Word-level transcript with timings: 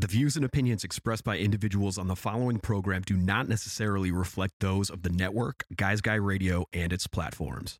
The 0.00 0.06
views 0.06 0.34
and 0.34 0.46
opinions 0.46 0.82
expressed 0.82 1.24
by 1.24 1.36
individuals 1.36 1.98
on 1.98 2.06
the 2.06 2.16
following 2.16 2.58
program 2.58 3.02
do 3.02 3.18
not 3.18 3.50
necessarily 3.50 4.10
reflect 4.10 4.54
those 4.60 4.88
of 4.88 5.02
the 5.02 5.10
network, 5.10 5.64
Guys 5.76 6.00
Guy 6.00 6.14
Radio, 6.14 6.64
and 6.72 6.90
its 6.90 7.06
platforms. 7.06 7.78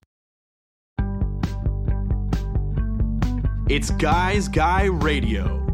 It's 3.70 3.90
Guys 3.92 4.48
Guy 4.48 4.84
Radio. 4.84 5.66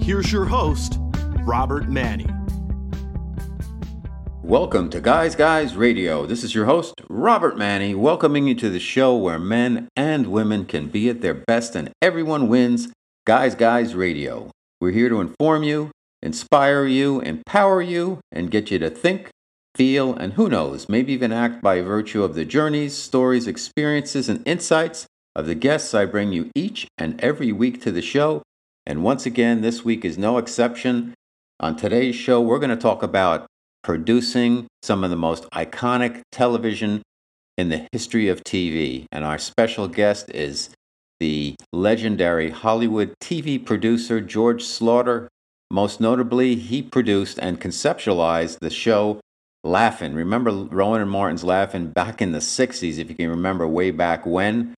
Here's 0.00 0.32
your 0.32 0.46
host, 0.46 0.98
Robert 1.40 1.90
Manni. 1.90 2.45
Welcome 4.46 4.90
to 4.90 5.00
Guys 5.00 5.34
Guys 5.34 5.74
Radio. 5.74 6.24
This 6.24 6.44
is 6.44 6.54
your 6.54 6.66
host, 6.66 6.94
Robert 7.08 7.56
Manni, 7.56 7.96
welcoming 7.96 8.46
you 8.46 8.54
to 8.54 8.70
the 8.70 8.78
show 8.78 9.16
where 9.16 9.40
men 9.40 9.88
and 9.96 10.28
women 10.28 10.66
can 10.66 10.86
be 10.86 11.08
at 11.08 11.20
their 11.20 11.34
best 11.34 11.74
and 11.74 11.90
everyone 12.00 12.46
wins. 12.46 12.86
Guys 13.26 13.56
Guys 13.56 13.96
Radio. 13.96 14.52
We're 14.80 14.92
here 14.92 15.08
to 15.08 15.20
inform 15.20 15.64
you, 15.64 15.90
inspire 16.22 16.86
you, 16.86 17.20
empower 17.22 17.82
you, 17.82 18.20
and 18.30 18.48
get 18.48 18.70
you 18.70 18.78
to 18.78 18.88
think, 18.88 19.30
feel, 19.74 20.14
and 20.14 20.34
who 20.34 20.48
knows, 20.48 20.88
maybe 20.88 21.12
even 21.12 21.32
act 21.32 21.60
by 21.60 21.80
virtue 21.80 22.22
of 22.22 22.36
the 22.36 22.44
journeys, 22.44 22.96
stories, 22.96 23.48
experiences, 23.48 24.28
and 24.28 24.46
insights 24.46 25.06
of 25.34 25.46
the 25.46 25.56
guests 25.56 25.92
I 25.92 26.04
bring 26.04 26.32
you 26.32 26.52
each 26.54 26.86
and 26.96 27.20
every 27.20 27.50
week 27.50 27.82
to 27.82 27.90
the 27.90 28.00
show. 28.00 28.42
And 28.86 29.02
once 29.02 29.26
again, 29.26 29.62
this 29.62 29.84
week 29.84 30.04
is 30.04 30.16
no 30.16 30.38
exception. 30.38 31.14
On 31.58 31.74
today's 31.74 32.14
show, 32.14 32.40
we're 32.40 32.60
going 32.60 32.70
to 32.70 32.76
talk 32.76 33.02
about 33.02 33.48
producing 33.86 34.66
some 34.82 35.04
of 35.04 35.10
the 35.10 35.16
most 35.16 35.48
iconic 35.50 36.20
television 36.32 37.00
in 37.56 37.68
the 37.68 37.86
history 37.92 38.26
of 38.26 38.42
TV. 38.42 39.04
And 39.12 39.24
our 39.24 39.38
special 39.38 39.86
guest 39.86 40.28
is 40.34 40.70
the 41.20 41.54
legendary 41.72 42.50
Hollywood 42.50 43.14
TV 43.22 43.64
producer 43.64 44.20
George 44.20 44.64
Schlatter. 44.64 45.28
Most 45.70 46.00
notably, 46.00 46.56
he 46.56 46.82
produced 46.82 47.38
and 47.38 47.60
conceptualized 47.60 48.58
the 48.58 48.70
show 48.70 49.20
Laugh-In. 49.62 50.16
Remember 50.16 50.50
Rowan 50.50 51.00
and 51.00 51.10
Martin's 51.10 51.44
Laugh-In 51.44 51.92
back 51.92 52.20
in 52.20 52.32
the 52.32 52.40
60s, 52.40 52.98
if 52.98 53.08
you 53.08 53.14
can 53.14 53.30
remember 53.30 53.68
way 53.68 53.92
back 53.92 54.26
when? 54.26 54.74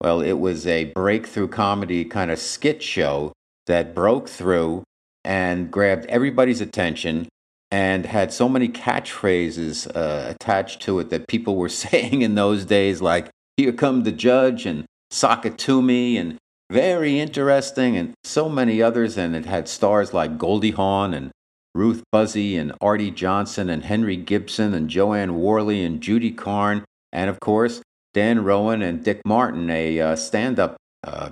Well, 0.00 0.22
it 0.22 0.40
was 0.40 0.66
a 0.66 0.86
breakthrough 0.94 1.48
comedy 1.48 2.06
kind 2.06 2.30
of 2.30 2.38
skit 2.38 2.82
show 2.82 3.34
that 3.66 3.94
broke 3.94 4.30
through 4.30 4.82
and 5.24 5.70
grabbed 5.70 6.06
everybody's 6.06 6.62
attention 6.62 7.28
and 7.70 8.06
had 8.06 8.32
so 8.32 8.48
many 8.48 8.68
catchphrases 8.68 9.86
uh, 9.94 10.30
attached 10.30 10.80
to 10.82 10.98
it 10.98 11.10
that 11.10 11.28
people 11.28 11.56
were 11.56 11.68
saying 11.84 12.22
in 12.22 12.34
those 12.34 12.64
days, 12.64 13.00
like, 13.00 13.30
here 13.56 13.72
come 13.72 14.04
the 14.04 14.12
judge 14.12 14.66
and 14.66 14.84
sock 15.10 15.44
it 15.44 15.58
to 15.58 15.82
me 15.82 16.16
and 16.16 16.36
very 16.70 17.18
interesting 17.18 17.96
and 17.96 18.12
so 18.24 18.48
many 18.48 18.80
others. 18.80 19.16
And 19.16 19.34
it 19.34 19.46
had 19.46 19.68
stars 19.68 20.12
like 20.12 20.38
Goldie 20.38 20.70
Hawn 20.70 21.14
and 21.14 21.30
Ruth 21.74 22.02
Buzzi 22.12 22.58
and 22.58 22.72
Arte 22.80 23.10
Johnson 23.10 23.68
and 23.68 23.84
Henry 23.84 24.16
Gibson 24.16 24.74
and 24.74 24.88
Jo 24.88 25.12
Anne 25.12 25.36
Worley 25.36 25.84
and 25.84 26.00
Judy 26.00 26.30
Carne. 26.30 26.84
And 27.12 27.30
of 27.30 27.40
course, 27.40 27.82
Dan 28.14 28.44
Rowan 28.44 28.82
and 28.82 29.02
Dick 29.02 29.20
Martin, 29.24 29.70
a 29.70 30.00
uh, 30.00 30.16
stand 30.16 30.58
up 30.58 30.76
uh, 31.04 31.30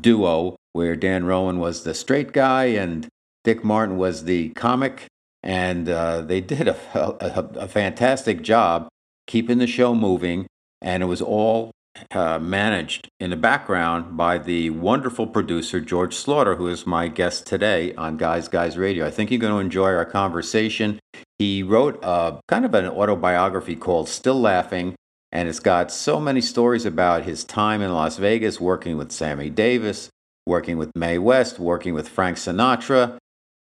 duo 0.00 0.56
where 0.72 0.96
Dan 0.96 1.24
Rowan 1.24 1.58
was 1.58 1.84
the 1.84 1.94
straight 1.94 2.32
guy 2.32 2.66
and 2.66 3.08
Dick 3.44 3.64
Martin 3.64 3.96
was 3.96 4.24
the 4.24 4.50
comic 4.50 5.06
and 5.42 5.88
uh, 5.88 6.20
they 6.20 6.40
did 6.40 6.68
a, 6.68 6.76
a, 6.94 7.60
a, 7.60 7.68
fantastic 7.68 8.42
job 8.42 8.88
keeping 9.26 9.58
the 9.58 9.66
show 9.66 9.94
moving, 9.94 10.46
and 10.82 11.02
it 11.02 11.06
was 11.06 11.22
all 11.22 11.70
uh, 12.12 12.38
managed 12.38 13.08
in 13.18 13.30
the 13.30 13.36
background 13.36 14.16
by 14.16 14.38
the 14.38 14.70
wonderful 14.70 15.26
producer 15.26 15.80
George 15.80 16.14
Schlatter, 16.14 16.56
who 16.56 16.68
is 16.68 16.86
my 16.86 17.08
guest 17.08 17.46
today 17.46 17.94
on 17.94 18.16
Guys 18.16 18.48
Guys 18.48 18.76
Radio. 18.78 19.06
I 19.06 19.10
think 19.10 19.30
you're 19.30 19.40
going 19.40 19.52
to 19.52 19.58
enjoy 19.58 19.94
our 19.94 20.04
conversation. 20.04 20.98
He 21.38 21.62
wrote 21.62 21.98
a, 22.02 22.40
kind 22.48 22.64
of 22.64 22.74
an 22.74 22.86
autobiography 22.86 23.76
called 23.76 24.08
Still 24.08 24.40
Laughing, 24.40 24.94
and 25.32 25.48
it's 25.48 25.60
got 25.60 25.90
so 25.90 26.20
many 26.20 26.40
stories 26.40 26.84
about 26.84 27.24
his 27.24 27.44
time 27.44 27.82
in 27.82 27.92
Las 27.92 28.18
Vegas 28.18 28.60
working 28.60 28.96
with 28.96 29.12
Sammy 29.12 29.50
Davis, 29.50 30.10
working 30.46 30.78
with 30.78 30.90
Mae 30.96 31.18
West, 31.18 31.58
working 31.58 31.94
with 31.94 32.08
Frank 32.08 32.36
Sinatra, 32.36 33.18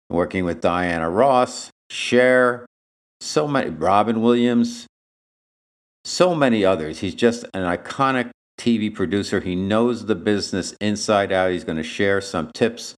working 0.09 0.45
with 0.45 0.61
Diana 0.61 1.11
Ross, 1.11 1.71
Cher, 1.91 2.67
so 3.21 3.47
many, 3.47 3.71
Robin 3.71 4.21
Williams, 4.21 4.87
so 6.05 6.35
many 6.35 6.65
others. 6.65 7.01
He's 7.01 7.15
just 7.15 7.45
an 7.55 7.63
iconic 7.63 8.31
TV 8.59 8.93
producer. 8.95 9.41
He 9.41 9.55
knows 9.55 10.07
the 10.07 10.15
business 10.15 10.75
inside 10.81 11.33
out. 11.33 11.51
He's 11.51 11.65
going 11.65 11.77
to 11.77 11.83
share 11.83 12.21
some 12.21 12.51
tips 12.55 12.95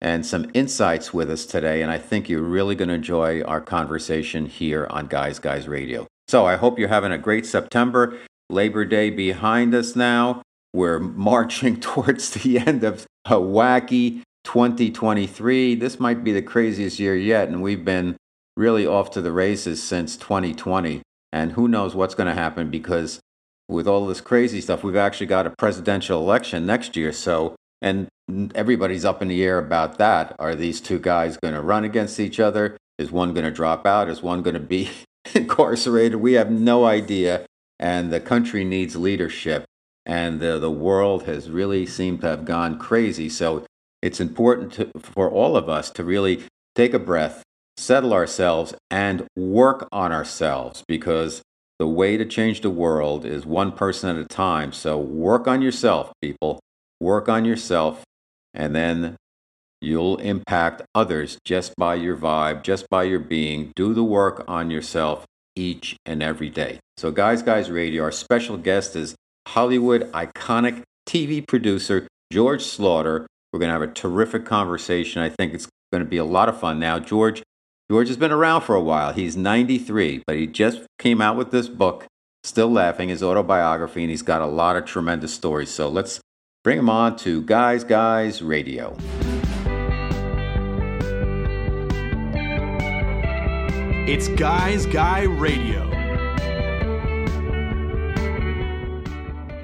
and 0.00 0.24
some 0.24 0.50
insights 0.54 1.12
with 1.12 1.30
us 1.30 1.46
today. 1.46 1.82
And 1.82 1.90
I 1.90 1.98
think 1.98 2.28
you're 2.28 2.42
really 2.42 2.74
going 2.74 2.88
to 2.88 2.94
enjoy 2.94 3.42
our 3.42 3.60
conversation 3.60 4.46
here 4.46 4.86
on 4.90 5.06
Guys 5.06 5.38
Guys 5.38 5.66
Radio. 5.66 6.06
So 6.28 6.46
I 6.46 6.56
hope 6.56 6.78
you're 6.78 6.88
having 6.88 7.12
a 7.12 7.18
great 7.18 7.46
September. 7.46 8.18
Labor 8.50 8.84
Day 8.84 9.10
behind 9.10 9.74
us 9.74 9.96
now. 9.96 10.42
We're 10.72 10.98
marching 10.98 11.80
towards 11.80 12.30
the 12.30 12.58
end 12.58 12.84
of 12.84 13.06
a 13.24 13.36
wacky 13.36 14.22
2023. 14.44 15.74
This 15.74 15.98
might 15.98 16.22
be 16.22 16.32
the 16.32 16.42
craziest 16.42 16.98
year 16.98 17.16
yet, 17.16 17.48
and 17.48 17.62
we've 17.62 17.84
been 17.84 18.16
really 18.56 18.86
off 18.86 19.10
to 19.12 19.22
the 19.22 19.32
races 19.32 19.82
since 19.82 20.16
2020. 20.16 21.02
And 21.32 21.52
who 21.52 21.66
knows 21.66 21.94
what's 21.94 22.14
going 22.14 22.28
to 22.28 22.34
happen 22.40 22.70
because 22.70 23.20
with 23.68 23.88
all 23.88 24.06
this 24.06 24.20
crazy 24.20 24.60
stuff, 24.60 24.84
we've 24.84 24.96
actually 24.96 25.26
got 25.26 25.46
a 25.46 25.54
presidential 25.58 26.20
election 26.20 26.66
next 26.66 26.96
year. 26.96 27.12
So, 27.12 27.56
and 27.82 28.08
everybody's 28.54 29.04
up 29.04 29.20
in 29.20 29.28
the 29.28 29.42
air 29.42 29.58
about 29.58 29.98
that. 29.98 30.36
Are 30.38 30.54
these 30.54 30.80
two 30.80 30.98
guys 30.98 31.36
going 31.36 31.54
to 31.54 31.62
run 31.62 31.84
against 31.84 32.20
each 32.20 32.38
other? 32.38 32.76
Is 32.98 33.10
one 33.10 33.34
going 33.34 33.44
to 33.44 33.50
drop 33.50 33.86
out? 33.86 34.08
Is 34.08 34.22
one 34.22 34.42
going 34.42 34.54
to 34.54 34.60
be 34.60 34.90
incarcerated? 35.34 36.20
We 36.20 36.34
have 36.34 36.50
no 36.50 36.84
idea. 36.84 37.46
And 37.80 38.12
the 38.12 38.20
country 38.20 38.64
needs 38.64 38.94
leadership. 38.94 39.64
And 40.06 40.38
the, 40.38 40.58
the 40.58 40.70
world 40.70 41.24
has 41.24 41.50
really 41.50 41.86
seemed 41.86 42.20
to 42.20 42.28
have 42.28 42.44
gone 42.44 42.78
crazy. 42.78 43.28
So 43.28 43.64
it's 44.02 44.20
important 44.20 44.74
to, 44.74 44.90
for 45.00 45.30
all 45.30 45.56
of 45.56 45.68
us 45.68 45.90
to 45.92 46.04
really 46.04 46.44
take 46.74 46.92
a 46.92 46.98
breath, 46.98 47.42
settle 47.76 48.12
ourselves, 48.12 48.74
and 48.90 49.26
work 49.36 49.88
on 49.92 50.12
ourselves 50.12 50.84
because 50.86 51.42
the 51.78 51.86
way 51.86 52.16
to 52.16 52.24
change 52.24 52.60
the 52.60 52.70
world 52.70 53.24
is 53.24 53.44
one 53.44 53.72
person 53.72 54.16
at 54.16 54.22
a 54.22 54.26
time. 54.26 54.72
So 54.72 54.98
work 54.98 55.48
on 55.48 55.60
yourself, 55.60 56.12
people. 56.22 56.60
Work 57.00 57.28
on 57.28 57.44
yourself, 57.44 58.04
and 58.54 58.74
then 58.74 59.16
you'll 59.80 60.16
impact 60.18 60.82
others 60.94 61.38
just 61.44 61.74
by 61.76 61.96
your 61.96 62.16
vibe, 62.16 62.62
just 62.62 62.88
by 62.88 63.02
your 63.02 63.18
being. 63.18 63.72
Do 63.74 63.92
the 63.92 64.04
work 64.04 64.44
on 64.48 64.70
yourself 64.70 65.26
each 65.56 65.96
and 66.06 66.22
every 66.22 66.48
day. 66.50 66.78
So, 66.96 67.10
Guys 67.10 67.42
Guys 67.42 67.70
Radio, 67.70 68.04
our 68.04 68.12
special 68.12 68.56
guest 68.56 68.96
is 68.96 69.14
Hollywood 69.48 70.10
iconic 70.12 70.82
TV 71.06 71.46
producer 71.46 72.06
George 72.32 72.62
Schlatter. 72.62 73.26
We're 73.52 73.60
going 73.60 73.68
to 73.68 73.78
have 73.78 73.82
a 73.82 73.92
terrific 73.92 74.44
conversation. 74.44 75.20
I 75.22 75.28
think 75.28 75.54
it's 75.54 75.68
going 75.92 76.02
to 76.02 76.08
be 76.08 76.16
a 76.16 76.24
lot 76.24 76.48
of 76.48 76.58
fun. 76.58 76.78
Now, 76.78 76.98
George, 76.98 77.42
George 77.90 78.08
has 78.08 78.16
been 78.16 78.32
around 78.32 78.62
for 78.62 78.74
a 78.74 78.80
while. 78.80 79.12
He's 79.12 79.36
93, 79.36 80.22
but 80.26 80.36
he 80.36 80.46
just 80.46 80.86
came 80.98 81.20
out 81.20 81.36
with 81.36 81.50
this 81.50 81.68
book, 81.68 82.06
Still 82.42 82.70
Laughing, 82.70 83.10
his 83.10 83.22
autobiography, 83.22 84.02
and 84.02 84.10
he's 84.10 84.22
got 84.22 84.40
a 84.40 84.46
lot 84.46 84.76
of 84.76 84.86
tremendous 84.86 85.34
stories. 85.34 85.68
So 85.68 85.90
let's 85.90 86.18
bring 86.62 86.78
him 86.78 86.88
on 86.88 87.16
to 87.16 87.42
Guys 87.42 87.84
Guys 87.84 88.40
Radio. 88.40 88.96
It's 94.06 94.28
Guys 94.28 94.86
Guy 94.86 95.24
Radio. 95.24 95.90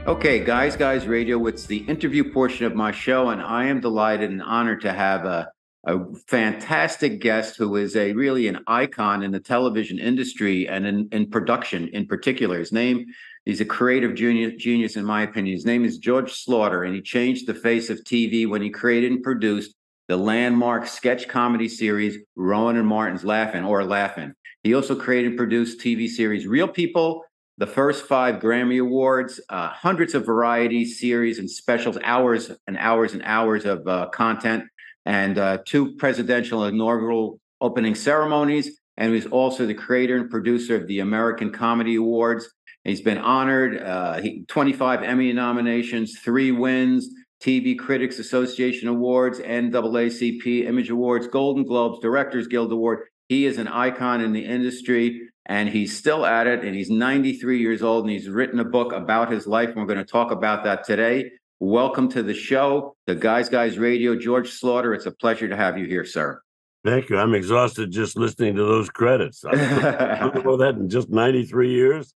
Okay, 0.07 0.45
Guys 0.45 0.77
Guys 0.77 1.07
Radio, 1.07 1.47
it's 1.47 1.65
the 1.65 1.79
interview 1.79 2.31
portion 2.31 2.67
of 2.67 2.75
my 2.75 2.93
show, 2.93 3.31
and 3.31 3.41
I 3.41 3.65
am 3.67 3.81
delighted 3.81 4.31
and 4.31 4.43
honored 4.43 4.83
to 4.83 4.93
have 4.93 5.25
a, 5.25 5.51
a 5.85 5.99
fantastic 6.27 7.21
guest 7.21 7.57
who 7.57 7.77
is 7.77 7.97
a 7.97 8.13
really 8.13 8.49
an 8.49 8.59
icon 8.67 9.23
in 9.23 9.31
the 9.31 9.41
television 9.41 9.99
industry 9.99 10.69
and 10.69 10.87
in, 10.87 11.09
in 11.13 11.31
production 11.31 11.89
in 11.89 12.07
particular. 12.07 12.59
His 12.59 12.73
name, 12.73 13.07
he's 13.45 13.61
a 13.61 13.65
creative 13.65 14.15
genius, 14.15 14.55
genius, 14.63 14.97
in 14.97 15.05
my 15.05 15.23
opinion. 15.23 15.55
His 15.55 15.65
name 15.65 15.85
is 15.85 15.99
George 15.99 16.33
Schlatter, 16.33 16.87
and 16.87 16.95
he 16.95 17.01
changed 17.01 17.47
the 17.47 17.55
face 17.55 17.89
of 17.89 17.99
TV 18.05 18.47
when 18.47 18.63
he 18.63 18.71
created 18.71 19.13
and 19.13 19.23
produced 19.23 19.75
the 20.09 20.17
landmark 20.17 20.87
sketch 20.87 21.29
comedy 21.29 21.69
series 21.69 22.19
Rowan 22.37 22.77
and 22.77 22.87
Martin's 22.87 23.25
Laugh-In 23.25 23.65
or 23.65 23.85
Laugh-In. 23.85 24.35
He 24.63 24.75
also 24.75 24.95
created 24.95 25.29
and 25.29 25.39
produced 25.39 25.81
TV 25.81 26.09
series 26.09 26.47
Real 26.47 26.69
People 26.69 27.25
the 27.61 27.67
first 27.67 28.07
five 28.07 28.37
Grammy 28.37 28.81
Awards, 28.81 29.39
uh, 29.51 29.69
hundreds 29.69 30.15
of 30.15 30.25
variety 30.25 30.87
series 30.87 31.39
and 31.39 31.49
specials, 31.49 31.99
hours 32.03 32.51
and 32.67 32.79
hours 32.79 33.13
and 33.13 33.23
hours 33.23 33.67
of 33.67 33.87
uh, 33.87 34.09
content, 34.09 34.65
and 35.07 35.39
uh, 35.39 35.59
two 35.65 35.95
presidential 35.97 36.65
inaugural 36.65 37.41
opening 37.61 37.95
ceremonies. 37.95 38.79
And 38.97 39.15
he's 39.15 39.27
also 39.27 39.67
the 39.67 39.75
creator 39.75 40.17
and 40.17 40.31
producer 40.31 40.77
of 40.77 40.87
the 40.87 41.01
American 41.01 41.53
Comedy 41.53 41.97
Awards. 41.97 42.49
He's 42.85 43.01
been 43.01 43.19
honored, 43.19 43.83
uh, 43.83 44.21
he, 44.21 44.45
25 44.49 45.03
Emmy 45.03 45.33
nominations, 45.33 46.19
three 46.19 46.51
wins, 46.51 47.09
TV 47.43 47.79
Critics 47.79 48.19
Association 48.19 48.89
Awards, 48.89 49.39
NAACP 49.41 50.67
Image 50.67 50.91
Awards, 50.91 51.27
Golden 51.27 51.65
Globes, 51.65 51.99
Directors 52.01 52.47
Guild 52.47 52.73
Award. 52.73 53.07
He 53.29 53.47
is 53.47 53.59
an 53.59 53.69
icon 53.69 54.21
in 54.21 54.33
the 54.33 54.45
industry 54.45 55.21
and 55.47 55.69
he's 55.69 55.97
still 55.97 56.27
at 56.27 56.47
it. 56.47 56.65
And 56.65 56.75
he's 56.75 56.91
93 56.91 57.59
years 57.59 57.83
old 57.83 58.05
and 58.05 58.13
he's 58.13 58.29
written 58.29 58.61
a 58.61 58.65
book 58.65 58.93
about 58.93 59.33
his 59.33 59.47
life. 59.47 59.69
And 59.69 59.77
we're 59.77 59.87
going 59.87 59.99
to 59.99 60.05
talk 60.05 60.31
about 60.31 60.65
that 60.65 60.85
today. 60.85 61.31
Welcome 61.63 62.09
to 62.13 62.23
the 62.23 62.33
show, 62.33 62.97
the 63.07 63.15
Guys 63.15 63.51
Guys 63.51 63.79
Radio. 63.79 64.17
George 64.17 64.49
Schlatter, 64.49 64.95
it's 64.95 65.05
a 65.05 65.11
pleasure 65.11 65.47
to 65.47 65.55
have 65.55 65.77
you 65.77 65.85
here, 65.85 66.07
sir. 66.07 66.41
Thank 66.87 67.11
you. 67.11 67.19
I'm 67.19 67.35
exhausted 67.35 67.91
just 67.91 68.17
listening 68.17 68.55
to 68.55 68.65
those 68.65 68.89
credits. 68.89 69.45
I 69.45 70.19
don't 70.21 70.43
know 70.43 70.57
that 70.57 70.77
in 70.77 70.89
just 70.89 71.11
93 71.11 71.71
years. 71.71 72.15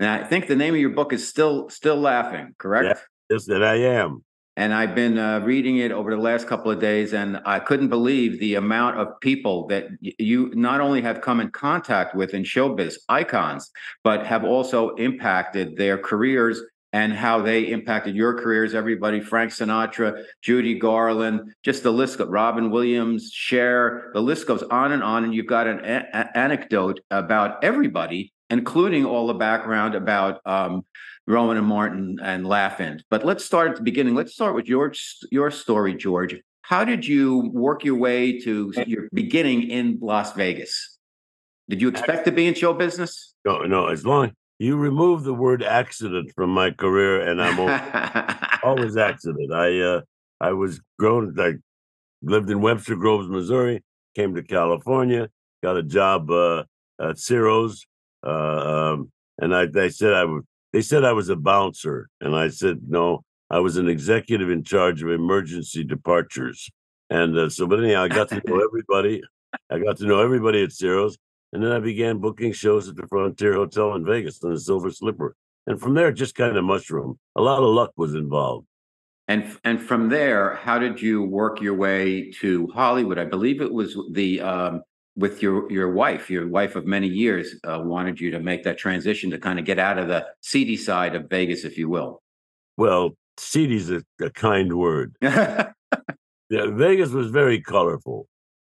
And 0.00 0.08
I 0.08 0.24
think 0.24 0.46
the 0.46 0.56
name 0.56 0.72
of 0.72 0.80
your 0.80 0.88
book 0.88 1.12
is 1.12 1.28
still 1.28 1.68
still 1.68 1.96
laughing, 1.96 2.54
correct? 2.56 2.86
Yeah, 3.28 3.34
yes, 3.34 3.44
that 3.44 3.62
I 3.62 3.74
am. 3.74 4.24
And 4.56 4.72
I've 4.72 4.94
been 4.94 5.18
uh, 5.18 5.40
reading 5.40 5.76
it 5.76 5.92
over 5.92 6.10
the 6.10 6.22
last 6.22 6.46
couple 6.46 6.70
of 6.70 6.80
days, 6.80 7.12
and 7.12 7.42
I 7.44 7.58
couldn't 7.58 7.88
believe 7.88 8.40
the 8.40 8.54
amount 8.54 8.98
of 8.98 9.20
people 9.20 9.66
that 9.66 9.88
you 10.00 10.50
not 10.54 10.80
only 10.80 11.02
have 11.02 11.20
come 11.20 11.40
in 11.40 11.50
contact 11.50 12.14
with 12.14 12.32
in 12.32 12.42
showbiz 12.42 12.96
icons, 13.10 13.70
but 14.02 14.24
have 14.24 14.44
also 14.44 14.94
impacted 14.94 15.76
their 15.76 15.98
careers 15.98 16.62
and 16.92 17.12
how 17.12 17.40
they 17.40 17.62
impacted 17.62 18.14
your 18.14 18.38
careers. 18.38 18.74
Everybody, 18.74 19.20
Frank 19.20 19.50
Sinatra, 19.50 20.24
Judy 20.42 20.78
Garland, 20.78 21.54
just 21.62 21.82
the 21.82 21.90
list 21.90 22.18
goes. 22.18 22.28
Robin 22.28 22.70
Williams, 22.70 23.30
Cher, 23.32 24.10
the 24.14 24.20
list 24.20 24.46
goes 24.46 24.62
on 24.64 24.92
and 24.92 25.02
on. 25.02 25.24
And 25.24 25.34
you've 25.34 25.46
got 25.46 25.66
an 25.66 25.80
a- 25.84 26.36
anecdote 26.36 27.00
about 27.10 27.64
everybody, 27.64 28.32
including 28.50 29.06
all 29.06 29.26
the 29.26 29.34
background 29.34 29.94
about 29.94 30.40
um, 30.44 30.84
Rowan 31.26 31.56
and 31.56 31.66
Martin 31.66 32.18
and 32.22 32.46
Laugh-In. 32.46 33.02
But 33.08 33.24
let's 33.24 33.44
start 33.44 33.70
at 33.70 33.76
the 33.76 33.82
beginning. 33.82 34.14
Let's 34.14 34.34
start 34.34 34.54
with 34.54 34.68
your 34.68 34.92
your 35.30 35.50
story, 35.50 35.94
George. 35.94 36.36
How 36.62 36.84
did 36.84 37.06
you 37.06 37.50
work 37.52 37.84
your 37.84 37.96
way 37.96 38.38
to 38.40 38.72
your 38.86 39.08
beginning 39.12 39.70
in 39.70 39.98
Las 40.00 40.32
Vegas? 40.34 40.98
Did 41.68 41.80
you 41.80 41.88
expect 41.88 42.24
to 42.26 42.32
be 42.32 42.46
in 42.46 42.54
show 42.54 42.72
business? 42.72 43.34
No, 43.44 43.62
no. 43.62 43.86
As 43.86 44.04
long 44.04 44.32
you 44.62 44.76
remove 44.76 45.24
the 45.24 45.34
word 45.34 45.62
accident 45.62 46.32
from 46.36 46.50
my 46.50 46.70
career, 46.70 47.20
and 47.28 47.42
I'm 47.42 47.58
always, 48.62 48.96
accident. 49.08 49.52
I 49.52 49.80
uh, 49.80 50.00
I 50.40 50.52
was 50.52 50.80
grown. 51.00 51.34
I 51.38 51.54
lived 52.22 52.48
in 52.48 52.60
Webster 52.60 52.94
Groves, 52.94 53.28
Missouri. 53.28 53.82
Came 54.14 54.34
to 54.34 54.42
California, 54.42 55.28
got 55.62 55.76
a 55.76 55.82
job 55.82 56.30
uh, 56.30 56.64
at 57.00 57.18
Ciro's, 57.18 57.86
uh, 58.24 58.92
um, 58.92 59.10
and 59.38 59.54
I 59.54 59.66
they 59.66 59.88
said 59.88 60.14
I 60.14 60.24
would. 60.24 60.44
They 60.72 60.82
said 60.82 61.04
I 61.04 61.12
was 61.12 61.28
a 61.28 61.36
bouncer, 61.36 62.08
and 62.20 62.36
I 62.36 62.48
said 62.48 62.82
no. 62.86 63.24
I 63.50 63.58
was 63.58 63.76
an 63.76 63.88
executive 63.88 64.48
in 64.48 64.62
charge 64.62 65.02
of 65.02 65.10
emergency 65.10 65.82
departures, 65.82 66.70
and 67.10 67.36
uh, 67.36 67.48
so. 67.50 67.66
But 67.66 67.82
anyhow, 67.82 68.04
I 68.04 68.08
got 68.08 68.28
to 68.28 68.40
know 68.46 68.60
everybody. 68.60 69.22
I 69.70 69.80
got 69.80 69.96
to 69.98 70.06
know 70.06 70.20
everybody 70.20 70.62
at 70.62 70.72
Ciro's. 70.72 71.18
And 71.52 71.62
then 71.62 71.72
I 71.72 71.78
began 71.80 72.18
booking 72.18 72.52
shows 72.52 72.88
at 72.88 72.96
the 72.96 73.06
Frontier 73.06 73.54
Hotel 73.54 73.94
in 73.94 74.04
Vegas 74.04 74.42
on 74.42 74.54
the 74.54 74.60
Silver 74.60 74.90
Slipper. 74.90 75.36
And 75.66 75.80
from 75.80 75.94
there, 75.94 76.10
just 76.10 76.34
kind 76.34 76.56
of 76.56 76.64
mushroom. 76.64 77.18
A 77.36 77.42
lot 77.42 77.62
of 77.62 77.68
luck 77.68 77.92
was 77.96 78.14
involved. 78.14 78.66
And 79.28 79.56
and 79.62 79.80
from 79.80 80.08
there, 80.08 80.56
how 80.56 80.78
did 80.78 81.00
you 81.00 81.22
work 81.22 81.60
your 81.60 81.74
way 81.74 82.32
to 82.40 82.66
Hollywood? 82.74 83.18
I 83.18 83.24
believe 83.24 83.60
it 83.60 83.72
was 83.72 83.96
the 84.10 84.40
um, 84.40 84.82
with 85.14 85.42
your 85.42 85.70
your 85.70 85.92
wife, 85.92 86.28
your 86.28 86.48
wife 86.48 86.74
of 86.74 86.86
many 86.86 87.06
years, 87.06 87.54
uh, 87.64 87.80
wanted 87.84 88.20
you 88.20 88.32
to 88.32 88.40
make 88.40 88.64
that 88.64 88.78
transition 88.78 89.30
to 89.30 89.38
kind 89.38 89.58
of 89.58 89.64
get 89.64 89.78
out 89.78 89.98
of 89.98 90.08
the 90.08 90.26
seedy 90.40 90.76
side 90.76 91.14
of 91.14 91.30
Vegas, 91.30 91.64
if 91.64 91.78
you 91.78 91.88
will. 91.88 92.20
Well, 92.76 93.10
seedy's 93.36 93.90
a, 93.90 94.02
a 94.20 94.30
kind 94.30 94.76
word. 94.76 95.14
yeah, 95.22 95.72
Vegas 96.50 97.10
was 97.10 97.30
very 97.30 97.60
colorful 97.60 98.26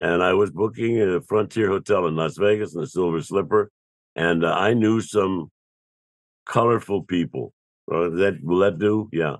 and 0.01 0.23
I 0.23 0.35
was 0.35 0.51
booking 0.51 1.01
a 1.01 1.21
Frontier 1.21 1.69
Hotel 1.69 2.07
in 2.07 2.17
Las 2.17 2.37
Vegas 2.37 2.75
in 2.75 2.81
the 2.81 2.87
Silver 2.87 3.21
Slipper, 3.21 3.71
and 4.15 4.45
uh, 4.45 4.53
I 4.53 4.75
knew 4.75 5.01
some 5.01 5.51
colorful 6.47 7.03
people. 7.03 7.53
Uh, 7.91 8.11
that 8.11 8.39
will 8.43 8.59
that 8.59 8.79
do? 8.79 9.09
Yeah. 9.13 9.37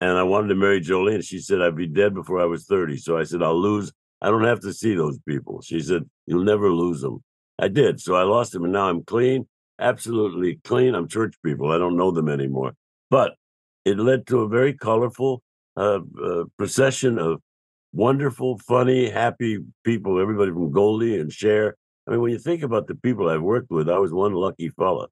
And 0.00 0.18
I 0.18 0.22
wanted 0.22 0.48
to 0.48 0.54
marry 0.54 0.80
Jolene. 0.80 1.24
She 1.24 1.38
said 1.38 1.60
I'd 1.60 1.76
be 1.76 1.86
dead 1.86 2.14
before 2.14 2.40
I 2.40 2.44
was 2.46 2.64
thirty. 2.64 2.96
So 2.96 3.18
I 3.18 3.24
said 3.24 3.42
I'll 3.42 3.60
lose. 3.60 3.92
I 4.20 4.30
don't 4.30 4.44
have 4.44 4.60
to 4.60 4.72
see 4.72 4.94
those 4.94 5.18
people. 5.28 5.60
She 5.62 5.80
said 5.80 6.02
you'll 6.26 6.44
never 6.44 6.70
lose 6.72 7.00
them. 7.00 7.22
I 7.58 7.68
did. 7.68 8.00
So 8.00 8.14
I 8.16 8.22
lost 8.22 8.52
them, 8.52 8.64
and 8.64 8.72
now 8.72 8.88
I'm 8.88 9.04
clean, 9.04 9.46
absolutely 9.78 10.60
clean. 10.64 10.94
I'm 10.94 11.08
church 11.08 11.34
people. 11.44 11.70
I 11.70 11.78
don't 11.78 11.96
know 11.96 12.10
them 12.10 12.28
anymore. 12.28 12.74
But 13.10 13.34
it 13.84 13.98
led 13.98 14.26
to 14.28 14.40
a 14.40 14.48
very 14.48 14.72
colorful 14.72 15.42
uh, 15.76 16.00
uh, 16.22 16.44
procession 16.56 17.18
of 17.18 17.40
wonderful, 17.94 18.58
funny, 18.58 19.08
happy 19.08 19.58
people, 19.84 20.20
everybody 20.20 20.50
from 20.50 20.72
Goldie 20.72 21.18
and 21.18 21.32
Cher. 21.32 21.76
I 22.06 22.10
mean, 22.10 22.20
when 22.20 22.32
you 22.32 22.38
think 22.38 22.62
about 22.62 22.86
the 22.86 22.94
people 22.96 23.28
I've 23.28 23.42
worked 23.42 23.70
with, 23.70 23.88
I 23.88 23.98
was 23.98 24.12
one 24.12 24.34
lucky 24.34 24.68
fella. 24.68 25.08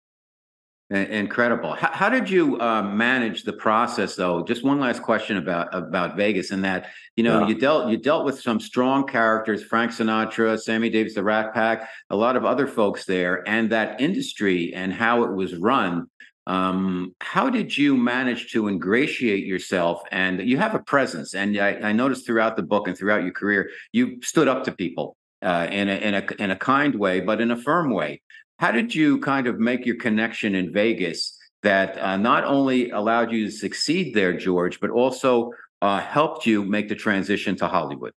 Incredible. 0.90 1.72
How, 1.72 1.90
how 1.90 2.08
did 2.10 2.28
you 2.28 2.60
uh, 2.60 2.82
manage 2.82 3.44
the 3.44 3.54
process, 3.54 4.14
though? 4.14 4.44
Just 4.44 4.62
one 4.62 4.78
last 4.78 5.00
question 5.00 5.38
about 5.38 5.74
about 5.74 6.16
Vegas, 6.18 6.50
and 6.50 6.62
that 6.66 6.90
you 7.16 7.24
know 7.24 7.40
yeah. 7.40 7.48
you 7.48 7.54
dealt 7.54 7.88
you 7.88 7.96
dealt 7.96 8.26
with 8.26 8.38
some 8.38 8.60
strong 8.60 9.06
characters: 9.06 9.64
Frank 9.64 9.92
Sinatra, 9.92 10.60
Sammy 10.60 10.90
Davis, 10.90 11.14
the 11.14 11.22
Rat 11.22 11.54
Pack, 11.54 11.88
a 12.10 12.16
lot 12.16 12.36
of 12.36 12.44
other 12.44 12.66
folks 12.66 13.06
there, 13.06 13.42
and 13.48 13.70
that 13.70 14.02
industry 14.02 14.74
and 14.74 14.92
how 14.92 15.24
it 15.24 15.32
was 15.32 15.56
run. 15.56 16.10
Um, 16.46 17.14
how 17.20 17.50
did 17.50 17.76
you 17.76 17.96
manage 17.96 18.50
to 18.52 18.68
ingratiate 18.68 19.46
yourself? 19.46 20.02
And 20.10 20.40
you 20.40 20.58
have 20.58 20.74
a 20.74 20.80
presence, 20.80 21.34
and 21.34 21.56
I, 21.58 21.74
I 21.74 21.92
noticed 21.92 22.26
throughout 22.26 22.56
the 22.56 22.62
book 22.62 22.88
and 22.88 22.98
throughout 22.98 23.22
your 23.22 23.32
career, 23.32 23.70
you 23.92 24.20
stood 24.22 24.48
up 24.48 24.64
to 24.64 24.72
people 24.72 25.16
uh, 25.40 25.68
in 25.70 25.88
a 25.88 25.94
in 25.94 26.14
a 26.14 26.26
in 26.38 26.50
a 26.50 26.56
kind 26.56 26.94
way, 26.96 27.20
but 27.20 27.40
in 27.40 27.50
a 27.50 27.56
firm 27.56 27.90
way. 27.90 28.22
How 28.58 28.72
did 28.72 28.94
you 28.94 29.18
kind 29.20 29.46
of 29.46 29.58
make 29.58 29.86
your 29.86 29.96
connection 29.96 30.54
in 30.54 30.72
Vegas 30.72 31.36
that 31.62 31.96
uh, 31.98 32.16
not 32.16 32.44
only 32.44 32.90
allowed 32.90 33.32
you 33.32 33.46
to 33.46 33.50
succeed 33.50 34.14
there, 34.14 34.36
George, 34.36 34.80
but 34.80 34.90
also 34.90 35.52
uh, 35.80 36.00
helped 36.00 36.46
you 36.46 36.64
make 36.64 36.88
the 36.88 36.94
transition 36.94 37.56
to 37.56 37.68
Hollywood? 37.68 38.12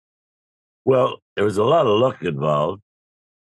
Well, 0.85 1.19
there 1.37 1.45
was 1.45 1.57
a 1.57 1.65
lot 1.65 1.87
of 1.87 1.99
luck 1.99 2.23
involved, 2.23 2.83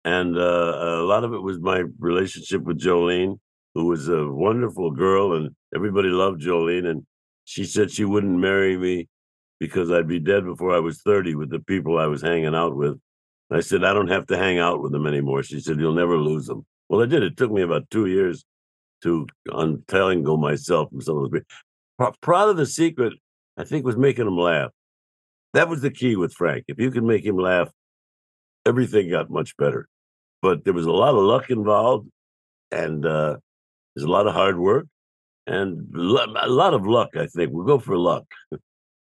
and 0.04 0.38
uh, 0.38 0.42
a 0.42 1.04
lot 1.04 1.24
of 1.24 1.34
it 1.34 1.42
was 1.42 1.60
my 1.60 1.84
relationship 2.00 2.64
with 2.64 2.80
Jolene 2.80 3.40
who 3.76 3.86
was 3.86 4.08
a 4.08 4.28
wonderful 4.28 4.92
girl, 4.92 5.34
and 5.34 5.56
everybody 5.76 6.10
loved 6.10 6.42
Jolene. 6.42 6.88
And 6.88 7.06
she 7.46 7.66
said 7.66 7.92
she 7.92 8.06
wouldn't 8.06 8.38
marry 8.38 8.78
me 8.78 9.08
because 9.60 9.92
I'd 9.92 10.08
be 10.08 10.20
dead 10.20 10.46
before 10.46 10.76
I 10.76 10.80
was 10.80 11.02
30 11.02 11.36
with 11.36 11.50
the 11.50 11.60
people 11.60 11.98
I 11.98 12.08
was 12.08 12.22
hanging 12.22 12.56
out 12.56 12.76
with. 12.76 13.00
I 13.52 13.60
said, 13.60 13.84
I 13.84 13.94
don't 13.94 14.10
have 14.10 14.26
to 14.28 14.38
hang 14.38 14.58
out 14.58 14.82
with 14.82 14.92
them 14.92 15.06
anymore. 15.06 15.44
She 15.44 15.60
said, 15.60 15.80
You'll 15.80 15.94
never 15.94 16.18
lose 16.18 16.48
them. 16.48 16.66
Well, 16.90 17.04
I 17.04 17.06
did. 17.06 17.24
It 17.24 17.38
took 17.38 17.52
me 17.52 17.62
about 17.62 17.90
two 17.90 18.08
years 18.08 18.44
to 19.04 19.28
untangle 19.48 20.38
myself 20.38 20.90
from 20.90 21.02
some 21.02 21.18
of 21.18 21.24
those 21.24 21.42
people. 22.00 22.16
Proud 22.22 22.50
of 22.50 22.58
the 22.58 22.66
secret, 22.66 23.14
I 23.58 23.64
think, 23.64 23.86
was 23.86 23.98
making 23.98 24.26
them 24.26 24.38
laugh. 24.38 24.72
That 25.54 25.70
was 25.70 25.82
the 25.82 25.92
key 25.92 26.16
with 26.16 26.34
Frank. 26.34 26.66
If 26.68 26.80
you 26.80 26.90
could 26.90 27.04
make 27.04 27.24
him 27.24 27.38
laugh, 27.38 27.70
everything 28.66 29.12
got 29.12 29.30
much 29.30 29.56
better. 29.58 29.88
But 30.42 30.64
there 30.64 30.74
was 30.74 30.86
a 30.86 30.92
lot 30.92 31.16
of 31.16 31.24
luck 31.24 31.50
involved, 31.50 32.10
and 32.72 33.06
uh, 33.06 33.38
there's 33.96 34.06
a 34.06 34.12
lot 34.12 34.28
of 34.28 34.34
hard 34.34 34.58
work 34.58 34.88
and 35.48 35.94
a 35.96 36.50
lot 36.50 36.74
of 36.74 36.88
luck, 36.88 37.10
I 37.16 37.28
think. 37.28 37.52
We'll 37.52 37.66
go 37.66 37.80
for 37.80 37.98
luck. 37.98 38.26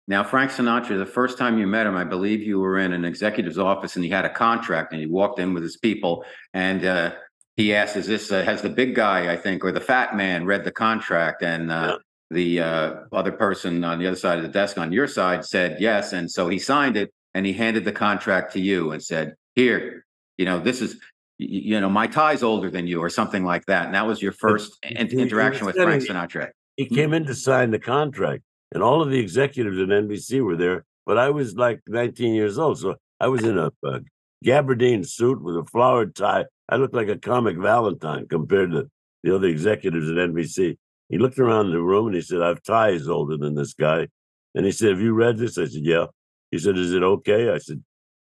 Now, 0.08 0.24
Frank 0.24 0.52
Sinatra, 0.52 0.98
the 0.98 1.06
first 1.06 1.38
time 1.38 1.58
you 1.58 1.66
met 1.66 1.88
him, 1.88 1.96
I 1.96 2.04
believe 2.04 2.42
you 2.42 2.60
were 2.60 2.78
in 2.78 2.92
an 2.92 3.06
executive's 3.06 3.58
office 3.58 3.96
and 3.96 4.04
he 4.04 4.12
had 4.12 4.26
a 4.26 4.30
contract 4.30 4.92
and 4.92 5.00
he 5.00 5.08
walked 5.08 5.40
in 5.40 5.54
with 5.54 5.64
his 5.64 5.78
people 5.78 6.26
and 6.54 6.84
uh, 6.84 7.14
he 7.56 7.74
asked, 7.74 7.96
Is 7.96 8.08
this, 8.08 8.32
uh, 8.32 8.44
has 8.44 8.62
the 8.62 8.70
big 8.70 8.96
guy, 8.96 9.32
I 9.32 9.38
think, 9.38 9.64
or 9.64 9.72
the 9.72 9.80
fat 9.80 10.16
man 10.16 10.46
read 10.46 10.66
the 10.66 10.72
contract? 10.72 11.42
And 11.42 11.72
uh, 11.72 11.98
yeah. 12.32 12.36
the 12.36 12.60
uh, 12.60 12.94
other 13.14 13.32
person 13.32 13.84
on 13.86 14.00
the 14.00 14.08
other 14.08 14.18
side 14.18 14.40
of 14.40 14.44
the 14.44 14.50
desk 14.50 14.78
on 14.78 14.92
your 14.92 15.08
side 15.08 15.46
said 15.46 15.78
yes. 15.80 16.12
And 16.12 16.30
so 16.30 16.50
he 16.50 16.60
signed 16.60 16.98
it 16.98 17.14
and 17.34 17.46
he 17.46 17.54
handed 17.54 17.86
the 17.86 17.92
contract 17.94 18.54
to 18.54 18.60
you 18.60 18.92
and 18.92 19.02
said, 19.02 19.36
Here, 19.56 20.06
you 20.38 20.44
know, 20.44 20.60
this 20.60 20.82
is 20.82 21.00
you 21.38 21.80
know, 21.80 21.90
my 21.90 22.08
tie's 22.08 22.44
older 22.44 22.70
than 22.70 22.88
you, 22.88 23.00
or 23.00 23.10
something 23.10 23.44
like 23.44 23.66
that. 23.66 23.86
And 23.86 23.96
that 23.96 24.06
was 24.06 24.22
your 24.22 24.32
first 24.32 24.78
in- 24.84 25.08
interaction 25.08 25.66
with 25.66 25.76
Frank 25.76 26.04
Sinatra. 26.04 26.50
He 26.78 26.86
mm-hmm. 26.86 26.96
came 26.96 27.14
in 27.14 27.26
to 27.26 27.36
sign 27.36 27.72
the 27.72 27.80
contract, 27.80 28.44
and 28.74 28.84
all 28.84 29.02
of 29.02 29.10
the 29.10 29.20
executives 29.20 29.78
at 29.80 29.88
NBC 29.88 30.44
were 30.44 30.56
there. 30.56 30.86
But 31.06 31.18
I 31.18 31.30
was 31.30 31.56
like 31.56 31.82
19 31.88 32.34
years 32.34 32.58
old, 32.58 32.80
so 32.80 32.96
I 33.20 33.28
was 33.28 33.44
in 33.44 33.58
a, 33.58 33.72
a 33.84 34.00
gabardine 34.44 35.06
suit 35.08 35.42
with 35.42 35.56
a 35.56 35.66
flowered 35.66 36.16
tie. 36.16 36.46
I 36.70 36.78
looked 36.78 36.94
like 36.94 37.10
a 37.10 37.18
comic 37.18 37.58
Valentine 37.58 38.28
compared 38.28 38.72
to 38.72 38.90
the 39.24 39.36
other 39.36 39.48
executives 39.48 40.10
at 40.10 40.16
NBC. 40.16 40.78
He 41.10 41.18
looked 41.18 41.40
around 41.40 41.72
the 41.72 41.82
room 41.82 42.08
and 42.08 42.16
he 42.16 42.22
said, 42.22 42.42
"I've 42.42 42.64
ties 42.64 43.08
older 43.08 43.38
than 43.38 43.56
this 43.56 43.74
guy." 43.74 44.08
And 44.56 44.66
he 44.66 44.72
said, 44.72 44.90
"Have 44.90 45.02
you 45.02 45.14
read 45.14 45.38
this?" 45.38 45.58
I 45.58 45.66
said, 45.66 45.84
"Yeah." 45.84 46.08
He 46.52 46.60
said, 46.60 46.78
"Is 46.78 46.94
it 46.94 47.04
okay?" 47.04 47.50
I 47.50 47.58
said, 47.58 47.84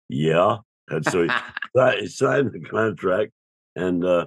"Yeah." 0.08 0.58
And 0.88 1.04
so 1.04 1.22
he, 1.22 1.30
he 2.00 2.06
signed 2.08 2.52
the 2.52 2.60
contract 2.60 3.32
and 3.76 4.04
uh, 4.04 4.26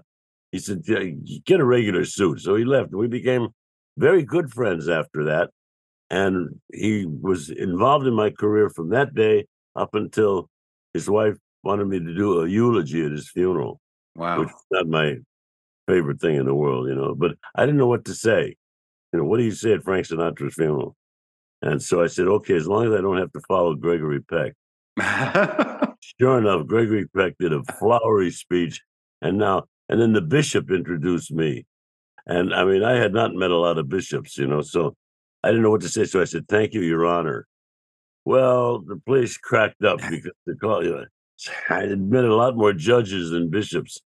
he 0.51 0.59
said, 0.59 0.81
yeah, 0.87 1.03
get 1.45 1.59
a 1.59 1.65
regular 1.65 2.05
suit. 2.05 2.41
So 2.41 2.55
he 2.55 2.65
left. 2.65 2.93
We 2.93 3.07
became 3.07 3.49
very 3.97 4.23
good 4.23 4.51
friends 4.51 4.87
after 4.89 5.23
that. 5.25 5.49
and 6.09 6.59
he 6.73 7.05
was 7.05 7.49
involved 7.49 8.07
in 8.07 8.13
my 8.13 8.29
career 8.29 8.69
from 8.69 8.89
that 8.89 9.13
day 9.13 9.45
up 9.75 9.93
until 9.93 10.49
his 10.93 11.09
wife 11.09 11.35
wanted 11.63 11.85
me 11.87 11.99
to 11.99 12.13
do 12.15 12.41
a 12.41 12.47
eulogy 12.47 13.03
at 13.05 13.11
his 13.11 13.29
funeral. 13.29 13.79
Wow. 14.15 14.39
Which 14.39 14.49
is 14.49 14.65
not 14.71 14.87
my 14.87 15.15
favorite 15.87 16.19
thing 16.21 16.35
in 16.35 16.45
the 16.45 16.55
world, 16.55 16.87
you 16.87 16.95
know. 16.95 17.13
But 17.15 17.35
I 17.55 17.65
didn't 17.65 17.77
know 17.77 17.87
what 17.87 18.05
to 18.05 18.13
say. 18.15 18.55
You 19.13 19.19
know, 19.19 19.25
what 19.25 19.37
do 19.37 19.43
you 19.43 19.51
say 19.51 19.73
at 19.73 19.83
Frank 19.83 20.07
Sinatra's 20.07 20.55
funeral? 20.55 20.95
And 21.61 21.81
so 21.81 22.01
I 22.03 22.07
said, 22.07 22.27
okay, 22.27 22.55
as 22.55 22.67
long 22.67 22.85
as 22.87 22.93
I 22.93 23.01
don't 23.01 23.17
have 23.17 23.31
to 23.33 23.41
follow 23.47 23.75
Gregory 23.75 24.21
Peck. 24.21 24.53
sure 26.19 26.37
enough, 26.39 26.67
Gregory 26.67 27.07
Peck 27.07 27.33
did 27.39 27.53
a 27.53 27.63
flowery 27.63 28.31
speech. 28.31 28.81
And 29.21 29.37
now, 29.37 29.65
and 29.89 29.99
then 29.99 30.13
the 30.13 30.21
bishop 30.21 30.69
introduced 30.71 31.31
me. 31.31 31.65
And 32.25 32.53
I 32.53 32.65
mean, 32.65 32.83
I 32.83 32.93
had 32.97 33.13
not 33.13 33.33
met 33.33 33.51
a 33.51 33.57
lot 33.57 33.77
of 33.77 33.89
bishops, 33.89 34.37
you 34.37 34.47
know, 34.47 34.61
so 34.61 34.95
I 35.43 35.49
didn't 35.49 35.63
know 35.63 35.71
what 35.71 35.81
to 35.81 35.89
say. 35.89 36.05
So 36.05 36.21
I 36.21 36.25
said, 36.25 36.47
thank 36.47 36.73
you, 36.73 36.81
Your 36.81 37.05
Honor. 37.05 37.47
Well, 38.25 38.79
the 38.79 38.97
place 39.05 39.37
cracked 39.37 39.83
up 39.83 39.99
because 40.09 40.33
they 40.45 40.53
call 40.55 40.83
you 40.83 40.91
know, 40.91 41.05
I 41.69 41.83
admitted 41.83 42.29
a 42.29 42.35
lot 42.35 42.57
more 42.57 42.73
judges 42.73 43.29
than 43.29 43.49
bishops. 43.49 44.01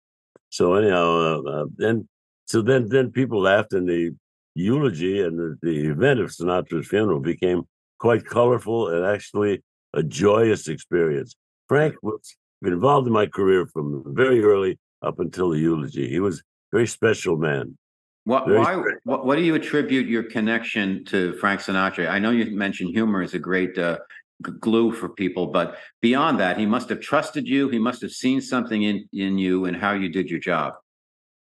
So 0.49 0.75
anyhow, 0.75 1.41
uh, 1.45 1.49
uh, 1.49 1.65
then 1.77 2.07
so 2.45 2.61
then 2.61 2.89
then 2.89 3.11
people 3.11 3.41
laughed, 3.41 3.71
and 3.71 3.87
the 3.87 4.11
eulogy 4.53 5.21
and 5.21 5.39
the, 5.39 5.57
the 5.61 5.87
event 5.87 6.19
of 6.19 6.29
Sinatra's 6.29 6.87
funeral 6.87 7.21
became 7.21 7.63
quite 7.99 8.25
colorful 8.25 8.89
and 8.89 9.05
actually 9.05 9.63
a 9.93 10.03
joyous 10.03 10.67
experience. 10.67 11.35
Frank 11.71 11.95
was 12.01 12.35
involved 12.63 13.07
in 13.07 13.13
my 13.13 13.25
career 13.25 13.65
from 13.65 14.03
very 14.07 14.43
early 14.43 14.77
up 15.01 15.19
until 15.19 15.51
the 15.51 15.57
eulogy. 15.57 16.09
He 16.09 16.19
was 16.19 16.39
a 16.39 16.41
very 16.73 16.85
special 16.85 17.37
man. 17.37 17.77
What, 18.25 18.49
why, 18.49 18.75
what, 19.05 19.25
what, 19.25 19.37
do 19.37 19.41
you 19.41 19.55
attribute 19.55 20.05
your 20.07 20.23
connection 20.23 21.05
to 21.05 21.31
Frank 21.37 21.61
Sinatra? 21.61 22.09
I 22.09 22.19
know 22.19 22.31
you 22.31 22.53
mentioned 22.53 22.89
humor 22.89 23.21
is 23.21 23.35
a 23.35 23.39
great 23.39 23.77
uh, 23.77 23.99
glue 24.41 24.91
for 24.91 25.07
people, 25.07 25.47
but 25.47 25.77
beyond 26.01 26.41
that, 26.41 26.59
he 26.59 26.65
must 26.65 26.89
have 26.89 26.99
trusted 26.99 27.47
you. 27.47 27.69
He 27.69 27.79
must 27.79 28.01
have 28.01 28.11
seen 28.11 28.41
something 28.41 28.83
in, 28.83 29.07
in 29.13 29.37
you 29.37 29.63
and 29.63 29.77
how 29.77 29.93
you 29.93 30.09
did 30.09 30.29
your 30.29 30.41
job. 30.41 30.73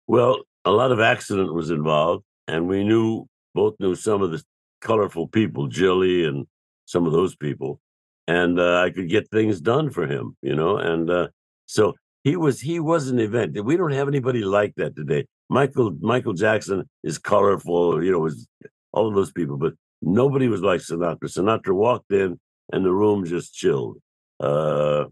Well, 0.07 0.43
a 0.63 0.71
lot 0.71 0.93
of 0.93 1.01
accident 1.01 1.53
was 1.53 1.71
involved, 1.71 2.23
and 2.47 2.69
we 2.69 2.85
knew 2.85 3.27
both 3.53 3.75
knew 3.81 3.95
some 3.95 4.21
of 4.21 4.31
the 4.31 4.41
colorful 4.79 5.27
people, 5.27 5.67
Jilly 5.67 6.23
and 6.23 6.47
some 6.85 7.05
of 7.05 7.11
those 7.11 7.35
people, 7.35 7.81
and 8.27 8.59
uh, 8.59 8.81
I 8.81 8.89
could 8.89 9.09
get 9.09 9.29
things 9.29 9.61
done 9.61 9.89
for 9.89 10.07
him, 10.07 10.35
you 10.41 10.55
know. 10.55 10.77
And 10.77 11.09
uh, 11.09 11.27
so 11.65 11.93
he 12.23 12.35
was 12.35 12.59
he 12.59 12.79
was 12.79 13.09
an 13.09 13.19
event. 13.19 13.63
We 13.63 13.77
don't 13.77 13.91
have 13.91 14.07
anybody 14.07 14.43
like 14.43 14.73
that 14.75 14.95
today. 14.95 15.25
Michael 15.49 15.95
Michael 15.99 16.33
Jackson 16.33 16.89
is 17.03 17.17
colorful, 17.17 18.03
you 18.03 18.11
know, 18.11 18.19
was 18.19 18.47
all 18.91 19.07
of 19.07 19.13
those 19.13 19.31
people, 19.31 19.57
but 19.57 19.73
nobody 20.01 20.47
was 20.47 20.61
like 20.61 20.81
Sinatra. 20.81 21.23
Sinatra 21.23 21.73
walked 21.73 22.11
in 22.11 22.39
and 22.71 22.85
the 22.85 22.91
room 22.91 23.25
just 23.25 23.53
chilled. 23.53 23.97
Uh, 24.39 25.05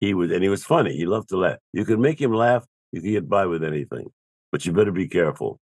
he 0.00 0.14
was, 0.14 0.30
and 0.30 0.42
he 0.42 0.48
was 0.48 0.64
funny. 0.64 0.96
He 0.96 1.06
loved 1.06 1.28
to 1.30 1.36
laugh. 1.38 1.58
You 1.72 1.84
could 1.84 2.00
make 2.00 2.20
him 2.20 2.32
laugh. 2.32 2.64
You 2.92 3.00
could 3.00 3.10
get 3.10 3.28
by 3.28 3.46
with 3.46 3.62
anything, 3.62 4.10
but 4.50 4.64
you 4.66 4.72
better 4.72 4.92
be 4.92 5.08
careful. 5.08 5.60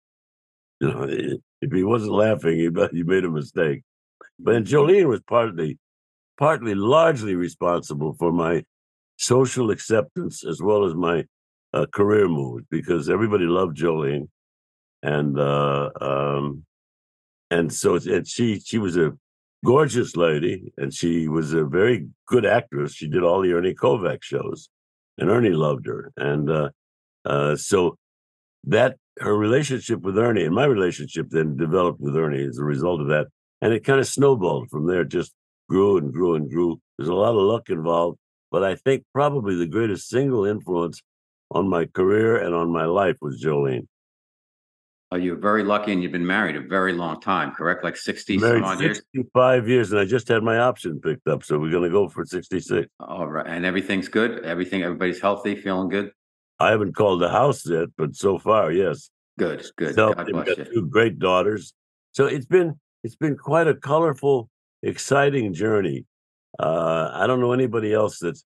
You 0.81 0.89
know, 0.89 1.07
if 1.61 1.73
he 1.73 1.83
wasn't 1.83 2.13
laughing, 2.13 2.59
you 2.59 2.73
made 3.05 3.25
a 3.25 3.31
mistake. 3.31 3.83
But 4.39 4.65
Jolene 4.65 5.09
was 5.09 5.23
partly, 5.23 5.79
partly, 6.39 6.75
largely 6.75 7.35
responsible 7.35 8.15
for 8.19 8.33
my 8.33 8.65
social 9.17 9.71
acceptance 9.71 10.45
as 10.45 10.61
well 10.61 10.85
as 10.85 10.95
my 10.95 11.25
uh, 11.73 11.87
career 11.93 12.29
moves 12.29 12.65
because 12.71 13.09
everybody 13.09 13.45
loved 13.45 13.77
Jolene, 13.77 14.29
and 15.03 15.39
uh, 15.39 15.91
um, 16.01 16.65
and 17.51 17.73
so 17.73 17.97
and 17.97 18.27
she 18.27 18.61
she 18.61 18.79
was 18.79 18.97
a 18.97 19.13
gorgeous 19.65 20.17
lady, 20.17 20.73
and 20.77 20.93
she 20.95 21.29
was 21.29 21.53
a 21.53 21.65
very 21.65 22.07
good 22.27 22.47
actress. 22.47 22.95
She 22.95 23.09
did 23.09 23.23
all 23.23 23.41
the 23.41 23.53
Ernie 23.53 23.75
Kovacs 23.75 24.23
shows, 24.23 24.69
and 25.19 25.31
Ernie 25.31 25.51
loved 25.51 25.87
her, 25.87 26.13
and 26.17 26.51
uh, 26.51 26.69
uh, 27.25 27.57
so 27.57 27.97
that 28.65 28.97
her 29.21 29.37
relationship 29.37 30.01
with 30.01 30.19
Ernie 30.19 30.45
and 30.45 30.55
my 30.55 30.65
relationship 30.65 31.27
then 31.31 31.57
developed 31.57 32.01
with 32.01 32.17
Ernie 32.17 32.45
as 32.45 32.59
a 32.59 32.65
result 32.65 33.01
of 33.01 33.09
that, 33.09 33.27
and 33.61 33.73
it 33.73 33.85
kind 33.85 34.01
of 34.01 34.07
snowballed 34.07 34.71
from 34.71 34.87
there. 34.87 35.05
Just 35.05 35.33
grew 35.69 35.99
and 35.99 36.13
grew 36.13 36.35
and 36.35 36.51
grew. 36.51 36.81
There's 36.99 37.09
a 37.09 37.15
lot 37.15 37.31
of 37.31 37.43
luck 37.43 37.71
involved, 37.71 38.19
but 38.51 38.63
I 38.63 38.77
think 38.77 39.05
probably 39.13 39.57
the 39.57 39.67
greatest 39.67 40.09
single 40.09 40.45
influence 40.45 41.03
on 41.51 41.69
my 41.69 41.87
career 41.87 42.37
and 42.37 42.55
on 42.55 42.71
my 42.71 42.85
life 42.85 43.17
was 43.21 43.43
Jolene. 43.43 43.87
Oh, 45.13 45.17
you're 45.17 45.37
very 45.37 45.63
lucky 45.63 45.93
and 45.93 46.03
you've 46.03 46.13
been 46.13 46.27
married 46.27 46.57
a 46.57 46.61
very 46.61 46.93
long 46.93 47.21
time, 47.21 47.53
correct? 47.53 47.85
Like 47.85 47.97
60 47.97 48.39
some 48.39 48.65
odd 48.65 48.81
years? 48.81 48.97
65 49.15 49.69
years, 49.69 49.93
and 49.93 50.01
I 50.01 50.05
just 50.05 50.27
had 50.27 50.43
my 50.43 50.59
option 50.59 51.01
picked 51.01 51.29
up. 51.29 51.45
So 51.45 51.59
we're 51.59 51.71
going 51.71 51.85
to 51.85 51.91
go 51.91 52.09
for 52.09 52.25
66. 52.25 52.89
All 52.99 53.29
right. 53.29 53.47
And 53.47 53.65
everything's 53.65 54.09
good? 54.09 54.45
Everything, 54.45 54.83
everybody's 54.83 55.21
healthy, 55.21 55.55
feeling 55.55 55.89
good? 55.89 56.11
I 56.59 56.71
haven't 56.71 56.95
called 56.95 57.21
the 57.21 57.29
house 57.29 57.65
yet, 57.67 57.89
but 57.97 58.17
so 58.17 58.39
far, 58.39 58.73
yes. 58.73 59.11
Good, 59.39 59.65
good. 59.77 59.95
So 59.95 60.15
God 60.15 60.27
bless 60.31 60.57
you. 60.57 60.65
Two 60.65 60.87
great 60.87 61.19
daughters. 61.19 61.75
So 62.13 62.27
it's 62.27 62.47
been 62.47 62.79
it's 63.03 63.17
been 63.17 63.37
quite 63.37 63.67
a 63.67 63.75
colorful, 63.75 64.49
exciting 64.89 65.55
journey. 65.55 66.05
Uh, 66.59 67.11
I 67.13 67.27
don't 67.27 67.41
know 67.41 67.53
anybody 67.53 67.93
else 67.93 68.19
that's 68.19 68.45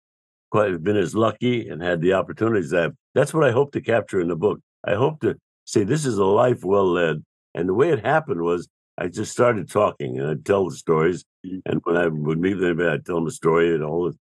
quite 0.51 0.81
been 0.83 0.97
as 0.97 1.15
lucky 1.15 1.67
and 1.67 1.81
had 1.81 2.01
the 2.01 2.13
opportunities 2.13 2.73
I 2.73 2.83
have. 2.83 2.93
That's 3.13 3.33
what 3.33 3.43
I 3.43 3.51
hope 3.51 3.71
to 3.73 3.81
capture 3.81 4.21
in 4.21 4.27
the 4.27 4.35
book. 4.35 4.59
I 4.85 4.95
hope 4.95 5.21
to 5.21 5.35
say 5.65 5.83
this 5.83 6.05
is 6.05 6.17
a 6.17 6.25
life 6.25 6.63
well 6.63 6.89
led. 6.91 7.23
And 7.53 7.67
the 7.67 7.73
way 7.73 7.89
it 7.89 8.05
happened 8.05 8.41
was 8.41 8.67
I 8.97 9.07
just 9.07 9.31
started 9.31 9.69
talking 9.69 10.19
and 10.19 10.29
I'd 10.29 10.45
tell 10.45 10.69
the 10.69 10.75
stories. 10.75 11.25
Mm-hmm. 11.45 11.59
And 11.65 11.81
when 11.83 11.97
I 11.97 12.07
would 12.07 12.39
meet 12.39 12.55
with 12.55 12.65
anybody, 12.65 12.89
I'd 12.89 13.05
tell 13.05 13.15
them 13.15 13.27
a 13.27 13.31
story 13.31 13.73
and 13.73 13.83
all 13.83 14.05
this. 14.05 14.15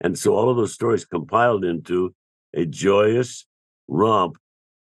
And 0.00 0.18
so 0.18 0.34
all 0.34 0.50
of 0.50 0.56
those 0.56 0.74
stories 0.74 1.04
compiled 1.04 1.64
into 1.64 2.14
a 2.52 2.66
joyous 2.66 3.46
romp 3.88 4.36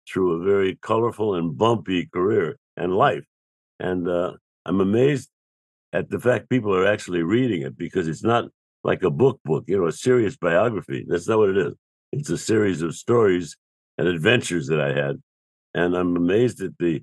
through 0.07 0.33
a 0.33 0.45
very 0.45 0.77
colorful 0.81 1.35
and 1.35 1.57
bumpy 1.57 2.05
career 2.05 2.57
and 2.77 2.95
life. 2.95 3.25
And 3.79 4.07
uh, 4.07 4.33
I'm 4.65 4.79
amazed 4.79 5.29
at 5.93 6.09
the 6.09 6.19
fact 6.19 6.49
people 6.49 6.75
are 6.75 6.87
actually 6.87 7.23
reading 7.23 7.61
it 7.61 7.77
because 7.77 8.07
it's 8.07 8.23
not 8.23 8.45
like 8.83 9.03
a 9.03 9.09
book 9.09 9.39
book, 9.43 9.65
you 9.67 9.77
know, 9.77 9.87
a 9.87 9.91
serious 9.91 10.37
biography. 10.37 11.05
That's 11.07 11.27
not 11.27 11.39
what 11.39 11.49
it 11.49 11.57
is. 11.57 11.73
It's 12.11 12.29
a 12.29 12.37
series 12.37 12.81
of 12.81 12.95
stories 12.95 13.57
and 13.97 14.07
adventures 14.07 14.67
that 14.67 14.79
I 14.79 14.93
had. 14.93 15.21
And 15.73 15.95
I'm 15.95 16.15
amazed 16.15 16.61
at 16.61 16.77
the 16.79 17.01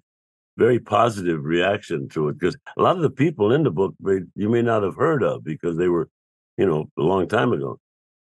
very 0.56 0.78
positive 0.78 1.44
reaction 1.44 2.08
to 2.10 2.28
it 2.28 2.38
because 2.38 2.56
a 2.76 2.82
lot 2.82 2.96
of 2.96 3.02
the 3.02 3.10
people 3.10 3.52
in 3.52 3.64
the 3.64 3.70
book 3.70 3.94
you 4.34 4.48
may 4.48 4.62
not 4.62 4.82
have 4.82 4.96
heard 4.96 5.22
of 5.22 5.44
because 5.44 5.76
they 5.76 5.88
were, 5.88 6.08
you 6.56 6.66
know, 6.66 6.88
a 6.98 7.02
long 7.02 7.28
time 7.28 7.52
ago, 7.52 7.78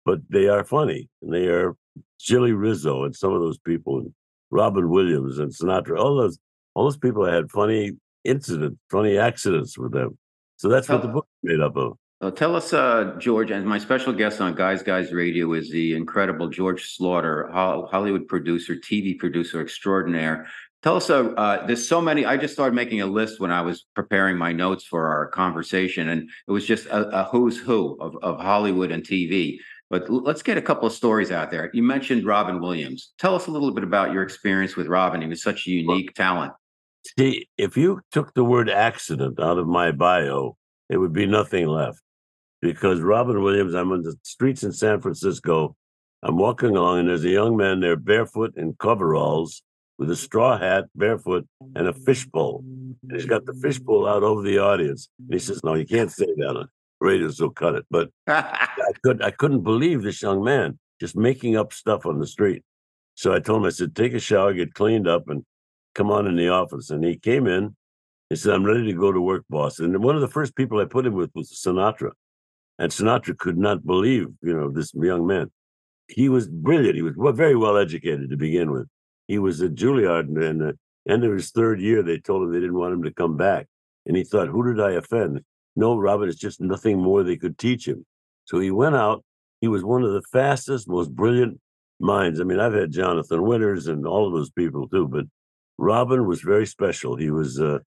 but 0.06 0.20
they 0.30 0.48
are 0.48 0.64
funny 0.64 1.10
and 1.22 1.34
they 1.34 1.48
are 1.48 1.76
Jilly 2.20 2.54
Rizzo 2.54 3.04
and 3.04 3.16
some 3.16 3.34
of 3.34 3.42
those 3.42 3.58
people 3.60 4.00
and 4.00 4.14
Robin 4.50 4.90
Williams 4.90 5.40
and 5.40 5.52
Sinatra, 5.52 6.00
all 6.00 6.18
those, 6.18 6.38
all 6.74 6.86
those 6.86 6.98
people 6.98 7.26
had 7.26 7.52
funny 7.52 7.94
incidents, 8.24 8.78
funny 8.90 9.18
accidents 9.18 9.78
with 9.78 9.92
them. 9.94 10.18
So 10.62 10.70
that's 10.70 10.88
what 10.88 11.02
the 11.02 11.08
book 11.08 11.26
is 11.42 11.50
made 11.50 11.60
up 11.60 11.76
of. 11.76 11.98
Uh, 12.22 12.30
tell 12.30 12.56
us, 12.56 12.72
uh, 12.72 13.16
George, 13.18 13.50
and 13.50 13.66
my 13.66 13.80
special 13.80 14.14
guest 14.14 14.40
on 14.42 14.54
Guys 14.54 14.84
Guys 14.84 15.12
Radio 15.12 15.54
is 15.54 15.72
the 15.72 15.96
incredible 15.96 16.50
George 16.50 16.96
Schlatter, 16.96 17.52
Hollywood 17.52 18.28
producer, 18.28 18.76
TV 18.76 19.18
producer 19.18 19.60
extraordinaire. 19.60 20.46
Tell 20.84 20.98
us, 20.98 21.10
uh, 21.10 21.30
uh, 21.30 21.66
there's 21.66 21.88
so 21.88 22.00
many. 22.00 22.28
I 22.28 22.38
just 22.38 22.54
started 22.54 22.76
making 22.76 23.02
a 23.02 23.08
list 23.08 23.40
when 23.40 23.50
I 23.50 23.62
was 23.64 23.88
preparing 23.96 24.38
my 24.38 24.52
notes 24.52 24.84
for 24.84 25.08
our 25.08 25.30
conversation, 25.30 26.10
and 26.10 26.30
it 26.48 26.52
was 26.52 26.68
just 26.68 26.86
a, 26.86 27.22
a 27.22 27.24
who's 27.24 27.58
who 27.58 27.98
of, 28.00 28.16
of 28.22 28.40
Hollywood 28.40 28.92
and 28.92 29.04
TV. 29.04 29.58
But 29.90 30.12
let's 30.12 30.44
get 30.44 30.60
a 30.60 30.62
couple 30.62 30.86
of 30.86 30.94
stories 30.94 31.32
out 31.32 31.50
there. 31.50 31.72
You 31.74 31.82
mentioned 31.82 32.24
Robin 32.24 32.62
Williams. 32.62 33.14
Tell 33.18 33.34
us 33.34 33.48
a 33.48 33.52
little 33.52 33.74
bit 33.74 33.84
about 33.84 34.14
your 34.14 34.22
experience 34.22 34.76
with 34.76 34.86
Robin. 34.86 35.24
He 35.24 35.28
was 35.28 35.42
such 35.42 35.66
a 35.66 35.72
unique 35.72 36.14
talent. 36.14 36.54
See, 37.18 37.48
if 37.58 37.78
you 37.78 38.02
took 38.12 38.34
the 38.34 38.44
word 38.44 38.70
accident 38.70 39.40
out 39.40 39.58
of 39.58 39.68
my 39.68 39.92
bio, 39.92 40.58
it 40.90 40.98
would 40.98 41.14
be 41.14 41.26
nothing 41.26 41.68
left 41.68 42.02
because 42.62 43.02
Robin 43.02 43.42
Williams, 43.42 43.74
I'm 43.74 43.92
on 43.92 44.04
the 44.04 44.16
streets 44.24 44.64
in 44.64 44.72
San 44.72 45.02
Francisco. 45.02 45.76
I'm 46.24 46.38
walking 46.38 46.76
along, 46.76 47.00
and 47.00 47.10
there's 47.10 47.26
a 47.26 47.30
young 47.30 47.58
man 47.58 47.80
there 47.80 47.96
barefoot 47.96 48.56
in 48.56 48.76
coveralls 48.80 49.64
with 49.98 50.12
a 50.12 50.16
straw 50.16 50.58
hat, 50.58 50.86
barefoot, 50.96 51.48
and 51.76 51.88
a 51.88 51.94
fishbowl. 51.94 52.64
And 52.64 52.96
he's 53.12 53.26
got 53.26 53.46
the 53.46 53.54
fishbowl 53.54 54.08
out 54.08 54.24
over 54.24 54.42
the 54.42 54.60
audience. 54.60 55.10
And 55.20 55.34
he 55.34 55.40
says, 55.40 55.64
No, 55.64 55.74
you 55.74 55.86
can't 55.86 56.12
say 56.12 56.28
that 56.38 56.58
on 56.58 56.68
radio, 57.00 57.30
so 57.30 57.50
cut 57.50 57.76
it. 57.76 57.86
But 57.90 58.10
I, 58.28 58.68
could, 59.04 59.22
I 59.24 59.32
couldn't 59.32 59.62
believe 59.62 60.04
this 60.04 60.22
young 60.22 60.44
man 60.44 60.78
just 61.00 61.16
making 61.16 61.58
up 61.58 61.74
stuff 61.74 62.06
on 62.06 62.20
the 62.20 62.28
street. 62.28 62.64
So 63.16 63.34
I 63.34 63.40
told 63.40 63.62
him, 63.62 63.68
I 63.68 63.70
said, 63.70 63.96
Take 63.96 64.14
a 64.14 64.20
shower, 64.20 64.54
get 64.54 64.74
cleaned 64.74 65.08
up, 65.08 65.28
and 65.28 65.44
come 65.96 66.12
on 66.12 66.28
in 66.28 66.36
the 66.36 66.50
office. 66.50 66.90
And 66.90 67.04
he 67.04 67.18
came 67.18 67.48
in. 67.48 67.76
He 68.30 68.36
said, 68.36 68.54
I'm 68.54 68.66
ready 68.66 68.86
to 68.86 68.94
go 68.94 69.12
to 69.12 69.22
work, 69.22 69.44
boss. 69.50 69.80
And 69.80 70.02
one 70.04 70.16
of 70.16 70.22
the 70.22 70.28
first 70.28 70.56
people 70.56 70.80
I 70.80 70.86
put 70.86 71.06
him 71.06 71.14
with 71.14 71.32
was 71.36 71.52
Sinatra. 71.52 72.12
And 72.80 72.92
Sinatra 72.92 73.38
could 73.38 73.58
not 73.58 73.86
believe, 73.86 74.28
you 74.42 74.54
know, 74.54 74.72
this 74.72 74.94
young 74.94 75.28
man. 75.28 75.52
He 76.08 76.30
was 76.30 76.48
brilliant. 76.48 76.96
He 76.96 77.02
was 77.02 77.16
very 77.36 77.56
well 77.56 77.78
educated 77.78 78.30
to 78.30 78.38
begin 78.38 78.72
with. 78.72 78.88
He 79.28 79.38
was 79.38 79.62
at 79.62 79.76
Juilliard, 79.76 80.28
and 80.28 80.44
in 80.44 80.58
the 80.58 80.70
uh, 80.70 80.74
end 81.10 81.24
of 81.24 81.32
his 81.32 81.52
third 81.52 81.80
year, 81.80 82.04
they 82.04 82.18
told 82.18 82.44
him 82.44 82.52
they 82.52 82.60
didn't 82.60 82.78
want 82.78 82.94
him 82.94 83.04
to 83.04 83.14
come 83.14 83.38
back. 83.38 83.68
And 84.06 84.18
he 84.18 84.24
thought, 84.24 84.48
who 84.48 84.64
did 84.64 84.82
I 84.82 84.94
offend? 84.94 85.42
no, 85.76 85.98
Robert, 85.98 86.30
it's 86.30 86.40
just 86.40 86.62
nothing 86.62 87.02
more 87.02 87.24
they 87.24 87.38
could 87.38 87.58
teach 87.58 87.88
him. 87.88 88.06
So 88.46 88.60
he 88.60 88.72
went 88.72 88.96
out. 88.96 89.24
He 89.62 89.68
was 89.68 89.84
one 89.84 90.04
of 90.04 90.12
the 90.12 90.24
fastest, 90.32 90.88
most 90.88 91.16
brilliant 91.16 91.60
minds. 92.00 92.40
I 92.40 92.44
mean, 92.44 92.60
I've 92.60 92.74
had 92.74 92.92
Jonathan 92.92 93.44
Winters 93.44 93.88
and 93.88 94.06
all 94.06 94.28
of 94.28 94.34
those 94.34 94.50
people 94.50 94.88
too, 94.88 95.08
but 95.08 95.26
Robin 95.78 96.28
was 96.28 96.42
very 96.42 96.66
special. 96.66 97.16
He 97.16 97.32
was 97.32 97.60
uh, 97.60 97.80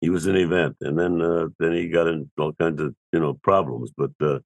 he 0.00 0.10
was 0.10 0.26
an 0.26 0.36
event, 0.36 0.76
and 0.80 0.98
then 0.98 1.20
uh, 1.20 1.46
then 1.58 1.72
he 1.72 1.88
got 1.88 2.06
in 2.06 2.30
all 2.38 2.52
kinds 2.52 2.80
of 2.80 2.94
you 3.12 3.20
know 3.20 3.34
problems. 3.34 3.90
But 3.96 4.10
uh, 4.20 4.38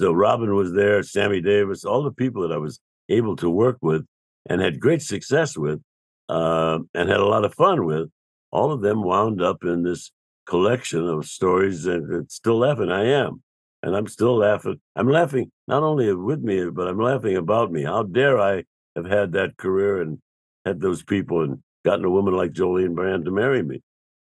so 0.00 0.12
Robin 0.12 0.54
was 0.54 0.72
there, 0.72 1.02
Sammy 1.02 1.40
Davis, 1.40 1.84
all 1.84 2.02
the 2.02 2.12
people 2.12 2.42
that 2.42 2.54
I 2.54 2.58
was 2.58 2.80
able 3.08 3.36
to 3.36 3.50
work 3.50 3.78
with 3.82 4.06
and 4.48 4.60
had 4.60 4.80
great 4.80 5.02
success 5.02 5.56
with, 5.56 5.80
uh, 6.28 6.78
and 6.94 7.08
had 7.08 7.20
a 7.20 7.26
lot 7.26 7.44
of 7.44 7.54
fun 7.54 7.84
with. 7.84 8.08
All 8.52 8.72
of 8.72 8.80
them 8.80 9.04
wound 9.04 9.40
up 9.42 9.62
in 9.62 9.82
this 9.82 10.10
collection 10.46 11.06
of 11.06 11.26
stories, 11.26 11.86
and, 11.86 12.10
and 12.12 12.30
still 12.30 12.58
laughing. 12.58 12.90
I 12.90 13.04
am, 13.04 13.42
and 13.82 13.94
I'm 13.94 14.08
still 14.08 14.36
laughing. 14.38 14.80
I'm 14.96 15.08
laughing 15.08 15.52
not 15.68 15.82
only 15.82 16.12
with 16.14 16.40
me, 16.40 16.68
but 16.70 16.88
I'm 16.88 16.98
laughing 16.98 17.36
about 17.36 17.70
me. 17.70 17.84
How 17.84 18.02
dare 18.02 18.40
I 18.40 18.64
have 18.96 19.06
had 19.06 19.32
that 19.32 19.56
career 19.56 20.00
and 20.00 20.18
had 20.64 20.80
those 20.80 21.02
people 21.02 21.42
and 21.42 21.62
gotten 21.84 22.04
a 22.04 22.10
woman 22.10 22.34
like 22.34 22.52
Jolene 22.52 22.94
Brand 22.94 23.24
to 23.24 23.30
marry 23.30 23.62
me? 23.62 23.82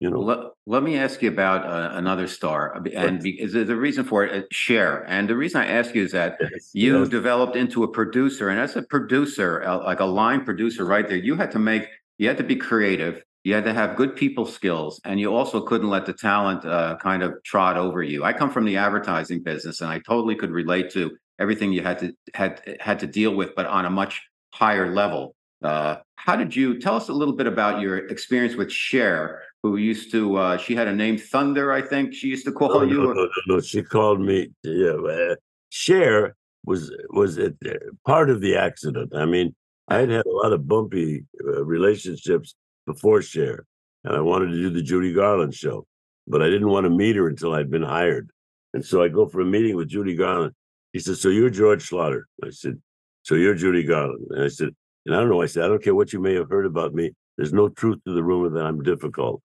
You 0.01 0.11
know. 0.11 0.21
Let, 0.21 0.39
let 0.67 0.83
me 0.83 0.97
ask 0.97 1.21
you 1.21 1.29
about 1.29 1.67
uh, 1.67 1.95
another 1.97 2.27
star, 2.27 2.75
uh, 2.75 2.89
and 2.95 3.23
because 3.23 3.53
the 3.53 3.77
reason 3.77 4.05
for 4.05 4.25
it, 4.25 4.45
uh, 4.45 4.47
Cher. 4.51 5.05
And 5.07 5.29
the 5.29 5.37
reason 5.37 5.61
I 5.61 5.67
ask 5.67 5.95
you 5.95 6.05
is 6.05 6.13
that 6.13 6.39
yes, 6.41 6.71
you 6.73 7.01
yes. 7.01 7.09
developed 7.11 7.55
into 7.55 7.85
a 7.85 7.89
producer, 7.89 8.49
and 8.49 8.59
as 8.59 8.77
a 8.77 8.83
producer, 8.83 9.63
uh, 9.63 9.85
like 9.85 10.01
a 10.01 10.07
line 10.07 10.45
producer, 10.45 10.87
right 10.87 11.07
there, 11.07 11.19
you 11.19 11.37
had 11.37 11.51
to 11.51 11.59
make, 11.59 11.87
you 12.17 12.29
had 12.29 12.39
to 12.39 12.45
be 12.45 12.57
creative, 12.57 13.23
you 13.45 13.53
had 13.53 13.65
to 13.65 13.75
have 13.75 13.95
good 13.95 14.17
people 14.17 14.47
skills, 14.47 15.03
and 15.05 15.21
you 15.21 15.35
also 15.35 15.61
couldn't 15.61 15.91
let 15.91 16.07
the 16.07 16.15
talent 16.15 16.65
uh, 16.65 16.97
kind 17.03 17.23
of 17.23 17.35
trot 17.45 17.77
over 17.77 18.03
you. 18.03 18.25
I 18.25 18.33
come 18.33 18.51
from 18.51 18.65
the 18.65 18.79
advertising 18.79 19.43
business, 19.43 19.83
and 19.83 19.91
I 19.91 19.99
totally 19.99 20.35
could 20.35 20.51
relate 20.51 20.91
to 20.93 21.11
everything 21.39 21.73
you 21.73 21.83
had 21.83 21.99
to 21.99 22.13
had 22.35 22.79
had 22.81 23.01
to 23.01 23.07
deal 23.07 23.35
with, 23.35 23.51
but 23.55 23.67
on 23.67 23.85
a 23.85 23.91
much 23.91 24.23
higher 24.53 24.93
level. 24.93 25.35
Uh, 25.63 25.97
how 26.17 26.37
did 26.37 26.55
you 26.55 26.79
tell 26.79 26.97
us 26.97 27.09
a 27.09 27.13
little 27.13 27.35
bit 27.35 27.47
about 27.47 27.81
your 27.81 27.99
experience 28.09 28.57
with 28.57 28.71
Cher, 28.71 29.43
who 29.63 29.77
used 29.77 30.11
to? 30.13 30.37
Uh, 30.37 30.57
she 30.57 30.75
had 30.75 30.89
a 30.89 30.95
name 30.95 31.19
Thunder, 31.19 31.73
I 31.73 31.83
think. 31.83 32.15
She 32.15 32.29
used 32.29 32.47
to 32.47 32.53
call 32.53 32.81
no, 32.81 32.83
you. 32.83 32.99
No, 32.99 33.13
no, 33.13 33.25
no, 33.25 33.55
no, 33.55 33.61
She 33.61 33.83
called 33.83 34.21
me. 34.21 34.51
Yeah, 34.63 34.93
uh, 34.93 35.35
Cher 35.69 36.37
was 36.65 36.95
was 37.11 37.39
it, 37.39 37.57
uh, 37.67 37.75
part 38.07 38.31
of 38.31 38.41
the 38.41 38.57
accident. 38.57 39.15
I 39.15 39.27
mean, 39.27 39.55
I 39.89 39.99
had 39.99 40.11
had 40.11 40.27
a 40.27 40.31
lot 40.31 40.53
of 40.53 40.67
bumpy 40.67 41.25
uh, 41.45 41.65
relationships 41.65 42.55
before 42.87 43.23
Cher, 43.23 43.65
and 44.05 44.17
I 44.17 44.21
wanted 44.21 44.49
to 44.49 44.61
do 44.61 44.71
the 44.71 44.83
Judy 44.83 45.13
Garland 45.13 45.55
show, 45.55 45.87
but 46.27 46.43
I 46.43 46.47
didn't 46.47 46.69
want 46.69 46.85
to 46.85 46.91
meet 46.91 47.17
her 47.17 47.29
until 47.29 47.55
I'd 47.55 47.71
been 47.71 47.83
hired. 47.83 48.31
And 48.73 48.85
so 48.85 49.03
I 49.03 49.09
go 49.09 49.27
for 49.27 49.41
a 49.41 49.47
meeting 49.47 49.77
with 49.77 49.89
Judy 49.89 50.15
Garland. 50.15 50.55
He 50.93 51.01
said, 51.01 51.17
"So 51.17 51.29
you're 51.29 51.51
George 51.51 51.89
Schlatter?" 51.89 52.23
I 52.43 52.51
said, 52.51 52.81
"So 53.23 53.35
you're 53.35 53.55
Judy 53.55 53.83
Garland?" 53.83 54.27
And 54.31 54.45
I 54.45 54.49
said, 54.49 54.75
and 55.07 55.15
I 55.15 55.21
don't 55.21 55.31
know. 55.31 55.43
I 55.43 55.47
said, 55.47 55.65
I 55.65 55.69
don't 55.69 55.83
care 55.83 55.95
what 55.95 56.13
you 56.13 56.21
may 56.21 56.35
have 56.35 56.51
heard 56.51 56.67
about 56.67 56.95
me. 56.95 57.13
There's 57.37 57.53
no 57.53 57.69
truth 57.69 57.99
to 58.07 58.15
the 58.15 58.23
rumor 58.23 58.51
that 58.51 58.67
I'm 58.67 58.83
difficult. 58.83 59.43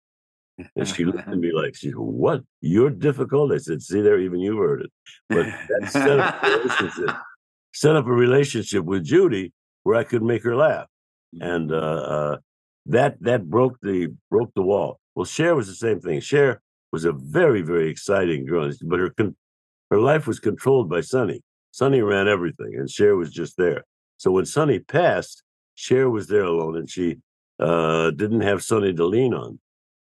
And 0.76 0.88
she 0.88 1.04
looked 1.04 1.28
at 1.28 1.38
me 1.38 1.52
like, 1.52 1.74
she 1.74 1.88
said, 1.88 1.96
What? 1.96 2.42
You're 2.60 2.90
difficult? 2.90 3.52
I 3.52 3.58
said, 3.58 3.82
See 3.82 4.00
there, 4.00 4.18
even 4.18 4.40
you 4.40 4.58
heard 4.58 4.82
it. 4.82 4.92
But 5.28 5.46
that 5.46 5.90
set 5.90 6.20
up, 6.20 7.22
set 7.74 7.96
up 7.96 8.06
a 8.06 8.12
relationship 8.12 8.84
with 8.84 9.04
Judy 9.04 9.52
where 9.82 9.96
I 9.96 10.04
could 10.04 10.22
make 10.22 10.42
her 10.44 10.56
laugh. 10.56 10.86
Mm-hmm. 11.34 11.48
And 11.48 11.72
uh, 11.72 11.76
uh, 11.76 12.36
that 12.86 13.16
that 13.22 13.48
broke 13.48 13.78
the 13.82 14.14
broke 14.30 14.52
the 14.54 14.62
wall. 14.62 14.98
Well, 15.14 15.24
Cher 15.24 15.54
was 15.54 15.68
the 15.68 15.74
same 15.74 16.00
thing. 16.00 16.20
Cher 16.20 16.62
was 16.90 17.04
a 17.04 17.12
very, 17.12 17.62
very 17.62 17.90
exciting 17.90 18.46
girl, 18.46 18.70
but 18.82 18.98
her 18.98 19.14
her 19.90 19.98
life 19.98 20.26
was 20.26 20.40
controlled 20.40 20.88
by 20.88 21.00
Sonny. 21.00 21.42
Sonny 21.70 22.00
ran 22.02 22.28
everything, 22.28 22.74
and 22.76 22.90
Cher 22.90 23.16
was 23.16 23.30
just 23.30 23.56
there. 23.56 23.84
So 24.22 24.30
when 24.30 24.46
Sonny 24.46 24.78
passed, 24.78 25.42
Cher 25.74 26.08
was 26.08 26.28
there 26.28 26.44
alone, 26.44 26.76
and 26.76 26.88
she 26.88 27.16
uh, 27.58 28.12
didn't 28.12 28.42
have 28.42 28.62
Sonny 28.62 28.94
to 28.94 29.04
lean 29.04 29.34
on. 29.34 29.58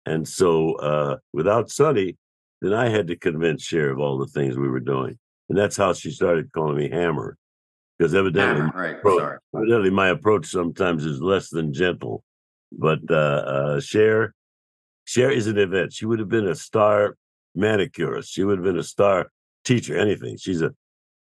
And 0.04 0.28
so 0.28 0.74
uh, 0.74 1.16
without 1.32 1.70
Sonny, 1.70 2.18
then 2.60 2.74
I 2.74 2.90
had 2.90 3.06
to 3.06 3.16
convince 3.16 3.62
Cher 3.62 3.90
of 3.90 4.00
all 4.00 4.18
the 4.18 4.26
things 4.26 4.58
we 4.58 4.68
were 4.68 4.80
doing. 4.80 5.18
And 5.48 5.56
that's 5.56 5.78
how 5.78 5.94
she 5.94 6.10
started 6.10 6.52
calling 6.52 6.76
me 6.76 6.90
Hammer. 6.90 7.38
Because 7.98 8.14
evidently, 8.14 8.60
Hammer, 8.60 8.72
right, 8.74 8.96
approach, 8.96 9.38
evidently 9.56 9.88
my 9.88 10.08
approach 10.08 10.44
sometimes 10.44 11.06
is 11.06 11.22
less 11.22 11.48
than 11.48 11.72
gentle. 11.72 12.22
But 12.70 13.00
uh, 13.10 13.14
uh, 13.14 13.80
Cher, 13.80 14.34
Cher 15.06 15.30
is 15.30 15.46
an 15.46 15.56
event. 15.56 15.94
She 15.94 16.04
would 16.04 16.18
have 16.18 16.28
been 16.28 16.48
a 16.48 16.54
star 16.54 17.16
manicurist. 17.56 18.30
She 18.30 18.44
would 18.44 18.58
have 18.58 18.64
been 18.64 18.78
a 18.78 18.82
star 18.82 19.30
teacher, 19.64 19.96
anything. 19.96 20.36
She's 20.36 20.60
a 20.60 20.74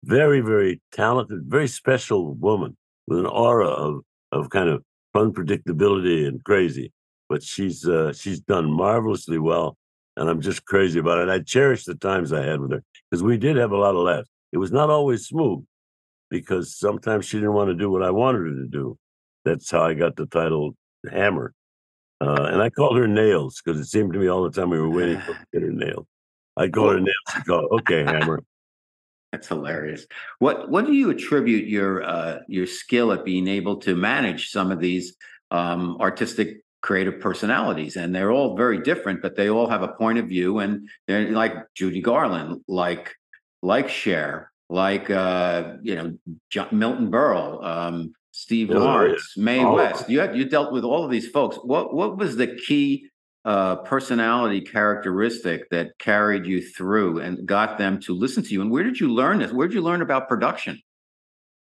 very, 0.03 0.41
very 0.41 0.81
talented, 0.91 1.43
very 1.47 1.67
special 1.67 2.33
woman 2.35 2.77
with 3.07 3.19
an 3.19 3.25
aura 3.25 3.67
of 3.67 4.01
of 4.31 4.49
kind 4.49 4.69
of 4.69 4.83
unpredictability 5.15 6.27
and 6.27 6.43
crazy. 6.43 6.91
But 7.29 7.43
she's 7.43 7.87
uh, 7.87 8.13
she's 8.13 8.39
done 8.39 8.71
marvelously 8.71 9.39
well, 9.39 9.77
and 10.15 10.29
I'm 10.29 10.41
just 10.41 10.65
crazy 10.65 10.99
about 10.99 11.19
it. 11.19 11.29
I 11.29 11.39
cherish 11.39 11.85
the 11.85 11.95
times 11.95 12.31
I 12.31 12.43
had 12.43 12.59
with 12.59 12.71
her 12.71 12.83
because 13.09 13.23
we 13.23 13.37
did 13.37 13.57
have 13.57 13.71
a 13.71 13.77
lot 13.77 13.95
of 13.95 14.03
laughs. 14.03 14.29
It 14.51 14.57
was 14.57 14.71
not 14.71 14.89
always 14.89 15.25
smooth 15.25 15.65
because 16.29 16.77
sometimes 16.77 17.25
she 17.25 17.37
didn't 17.37 17.53
want 17.53 17.69
to 17.69 17.75
do 17.75 17.89
what 17.89 18.03
I 18.03 18.11
wanted 18.11 18.39
her 18.39 18.55
to 18.55 18.67
do. 18.67 18.97
That's 19.45 19.69
how 19.69 19.83
I 19.83 19.93
got 19.93 20.15
the 20.15 20.25
title 20.25 20.75
Hammer. 21.09 21.53
Uh, 22.19 22.49
and 22.51 22.61
I 22.61 22.69
called 22.69 22.97
her 22.97 23.07
Nails 23.07 23.61
because 23.63 23.79
it 23.79 23.85
seemed 23.85 24.13
to 24.13 24.19
me 24.19 24.27
all 24.27 24.43
the 24.43 24.49
time 24.49 24.69
we 24.69 24.79
were 24.79 24.89
waiting 24.89 25.19
for 25.19 25.33
her 25.33 25.45
to 25.53 25.59
get 25.59 25.61
her 25.61 25.71
nails. 25.71 26.05
I 26.55 26.67
called 26.69 26.93
her 26.93 26.99
Nails. 26.99 27.15
She 27.35 27.41
called, 27.41 27.71
okay, 27.79 28.03
Hammer. 28.03 28.43
That's 29.31 29.47
hilarious. 29.47 30.05
What 30.39 30.69
what 30.69 30.85
do 30.85 30.93
you 30.93 31.09
attribute 31.09 31.67
your 31.67 32.03
uh, 32.03 32.39
your 32.47 32.65
skill 32.65 33.11
at 33.11 33.25
being 33.25 33.47
able 33.47 33.77
to 33.77 33.95
manage 33.95 34.49
some 34.49 34.71
of 34.71 34.79
these 34.79 35.15
um, 35.51 35.97
artistic 35.99 36.61
creative 36.81 37.19
personalities? 37.19 37.97
And 37.97 38.15
they're 38.15 38.31
all 38.31 38.55
very 38.55 38.81
different, 38.81 39.21
but 39.21 39.35
they 39.35 39.49
all 39.49 39.67
have 39.67 39.83
a 39.83 39.89
point 39.89 40.17
of 40.19 40.27
view. 40.27 40.59
And 40.59 40.87
they're 41.07 41.31
like 41.31 41.53
Judy 41.73 42.01
Garland, 42.01 42.61
like 42.69 43.15
like 43.61 43.89
Cher, 43.89 44.51
like 44.69 45.09
uh, 45.09 45.73
you 45.81 45.95
know 45.95 46.17
John, 46.49 46.69
Milton 46.71 47.11
Berle, 47.11 47.63
um, 47.63 48.13
Steve 48.31 48.69
Lawrence, 48.69 49.33
oh. 49.37 49.75
West. 49.75 50.09
You 50.09 50.21
had, 50.21 50.37
you 50.37 50.45
dealt 50.45 50.71
with 50.71 50.85
all 50.85 51.03
of 51.03 51.11
these 51.11 51.27
folks. 51.27 51.57
What 51.57 51.93
what 51.93 52.17
was 52.17 52.37
the 52.37 52.47
key 52.47 53.09
uh, 53.47 53.77
personality 53.77 54.59
characteristic 54.59 55.69
that 55.69 55.97
carried 55.99 56.45
you 56.45 56.61
through 56.61 57.19
and 57.19 57.47
got 57.47 57.77
them 57.77 57.97
to 58.01 58.13
listen 58.13 58.43
to 58.43 58.49
you? 58.49 58.61
And 58.61 58.69
where 58.69 58.83
did 58.83 58.99
you 58.99 59.07
learn 59.07 59.39
this? 59.39 59.53
Where 59.53 59.69
did 59.69 59.73
you 59.73 59.81
learn 59.81 60.01
about 60.01 60.27
production? 60.27 60.81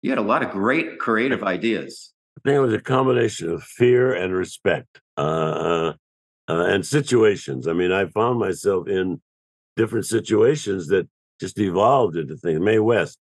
You 0.01 0.09
had 0.09 0.19
a 0.19 0.23
lot 0.23 0.43
of 0.43 0.51
great 0.51 0.99
creative 0.99 1.41
ideas. 1.41 2.13
I 2.37 2.41
think 2.43 2.57
it 2.57 2.59
was 2.59 2.73
a 2.73 2.81
combination 2.81 3.49
of 3.49 3.63
fear 3.63 4.13
and 4.13 4.33
respect 4.33 4.99
uh, 5.17 5.21
uh, 5.21 5.93
uh, 6.49 6.65
and 6.65 6.85
situations. 6.85 7.65
I 7.65 7.71
mean, 7.71 7.93
I 7.93 8.07
found 8.07 8.39
myself 8.39 8.89
in 8.89 9.21
different 9.77 10.05
situations 10.05 10.87
that 10.87 11.07
just 11.39 11.57
evolved 11.59 12.17
into 12.17 12.35
things. 12.35 12.59
Mae 12.59 12.79
West. 12.79 13.17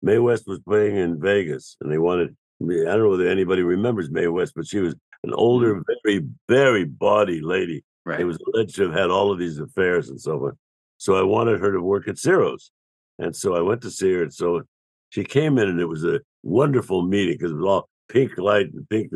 Mae 0.00 0.18
West 0.18 0.44
was 0.46 0.60
playing 0.60 0.96
in 0.96 1.20
Vegas 1.20 1.76
and 1.80 1.90
they 1.90 1.98
wanted, 1.98 2.36
I 2.62 2.66
don't 2.66 3.02
know 3.02 3.08
whether 3.08 3.26
anybody 3.26 3.62
remembers 3.62 4.10
Mae 4.12 4.28
West, 4.28 4.52
but 4.54 4.68
she 4.68 4.78
was 4.78 4.94
an 5.24 5.34
older, 5.34 5.74
mm-hmm. 5.74 5.92
very, 6.04 6.24
very 6.48 6.84
body 6.84 7.40
lady 7.40 7.82
Right. 8.06 8.20
It 8.20 8.24
was 8.24 8.38
alleged 8.46 8.76
to 8.76 8.84
have 8.84 8.92
had 8.92 9.10
all 9.10 9.32
of 9.32 9.38
these 9.40 9.58
affairs 9.58 10.08
and 10.08 10.20
so 10.20 10.46
on. 10.46 10.52
So 10.96 11.16
I 11.16 11.22
wanted 11.22 11.60
her 11.60 11.72
to 11.72 11.82
work 11.82 12.06
at 12.06 12.18
Ciro's. 12.18 12.70
And 13.18 13.34
so 13.34 13.56
I 13.56 13.60
went 13.60 13.82
to 13.82 13.90
see 13.90 14.12
her. 14.12 14.22
And 14.22 14.32
so 14.32 14.62
she 15.10 15.24
came 15.24 15.58
in 15.58 15.68
and 15.68 15.80
it 15.80 15.86
was 15.86 16.04
a 16.04 16.20
wonderful 16.44 17.02
meeting 17.02 17.34
because 17.34 17.50
it 17.50 17.56
was 17.56 17.66
all 17.66 17.88
pink 18.08 18.38
light 18.38 18.72
and 18.72 18.88
pink. 18.88 19.10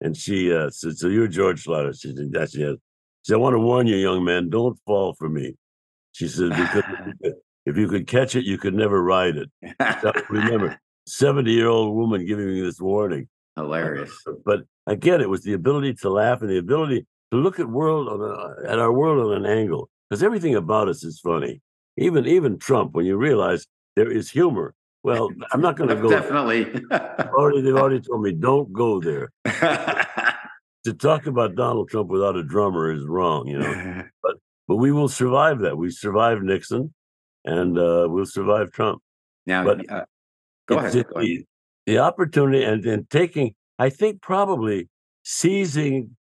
And 0.00 0.16
she 0.16 0.54
uh, 0.54 0.70
said, 0.70 0.96
So 0.96 1.08
you're 1.08 1.26
George 1.26 1.64
Schlatter? 1.64 2.00
She 2.00 2.14
said, 2.14 2.30
Yes, 2.32 2.52
she 2.52 2.62
has. 2.62 2.76
She 3.24 3.32
said, 3.32 3.34
I 3.34 3.38
want 3.38 3.54
to 3.54 3.58
warn 3.58 3.88
you, 3.88 3.96
young 3.96 4.24
man, 4.24 4.48
don't 4.48 4.78
fall 4.86 5.14
for 5.14 5.28
me. 5.28 5.54
She 6.12 6.28
said, 6.28 6.50
Because 6.50 6.84
if 7.64 7.76
you 7.76 7.88
could 7.88 8.06
catch 8.06 8.36
it, 8.36 8.44
you 8.44 8.58
could 8.58 8.74
never 8.74 9.02
ride 9.02 9.36
it. 9.36 9.50
remember, 10.30 10.78
70 11.08 11.50
year 11.50 11.68
old 11.68 11.96
woman 11.96 12.24
giving 12.24 12.46
me 12.46 12.60
this 12.60 12.80
warning. 12.80 13.26
Hilarious. 13.56 14.12
But 14.44 14.60
again, 14.86 15.20
it 15.20 15.28
was 15.28 15.42
the 15.42 15.54
ability 15.54 15.94
to 15.94 16.10
laugh 16.10 16.42
and 16.42 16.50
the 16.50 16.58
ability 16.58 17.06
to 17.32 17.38
look 17.38 17.58
at 17.58 17.68
world 17.68 18.08
a, 18.08 18.70
at 18.70 18.78
our 18.78 18.92
world 18.92 19.32
on 19.32 19.44
an 19.44 19.50
angle 19.50 19.88
because 20.08 20.22
everything 20.22 20.54
about 20.54 20.88
us 20.88 21.04
is 21.04 21.20
funny. 21.20 21.60
Even 21.96 22.26
even 22.26 22.58
Trump, 22.58 22.94
when 22.94 23.06
you 23.06 23.16
realize 23.16 23.66
there 23.96 24.10
is 24.10 24.30
humor. 24.30 24.74
Well, 25.02 25.30
I'm 25.52 25.60
not 25.60 25.76
going 25.76 25.88
to 25.88 25.96
go. 25.96 26.10
Definitely. 26.10 26.66
already, 26.92 27.62
they've 27.62 27.74
already 27.74 28.00
told 28.00 28.22
me 28.22 28.32
don't 28.32 28.72
go 28.72 29.00
there. 29.00 29.30
to 30.86 30.94
talk 30.94 31.26
about 31.26 31.56
Donald 31.56 31.88
Trump 31.90 32.08
without 32.08 32.36
a 32.36 32.44
drummer 32.44 32.92
is 32.92 33.04
wrong, 33.04 33.48
you 33.48 33.58
know. 33.58 34.02
but 34.22 34.36
but 34.68 34.76
we 34.76 34.92
will 34.92 35.08
survive 35.08 35.60
that. 35.60 35.76
We 35.76 35.90
survived 35.90 36.42
Nixon, 36.42 36.94
and 37.44 37.76
uh, 37.76 38.06
we'll 38.08 38.24
survive 38.24 38.70
Trump. 38.70 39.02
Now, 39.46 39.64
but 39.64 39.90
uh, 39.90 40.04
go, 40.66 40.78
ahead, 40.78 40.92
go 40.92 41.20
ahead. 41.20 41.26
The, 41.26 41.44
the 41.86 41.98
opportunity 41.98 42.62
and, 42.62 42.84
and 42.86 43.10
taking, 43.10 43.54
I 43.78 43.90
think, 43.90 44.22
probably 44.22 44.88
seizing 45.24 46.16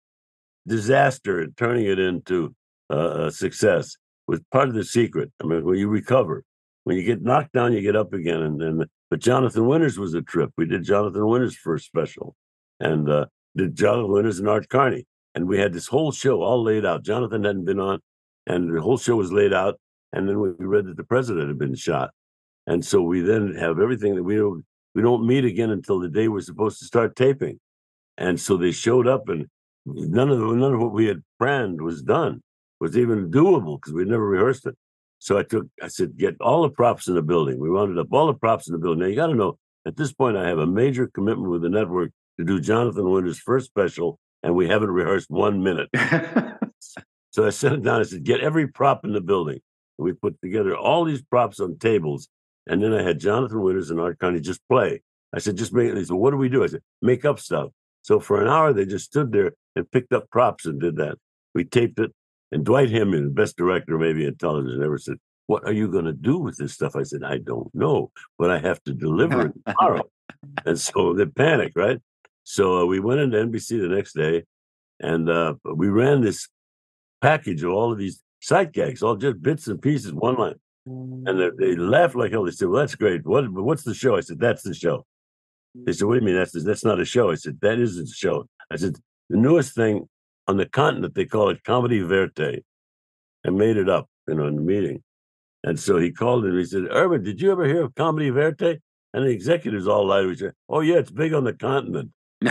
disaster 0.67 1.41
and 1.41 1.57
turning 1.57 1.87
it 1.87 1.99
into 1.99 2.55
uh, 2.91 3.31
success 3.31 3.97
was 4.27 4.41
part 4.53 4.69
of 4.69 4.75
the 4.75 4.85
secret. 4.85 5.31
I 5.43 5.47
mean, 5.47 5.65
when 5.65 5.79
you 5.79 5.89
recover, 5.89 6.45
when 6.85 6.97
you 6.97 7.03
get 7.03 7.23
knocked 7.23 7.53
down, 7.53 7.73
you 7.73 7.81
get 7.81 7.97
up 7.97 8.13
again. 8.13 8.43
And 8.43 8.61
then, 8.61 8.85
but 9.11 9.21
Jonathan 9.21 9.67
Winters 9.67 9.99
was 9.99 10.15
a 10.15 10.23
trip. 10.23 10.51
We 10.57 10.67
did 10.67 10.85
Jonathan 10.85 11.27
Winters' 11.27 11.57
first 11.57 11.87
special, 11.87 12.35
and 12.81 13.09
uh, 13.11 13.27
did 13.57 13.77
Jonathan 13.77 14.13
Winters 14.13 14.39
and 14.39 14.49
Art 14.49 14.69
Carney, 14.69 15.07
and 15.35 15.47
we 15.47 15.59
had 15.59 15.73
this 15.73 15.87
whole 15.87 16.13
show 16.13 16.43
all 16.43 16.63
laid 16.63 16.85
out. 16.85 17.05
Jonathan 17.05 17.45
hadn't 17.45 17.65
been 17.65 17.81
on, 17.81 18.01
and 18.47 18.75
the 18.75 18.81
whole 18.81 18.99
show 18.99 19.17
was 19.17 19.33
laid 19.33 19.53
out. 19.53 19.79
And 20.13 20.29
then 20.29 20.39
we 20.39 20.51
read 20.59 20.87
that 20.87 20.97
the 20.97 21.05
president 21.05 21.49
had 21.49 21.59
been 21.59 21.75
shot, 21.75 22.11
and 22.67 22.85
so 22.85 23.03
we 23.03 23.21
then 23.21 23.55
have 23.55 23.81
everything 23.81 24.15
that 24.15 24.23
we 24.23 24.37
don't 24.37 24.65
we 24.95 25.03
don't 25.03 25.27
meet 25.27 25.45
again 25.45 25.71
until 25.71 25.99
the 25.99 26.09
day 26.09 26.29
we're 26.29 26.41
supposed 26.41 26.79
to 26.79 26.85
start 26.85 27.17
taping. 27.17 27.59
And 28.17 28.39
so 28.39 28.57
they 28.57 28.71
showed 28.71 29.09
up, 29.09 29.29
and 29.29 29.47
none 29.87 30.31
of 30.31 30.39
none 30.39 30.75
of 30.75 30.81
what 30.81 30.93
we 30.93 31.07
had 31.07 31.23
planned 31.39 31.81
was 31.81 32.03
done, 32.03 32.43
was 32.81 32.97
even 32.97 33.31
doable 33.31 33.79
because 33.79 33.93
we 33.93 34.05
never 34.05 34.27
rehearsed 34.27 34.67
it. 34.67 34.77
So 35.19 35.39
I 35.39 35.43
took, 35.43 35.67
I 35.83 35.89
said, 35.89 36.19
get 36.19 36.37
all 36.41 36.63
the 36.63 36.71
props 36.71 37.09
in 37.09 37.15
the 37.15 37.23
building. 37.23 37.59
We 37.59 37.69
rounded 37.69 37.99
up 37.99 38.09
all 38.13 38.27
the 38.27 38.35
props 38.35 38.69
in 38.69 38.73
the 38.73 38.79
building. 38.79 39.01
Now 39.01 39.07
you 39.07 39.17
got 39.17 39.29
to 39.29 39.35
know, 39.35 39.59
at 39.87 39.97
this 39.97 40.13
point, 40.13 40.37
I 40.37 40.47
have 40.49 40.59
a 40.59 40.67
major 40.67 41.07
commitment 41.07 41.51
with 41.51 41.63
the 41.63 41.71
network 41.71 42.11
to 42.39 42.45
do 42.45 42.61
Jonathan 42.61 43.11
Winters' 43.11 43.39
first 43.39 43.67
special, 43.67 44.19
and 44.43 44.55
we 44.55 44.69
haven't 44.69 44.91
rehearsed 44.91 45.31
one 45.31 45.63
minute. 45.63 45.89
so 47.31 47.47
I 47.47 47.51
sent 47.51 47.77
it 47.77 47.83
down. 47.83 48.01
I 48.01 48.05
said, 48.05 48.25
get 48.25 48.41
every 48.41 48.67
prop 48.67 49.05
in 49.05 49.13
the 49.13 49.21
building. 49.21 49.61
And 49.99 50.05
we 50.05 50.13
put 50.13 50.41
together 50.43 50.77
all 50.77 51.05
these 51.05 51.23
props 51.23 51.61
on 51.61 51.79
tables, 51.79 52.29
and 52.67 52.83
then 52.83 52.93
I 52.93 53.03
had 53.03 53.19
Jonathan 53.19 53.63
Winters 53.63 53.91
and 53.91 54.01
Art 54.01 54.19
Carney 54.19 54.41
just 54.41 54.61
play. 54.69 55.01
I 55.35 55.39
said, 55.39 55.57
just 55.57 55.73
make 55.73 55.91
it. 55.91 55.95
They 55.95 56.05
said, 56.05 56.17
what 56.17 56.33
do 56.33 56.37
we 56.37 56.49
do? 56.49 56.65
I 56.65 56.67
said, 56.69 56.83
make 57.01 57.25
up 57.25 57.39
stuff. 57.39 57.71
So 58.05 58.21
for 58.21 58.41
an 58.43 58.49
hour, 58.49 58.73
they 58.73 58.85
just 58.85 59.07
stood 59.07 59.33
there 59.33 59.53
and 59.75 59.91
picked 59.91 60.13
up 60.13 60.29
props 60.31 60.67
and 60.67 60.79
did 60.79 60.97
that. 60.97 61.17
We 61.55 61.65
taped 61.65 61.99
it. 61.99 62.13
And 62.53 62.63
Dwight 62.63 62.91
Hemion, 62.91 63.25
the 63.25 63.31
best 63.31 63.57
director 63.57 63.99
maybe 63.99 64.27
in 64.27 64.37
television, 64.37 64.83
ever 64.83 64.99
said, 64.99 65.17
What 65.47 65.65
are 65.65 65.73
you 65.73 65.89
going 65.89 66.05
to 66.05 66.13
do 66.13 66.39
with 66.39 66.59
this 66.59 66.75
stuff? 66.75 66.97
I 66.97 67.03
said, 67.03 67.25
I 67.25 67.39
don't 67.39 67.75
know, 67.75 68.13
but 68.39 68.51
I 68.51 68.59
have 68.59 68.83
to 68.85 68.93
deliver 68.93 69.47
it 69.47 69.53
tomorrow. 69.67 70.03
and 70.67 70.79
so 70.79 71.15
they 71.15 71.25
panicked, 71.25 71.77
right? 71.77 71.99
So 72.45 72.83
uh, 72.83 72.85
we 72.85 73.01
went 73.01 73.21
into 73.21 73.39
NBC 73.39 73.81
the 73.81 73.89
next 73.89 74.13
day 74.13 74.45
and 75.01 75.31
uh, 75.31 75.55
we 75.65 75.89
ran 75.89 76.21
this 76.21 76.47
package 77.23 77.63
of 77.63 77.73
all 77.73 77.91
of 77.91 77.99
these 77.99 78.23
sight 78.43 78.73
gags, 78.73 79.03
all 79.03 79.17
just 79.17 79.41
bits 79.41 79.67
and 79.67 79.81
pieces, 79.81 80.13
one 80.13 80.35
line. 80.35 80.61
And 81.27 81.41
they, 81.41 81.51
they 81.59 81.77
laughed 81.77 82.17
like 82.17 82.33
hell. 82.33 82.45
They 82.45 82.51
said, 82.51 82.69
Well, 82.69 82.81
that's 82.81 82.97
great. 82.97 83.25
What, 83.25 83.51
what's 83.51 83.85
the 83.85 83.95
show? 83.95 84.17
I 84.17 84.21
said, 84.21 84.39
That's 84.39 84.63
the 84.63 84.75
show. 84.75 85.07
They 85.75 85.93
said, 85.93 86.07
What 86.07 86.15
do 86.15 86.21
you 86.21 86.27
mean? 86.27 86.37
That's, 86.37 86.65
that's 86.65 86.85
not 86.85 87.01
a 87.01 87.05
show. 87.05 87.31
I 87.31 87.35
said, 87.35 87.59
That 87.61 87.79
is 87.79 87.99
a 87.99 88.07
show. 88.07 88.47
I 88.71 88.77
said, 88.77 88.97
The 89.29 89.37
newest 89.37 89.75
thing 89.75 90.09
on 90.47 90.57
the 90.57 90.67
continent, 90.67 91.15
they 91.15 91.25
call 91.25 91.51
it 91.51 91.65
comedy 91.65 92.01
verte. 92.01 92.63
I 93.47 93.51
made 93.51 93.77
it 93.77 93.89
up, 93.89 94.09
you 94.27 94.35
know, 94.35 94.47
in 94.47 94.57
the 94.57 94.63
meeting. 94.63 95.03
And 95.63 95.79
so 95.81 95.99
he 95.99 96.13
called 96.13 96.45
and 96.45 96.59
he 96.59 96.65
said, 96.65 96.85
Urban, 96.91 97.23
did 97.23 97.41
you 97.41 97.51
ever 97.51 97.67
hear 97.67 97.85
of 97.85 97.95
comedy 97.95 98.31
verte? 98.31 98.81
And 99.13 99.25
the 99.25 99.31
executives 99.31 99.87
all 99.87 100.07
lied. 100.07 100.27
We 100.27 100.37
said, 100.37 100.53
Oh, 100.69 100.81
yeah, 100.81 100.97
it's 100.97 101.11
big 101.11 101.33
on 101.35 101.45
the 101.45 101.55
continent. 101.55 102.11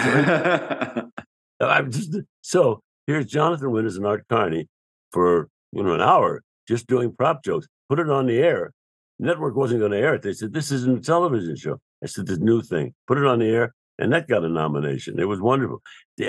I'm 1.59 1.91
just 1.91 2.17
so 2.41 2.81
here's 3.07 3.25
Jonathan 3.25 3.71
Winters 3.71 3.97
and 3.97 4.05
Art 4.05 4.25
Carney 4.29 4.67
for 5.11 5.49
you 5.71 5.83
know 5.83 5.93
an 5.93 6.01
hour 6.01 6.41
just 6.67 6.87
doing 6.87 7.13
prop 7.15 7.43
jokes. 7.43 7.67
Put 7.89 7.99
it 7.99 8.09
on 8.09 8.25
the 8.25 8.39
air. 8.39 8.71
Network 9.19 9.55
wasn't 9.55 9.79
going 9.79 9.91
to 9.91 9.97
air 9.97 10.15
it. 10.15 10.21
They 10.21 10.33
said 10.33 10.53
this 10.53 10.71
isn't 10.71 10.99
a 10.99 11.01
television 11.01 11.55
show. 11.55 11.79
I 12.03 12.07
said 12.07 12.27
this 12.27 12.39
new 12.39 12.61
thing. 12.61 12.93
Put 13.07 13.17
it 13.17 13.25
on 13.25 13.39
the 13.39 13.47
air, 13.47 13.73
and 13.99 14.11
that 14.11 14.27
got 14.27 14.43
a 14.43 14.49
nomination. 14.49 15.19
It 15.19 15.27
was 15.27 15.39
wonderful. 15.39 15.81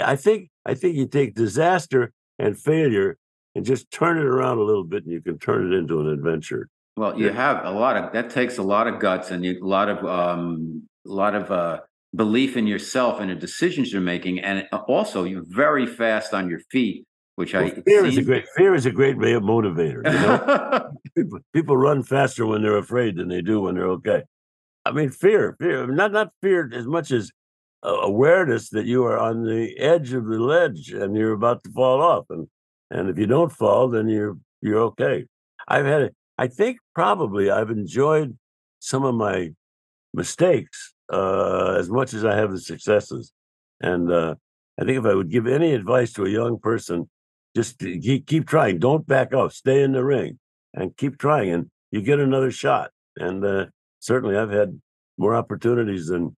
I 0.03 0.16
think 0.16 0.51
I 0.64 0.75
think 0.75 0.97
you 0.97 1.07
take 1.07 1.35
disaster 1.35 2.12
and 2.38 2.59
failure 2.59 3.16
and 3.55 3.64
just 3.64 3.90
turn 3.90 4.18
it 4.18 4.25
around 4.25 4.59
a 4.59 4.62
little 4.62 4.85
bit, 4.85 5.05
and 5.05 5.12
you 5.12 5.20
can 5.20 5.38
turn 5.38 5.73
it 5.73 5.77
into 5.77 6.01
an 6.01 6.09
adventure. 6.09 6.68
Well, 6.97 7.18
you 7.18 7.31
have 7.31 7.64
a 7.64 7.70
lot 7.70 7.97
of 7.97 8.12
that 8.12 8.31
takes 8.31 8.59
a 8.59 8.62
lot 8.62 8.87
of 8.87 9.01
guts 9.01 9.31
and 9.31 9.44
you, 9.44 9.59
a 9.61 9.66
lot 9.66 9.88
of 9.88 10.05
um, 10.05 10.83
a 11.07 11.11
lot 11.11 11.35
of 11.35 11.51
uh, 11.51 11.81
belief 12.14 12.57
in 12.57 12.66
yourself 12.66 13.20
and 13.20 13.31
the 13.31 13.35
decisions 13.35 13.92
you're 13.92 14.01
making, 14.01 14.40
and 14.40 14.68
also 14.87 15.25
you're 15.25 15.44
very 15.47 15.87
fast 15.87 16.33
on 16.33 16.49
your 16.49 16.61
feet. 16.70 17.05
Which 17.37 17.53
well, 17.53 17.64
I 17.64 17.70
fear 17.70 18.05
is 18.05 18.16
a 18.16 18.23
great 18.23 18.47
fear 18.57 18.75
is 18.75 18.87
a 18.87 18.92
great 18.92 19.18
way 19.18 19.33
of 19.33 19.42
motivator. 19.42 20.05
You 20.05 20.12
know? 20.12 20.90
people, 21.16 21.38
people 21.53 21.77
run 21.77 22.03
faster 22.03 22.47
when 22.47 22.62
they're 22.62 22.79
afraid 22.79 23.16
than 23.16 23.29
they 23.29 23.42
do 23.42 23.62
when 23.62 23.75
they're 23.75 23.88
okay. 23.88 24.23
I 24.85 24.92
mean, 24.92 25.11
fear, 25.11 25.57
fear, 25.59 25.87
not 25.87 26.12
not 26.12 26.31
fear 26.42 26.70
as 26.73 26.87
much 26.87 27.11
as 27.11 27.33
uh, 27.85 27.88
awareness 27.88 28.70
that 28.70 28.87
you 28.87 29.05
are 29.05 29.18
on 29.18 29.44
the 29.44 29.77
edge 29.79 30.12
of 30.12 30.27
the 30.27 30.38
ledge 30.38 30.92
and 30.92 31.16
you're 31.16 31.33
about 31.33 31.64
to 31.64 31.70
fall 31.70 32.01
off, 32.03 32.27
and 32.31 32.47
and 32.90 33.09
if 33.09 33.18
you 33.18 33.27
don't 33.27 33.53
fall, 33.53 33.88
then 33.88 34.09
you're 34.09 34.37
you're 34.61 34.81
okay. 34.81 35.27
I've 35.66 35.87
had. 35.87 36.11
I 36.37 36.49
think 36.49 36.79
probably 36.94 37.49
I've 37.51 37.70
enjoyed 37.70 38.37
some 38.81 39.05
of 39.05 39.14
my 39.14 39.51
mistakes 40.12 40.94
uh, 41.12 41.77
as 41.79 41.90
much 41.90 42.14
as 42.14 42.25
I 42.25 42.37
have 42.37 42.51
the 42.51 42.61
successes. 42.61 43.33
And 43.81 44.11
uh, 44.11 44.35
I 44.81 44.85
think 44.85 44.99
if 44.99 45.05
I 45.05 45.14
would 45.14 45.31
give 45.31 45.47
any 45.47 45.75
advice 45.75 46.12
to 46.14 46.25
a 46.25 46.31
young 46.31 46.59
person, 46.59 47.09
just 47.55 47.79
keep, 47.79 48.27
keep 48.27 48.47
trying. 48.47 48.79
Don't 48.79 49.07
back 49.07 49.33
off. 49.33 49.53
Stay 49.53 49.83
in 49.83 49.93
the 49.93 50.05
ring 50.05 50.38
and 50.73 50.97
keep 50.97 51.19
trying, 51.19 51.51
and 51.51 51.71
you 51.90 52.03
get 52.03 52.19
another 52.19 52.51
shot. 52.51 52.90
And 53.17 53.45
uh, 53.45 53.67
certainly, 54.01 54.37
I've 54.37 54.51
had 54.51 54.81
more 55.17 55.35
opportunities 55.35 56.09
than 56.09 56.37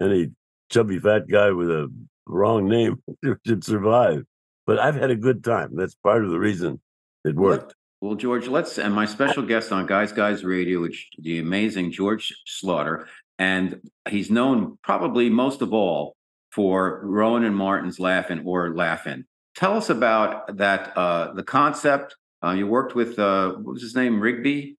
any 0.00 0.30
chubby 0.70 0.98
fat 0.98 1.28
guy 1.28 1.50
with 1.50 1.70
a 1.70 1.92
wrong 2.26 2.68
name 2.68 3.02
should 3.46 3.64
survive. 3.64 4.24
But 4.66 4.78
I've 4.78 4.96
had 4.96 5.10
a 5.10 5.16
good 5.16 5.42
time. 5.42 5.70
That's 5.74 5.94
part 5.94 6.24
of 6.24 6.30
the 6.30 6.38
reason 6.38 6.80
it 7.24 7.34
worked. 7.34 7.74
Well, 8.00 8.14
George, 8.14 8.46
let's 8.46 8.78
and 8.78 8.94
my 8.94 9.06
special 9.06 9.42
guest 9.42 9.72
on 9.72 9.86
Guys 9.86 10.12
Guys 10.12 10.44
Radio, 10.44 10.80
which 10.80 11.08
the 11.18 11.40
amazing 11.40 11.90
George 11.90 12.32
Schlatter, 12.46 13.06
and 13.38 13.80
he's 14.08 14.30
known 14.30 14.78
probably 14.82 15.28
most 15.30 15.62
of 15.62 15.72
all 15.72 16.14
for 16.52 17.00
Rowan 17.04 17.44
and 17.44 17.56
Martin's 17.56 17.98
Laugh-In 17.98 18.42
or 18.44 18.74
Laugh-In. 18.74 19.24
Tell 19.58 19.76
us 19.76 19.90
about 19.90 20.58
that, 20.58 20.96
uh, 20.96 21.32
the 21.32 21.42
concept. 21.42 22.14
Uh, 22.44 22.52
you 22.52 22.68
worked 22.68 22.94
with 22.94 23.18
uh, 23.18 23.54
what 23.54 23.72
was 23.72 23.82
his 23.82 23.96
name, 23.96 24.20
Rigby? 24.20 24.76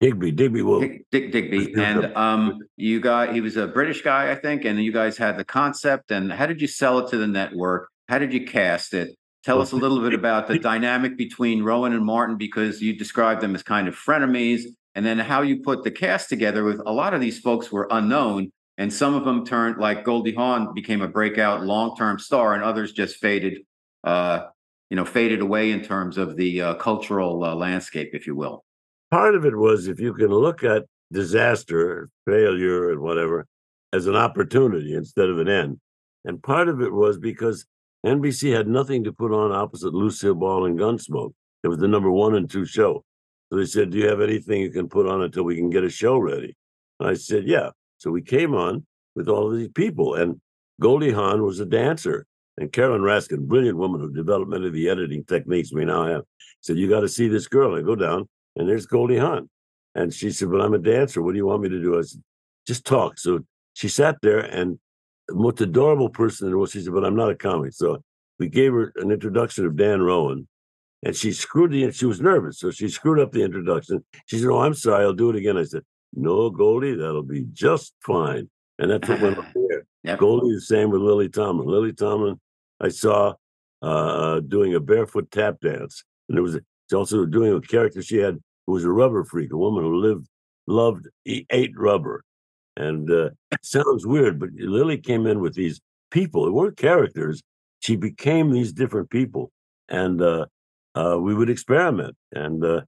Digby, 0.00 0.32
Digby. 0.32 0.62
Dick, 0.80 1.04
Dick 1.12 1.30
Digby, 1.30 1.74
and 1.76 2.06
um, 2.16 2.58
you 2.76 2.98
got 2.98 3.32
he 3.32 3.40
was 3.40 3.56
a 3.56 3.68
British 3.68 4.02
guy, 4.02 4.32
I 4.32 4.34
think, 4.34 4.64
and 4.64 4.82
you 4.82 4.90
guys 4.90 5.16
had 5.16 5.36
the 5.36 5.44
concept. 5.44 6.10
And 6.10 6.32
how 6.32 6.46
did 6.46 6.60
you 6.60 6.66
sell 6.66 6.98
it 6.98 7.08
to 7.10 7.18
the 7.18 7.28
network? 7.28 7.88
How 8.08 8.18
did 8.18 8.32
you 8.32 8.44
cast 8.44 8.94
it? 8.94 9.16
Tell 9.44 9.62
us 9.62 9.70
a 9.70 9.76
little 9.76 10.00
bit 10.00 10.12
about 10.12 10.48
the 10.48 10.58
dynamic 10.58 11.16
between 11.16 11.62
Rowan 11.62 11.92
and 11.92 12.04
Martin 12.04 12.36
because 12.36 12.82
you 12.82 12.98
described 12.98 13.40
them 13.42 13.54
as 13.54 13.62
kind 13.62 13.86
of 13.86 13.94
frenemies, 13.94 14.62
and 14.96 15.06
then 15.06 15.20
how 15.20 15.42
you 15.42 15.62
put 15.62 15.84
the 15.84 15.92
cast 15.92 16.28
together 16.28 16.64
with 16.64 16.82
a 16.84 16.92
lot 16.92 17.14
of 17.14 17.20
these 17.20 17.38
folks 17.38 17.70
were 17.70 17.86
unknown, 17.92 18.50
and 18.76 18.92
some 18.92 19.14
of 19.14 19.24
them 19.24 19.46
turned 19.46 19.78
like 19.78 20.04
Goldie 20.04 20.34
Hawn 20.34 20.74
became 20.74 21.00
a 21.00 21.06
breakout 21.08 21.64
long-term 21.64 22.18
star, 22.18 22.54
and 22.54 22.64
others 22.64 22.92
just 22.92 23.18
faded, 23.18 23.60
you 24.04 24.96
know, 24.96 25.04
faded 25.04 25.40
away 25.40 25.70
in 25.70 25.82
terms 25.82 26.18
of 26.18 26.36
the 26.36 26.62
uh, 26.62 26.74
cultural 26.74 27.44
uh, 27.44 27.54
landscape, 27.54 28.10
if 28.12 28.26
you 28.26 28.34
will. 28.34 28.64
Part 29.10 29.34
of 29.34 29.44
it 29.44 29.56
was 29.56 29.86
if 29.86 30.00
you 30.00 30.14
can 30.14 30.28
look 30.28 30.62
at 30.64 30.84
disaster, 31.12 32.08
failure, 32.26 32.90
and 32.90 33.00
whatever 33.00 33.46
as 33.92 34.06
an 34.06 34.16
opportunity 34.16 34.94
instead 34.94 35.30
of 35.30 35.38
an 35.38 35.48
end, 35.48 35.80
and 36.24 36.42
part 36.42 36.68
of 36.68 36.82
it 36.82 36.92
was 36.92 37.18
because 37.18 37.66
NBC 38.04 38.54
had 38.54 38.68
nothing 38.68 39.04
to 39.04 39.12
put 39.12 39.32
on 39.32 39.50
opposite 39.50 39.94
Lucille 39.94 40.34
Ball 40.34 40.66
and 40.66 40.78
Gunsmoke. 40.78 41.32
It 41.64 41.68
was 41.68 41.78
the 41.78 41.88
number 41.88 42.10
one 42.10 42.34
and 42.34 42.48
two 42.48 42.64
show. 42.64 43.04
So 43.50 43.58
they 43.58 43.66
said, 43.66 43.90
Do 43.90 43.98
you 43.98 44.08
have 44.08 44.20
anything 44.20 44.60
you 44.60 44.70
can 44.70 44.88
put 44.88 45.06
on 45.06 45.22
until 45.22 45.44
we 45.44 45.56
can 45.56 45.70
get 45.70 45.84
a 45.84 45.90
show 45.90 46.18
ready? 46.18 46.56
And 47.00 47.08
I 47.08 47.14
said, 47.14 47.44
Yeah. 47.46 47.70
So 47.96 48.10
we 48.10 48.22
came 48.22 48.54
on 48.54 48.86
with 49.16 49.28
all 49.28 49.50
of 49.50 49.58
these 49.58 49.70
people. 49.70 50.14
And 50.14 50.40
Goldie 50.80 51.10
Hawn 51.10 51.42
was 51.42 51.58
a 51.58 51.66
dancer. 51.66 52.26
And 52.58 52.72
Carolyn 52.72 53.02
Raskin, 53.02 53.46
brilliant 53.46 53.78
woman 53.78 54.00
who 54.00 54.12
developed 54.12 54.50
many 54.50 54.66
of 54.66 54.72
the 54.72 54.88
editing 54.88 55.24
techniques 55.24 55.72
we 55.72 55.84
now 55.84 56.06
have, 56.06 56.24
said, 56.60 56.76
You 56.76 56.88
got 56.88 57.00
to 57.00 57.08
see 57.08 57.28
this 57.28 57.46
girl. 57.46 57.76
I 57.76 57.82
go 57.82 57.94
down, 57.94 58.28
and 58.56 58.68
there's 58.68 58.86
Goldie 58.86 59.18
Hawn. 59.18 59.48
And 59.94 60.12
she 60.12 60.30
said, 60.30 60.48
Well, 60.48 60.62
I'm 60.62 60.74
a 60.74 60.78
dancer. 60.78 61.22
What 61.22 61.32
do 61.32 61.38
you 61.38 61.46
want 61.46 61.62
me 61.62 61.68
to 61.68 61.80
do? 61.80 61.98
I 61.98 62.02
said, 62.02 62.22
Just 62.66 62.84
talk. 62.84 63.18
So 63.18 63.40
she 63.74 63.88
sat 63.88 64.16
there 64.22 64.40
and 64.40 64.78
the 65.28 65.34
most 65.34 65.60
adorable 65.60 66.08
person 66.08 66.46
in 66.46 66.50
the 66.50 66.56
world. 66.56 66.70
She 66.70 66.80
said, 66.80 66.92
but 66.92 67.04
I'm 67.04 67.14
not 67.14 67.30
a 67.30 67.36
comic. 67.36 67.74
So 67.74 68.02
we 68.38 68.48
gave 68.48 68.72
her 68.72 68.92
an 68.96 69.12
introduction 69.12 69.66
of 69.66 69.76
Dan 69.76 70.00
Rowan 70.00 70.48
and 71.04 71.14
she 71.14 71.32
screwed 71.32 71.70
the, 71.70 71.92
she 71.92 72.06
was 72.06 72.20
nervous. 72.20 72.58
So 72.58 72.70
she 72.70 72.88
screwed 72.88 73.20
up 73.20 73.30
the 73.30 73.44
introduction. 73.44 74.04
She 74.26 74.38
said, 74.38 74.48
oh, 74.48 74.60
I'm 74.60 74.74
sorry. 74.74 75.04
I'll 75.04 75.12
do 75.12 75.30
it 75.30 75.36
again. 75.36 75.56
I 75.56 75.62
said, 75.62 75.82
no, 76.14 76.50
Goldie, 76.50 76.96
that'll 76.96 77.22
be 77.22 77.46
just 77.52 77.94
fine. 78.00 78.48
And 78.78 78.90
that's 78.90 79.08
what 79.08 79.20
went 79.20 79.38
up 79.38 79.46
there. 79.54 79.84
Yep. 80.04 80.18
Goldie, 80.18 80.54
the 80.54 80.60
same 80.60 80.90
with 80.90 81.02
Lily 81.02 81.28
Tomlin. 81.28 81.68
Lily 81.68 81.92
Tomlin, 81.92 82.40
I 82.80 82.88
saw 82.88 83.34
uh, 83.82 84.40
doing 84.40 84.74
a 84.74 84.80
barefoot 84.80 85.30
tap 85.30 85.60
dance. 85.60 86.04
And 86.28 86.38
it 86.38 86.42
was 86.42 86.58
also 86.92 87.24
doing 87.24 87.52
a 87.52 87.60
character 87.60 88.02
she 88.02 88.18
had 88.18 88.38
who 88.66 88.72
was 88.74 88.84
a 88.84 88.90
rubber 88.90 89.24
freak, 89.24 89.52
a 89.52 89.56
woman 89.56 89.84
who 89.84 89.96
lived, 89.96 90.26
loved, 90.66 91.08
ate 91.26 91.72
rubber. 91.76 92.24
And 92.76 93.10
uh, 93.10 93.30
sounds 93.62 94.06
weird, 94.06 94.38
but 94.38 94.50
Lily 94.56 94.98
came 94.98 95.26
in 95.26 95.40
with 95.40 95.54
these 95.54 95.80
people. 96.10 96.44
They 96.44 96.50
weren't 96.50 96.76
characters. 96.76 97.42
She 97.80 97.96
became 97.96 98.50
these 98.50 98.72
different 98.72 99.10
people. 99.10 99.50
And 99.88 100.20
uh, 100.20 100.46
uh, 100.94 101.18
we 101.20 101.34
would 101.34 101.50
experiment. 101.50 102.16
And 102.32 102.64
uh, 102.64 102.82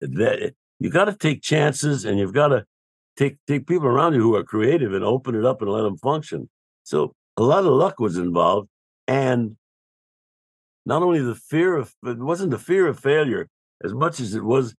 that 0.00 0.54
you 0.78 0.90
got 0.90 1.06
to 1.06 1.14
take 1.14 1.42
chances, 1.42 2.04
and 2.04 2.18
you've 2.18 2.32
got 2.32 2.48
to 2.48 2.64
take 3.16 3.38
take 3.46 3.66
people 3.66 3.86
around 3.86 4.14
you 4.14 4.20
who 4.20 4.34
are 4.34 4.44
creative 4.44 4.92
and 4.92 5.04
open 5.04 5.34
it 5.34 5.44
up 5.44 5.62
and 5.62 5.70
let 5.70 5.82
them 5.82 5.96
function. 5.98 6.48
So 6.82 7.14
a 7.36 7.42
lot 7.42 7.64
of 7.64 7.72
luck 7.72 7.98
was 7.98 8.16
involved, 8.16 8.68
and 9.06 9.56
not 10.86 11.02
only 11.02 11.20
the 11.20 11.34
fear 11.34 11.76
of 11.76 11.94
it 12.04 12.18
wasn't 12.18 12.50
the 12.50 12.58
fear 12.58 12.86
of 12.86 12.98
failure 12.98 13.48
as 13.82 13.92
much 13.92 14.20
as 14.20 14.34
it 14.34 14.44
was 14.44 14.74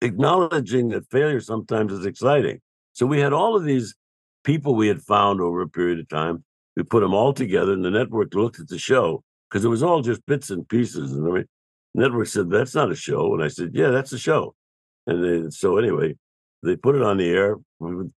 acknowledging 0.00 0.88
that 0.88 1.10
failure 1.10 1.40
sometimes 1.40 1.92
is 1.92 2.06
exciting. 2.06 2.60
So 2.92 3.06
we 3.06 3.20
had 3.20 3.32
all 3.32 3.56
of 3.56 3.64
these 3.64 3.94
people 4.44 4.74
we 4.74 4.88
had 4.88 5.02
found 5.02 5.40
over 5.40 5.62
a 5.62 5.68
period 5.68 6.00
of 6.00 6.08
time. 6.08 6.44
We 6.76 6.82
put 6.82 7.00
them 7.00 7.14
all 7.14 7.32
together, 7.32 7.72
and 7.72 7.84
the 7.84 7.90
network 7.90 8.34
looked 8.34 8.58
at 8.58 8.68
the 8.68 8.78
show 8.78 9.22
because 9.48 9.64
it 9.64 9.68
was 9.68 9.82
all 9.82 10.00
just 10.00 10.24
bits 10.26 10.50
and 10.50 10.68
pieces. 10.68 11.12
And 11.12 11.26
the 11.26 11.46
network 11.94 12.28
said, 12.28 12.50
"That's 12.50 12.74
not 12.74 12.90
a 12.90 12.96
show," 12.96 13.34
and 13.34 13.42
I 13.42 13.48
said, 13.48 13.70
"Yeah, 13.74 13.90
that's 13.90 14.12
a 14.12 14.18
show." 14.18 14.54
And 15.06 15.22
they, 15.22 15.50
so 15.50 15.76
anyway, 15.76 16.16
they 16.62 16.76
put 16.76 16.94
it 16.94 17.02
on 17.02 17.18
the 17.18 17.28
air 17.28 17.56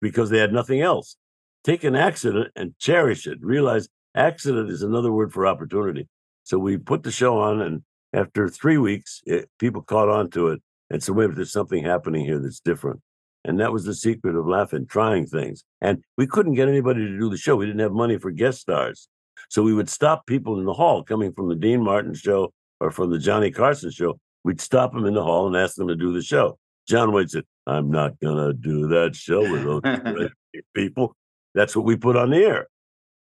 because 0.00 0.30
they 0.30 0.38
had 0.38 0.52
nothing 0.52 0.80
else. 0.80 1.16
Take 1.64 1.82
an 1.82 1.96
accident 1.96 2.52
and 2.54 2.78
cherish 2.78 3.26
it. 3.26 3.38
Realize 3.40 3.88
accident 4.14 4.70
is 4.70 4.83
another 4.83 5.12
word 5.12 5.33
for 5.33 5.46
opportunity. 5.46 6.09
So 6.44 6.59
we 6.59 6.77
put 6.77 7.03
the 7.03 7.11
show 7.11 7.38
on, 7.38 7.61
and 7.61 7.83
after 8.12 8.48
three 8.48 8.79
weeks, 8.79 9.22
it, 9.27 9.48
people 9.59 9.83
caught 9.83 10.09
on 10.09 10.31
to 10.31 10.48
it 10.48 10.61
and 10.90 11.03
said, 11.03 11.14
"Wait, 11.14 11.35
there's 11.35 11.53
something 11.53 11.83
happening 11.83 12.24
here 12.24 12.38
that's 12.38 12.61
different." 12.61 13.00
And 13.44 13.61
that 13.61 13.72
was 13.72 13.85
the 13.85 13.94
secret 13.94 14.37
of 14.37 14.46
laughing, 14.46 14.87
trying 14.87 15.27
things. 15.27 15.64
And 15.81 16.03
we 16.16 16.27
couldn't 16.27 16.55
get 16.55 16.68
anybody 16.68 17.00
to 17.00 17.18
do 17.18 17.29
the 17.29 17.37
show. 17.37 17.57
We 17.57 17.66
didn't 17.66 17.81
have 17.81 17.92
money 17.92 18.18
for 18.18 18.31
guest 18.31 18.61
stars. 18.61 19.09
So 19.50 19.62
we 19.62 19.74
would 19.74 19.90
stop 19.90 20.27
people 20.27 20.59
in 20.59 20.64
the 20.64 20.72
hall 20.72 21.03
coming 21.03 21.33
from 21.33 21.48
the 21.48 21.55
Dean 21.55 21.83
Martin 21.83 22.14
show 22.14 22.53
or 22.81 22.90
from 22.90 23.11
the 23.11 23.18
Johnny 23.18 23.50
Carson 23.50 23.90
show. 23.90 24.18
We'd 24.44 24.61
stop 24.61 24.92
them 24.92 25.05
in 25.05 25.14
the 25.14 25.22
hall 25.22 25.46
and 25.46 25.57
ask 25.57 25.77
them 25.77 25.88
to 25.88 25.96
do 25.96 26.12
the 26.12 26.22
show. 26.22 26.59
John 26.87 27.12
Wayne 27.12 27.29
said, 27.29 27.44
I'm 27.66 27.90
not 27.90 28.18
going 28.20 28.37
to 28.37 28.53
do 28.53 28.88
that 28.88 29.16
show 29.16 29.40
with 29.40 29.64
those 29.64 30.31
people. 30.74 31.14
That's 31.55 31.74
what 31.74 31.85
we 31.85 31.96
put 31.96 32.16
on 32.16 32.31
the 32.31 32.38
air. 32.38 32.66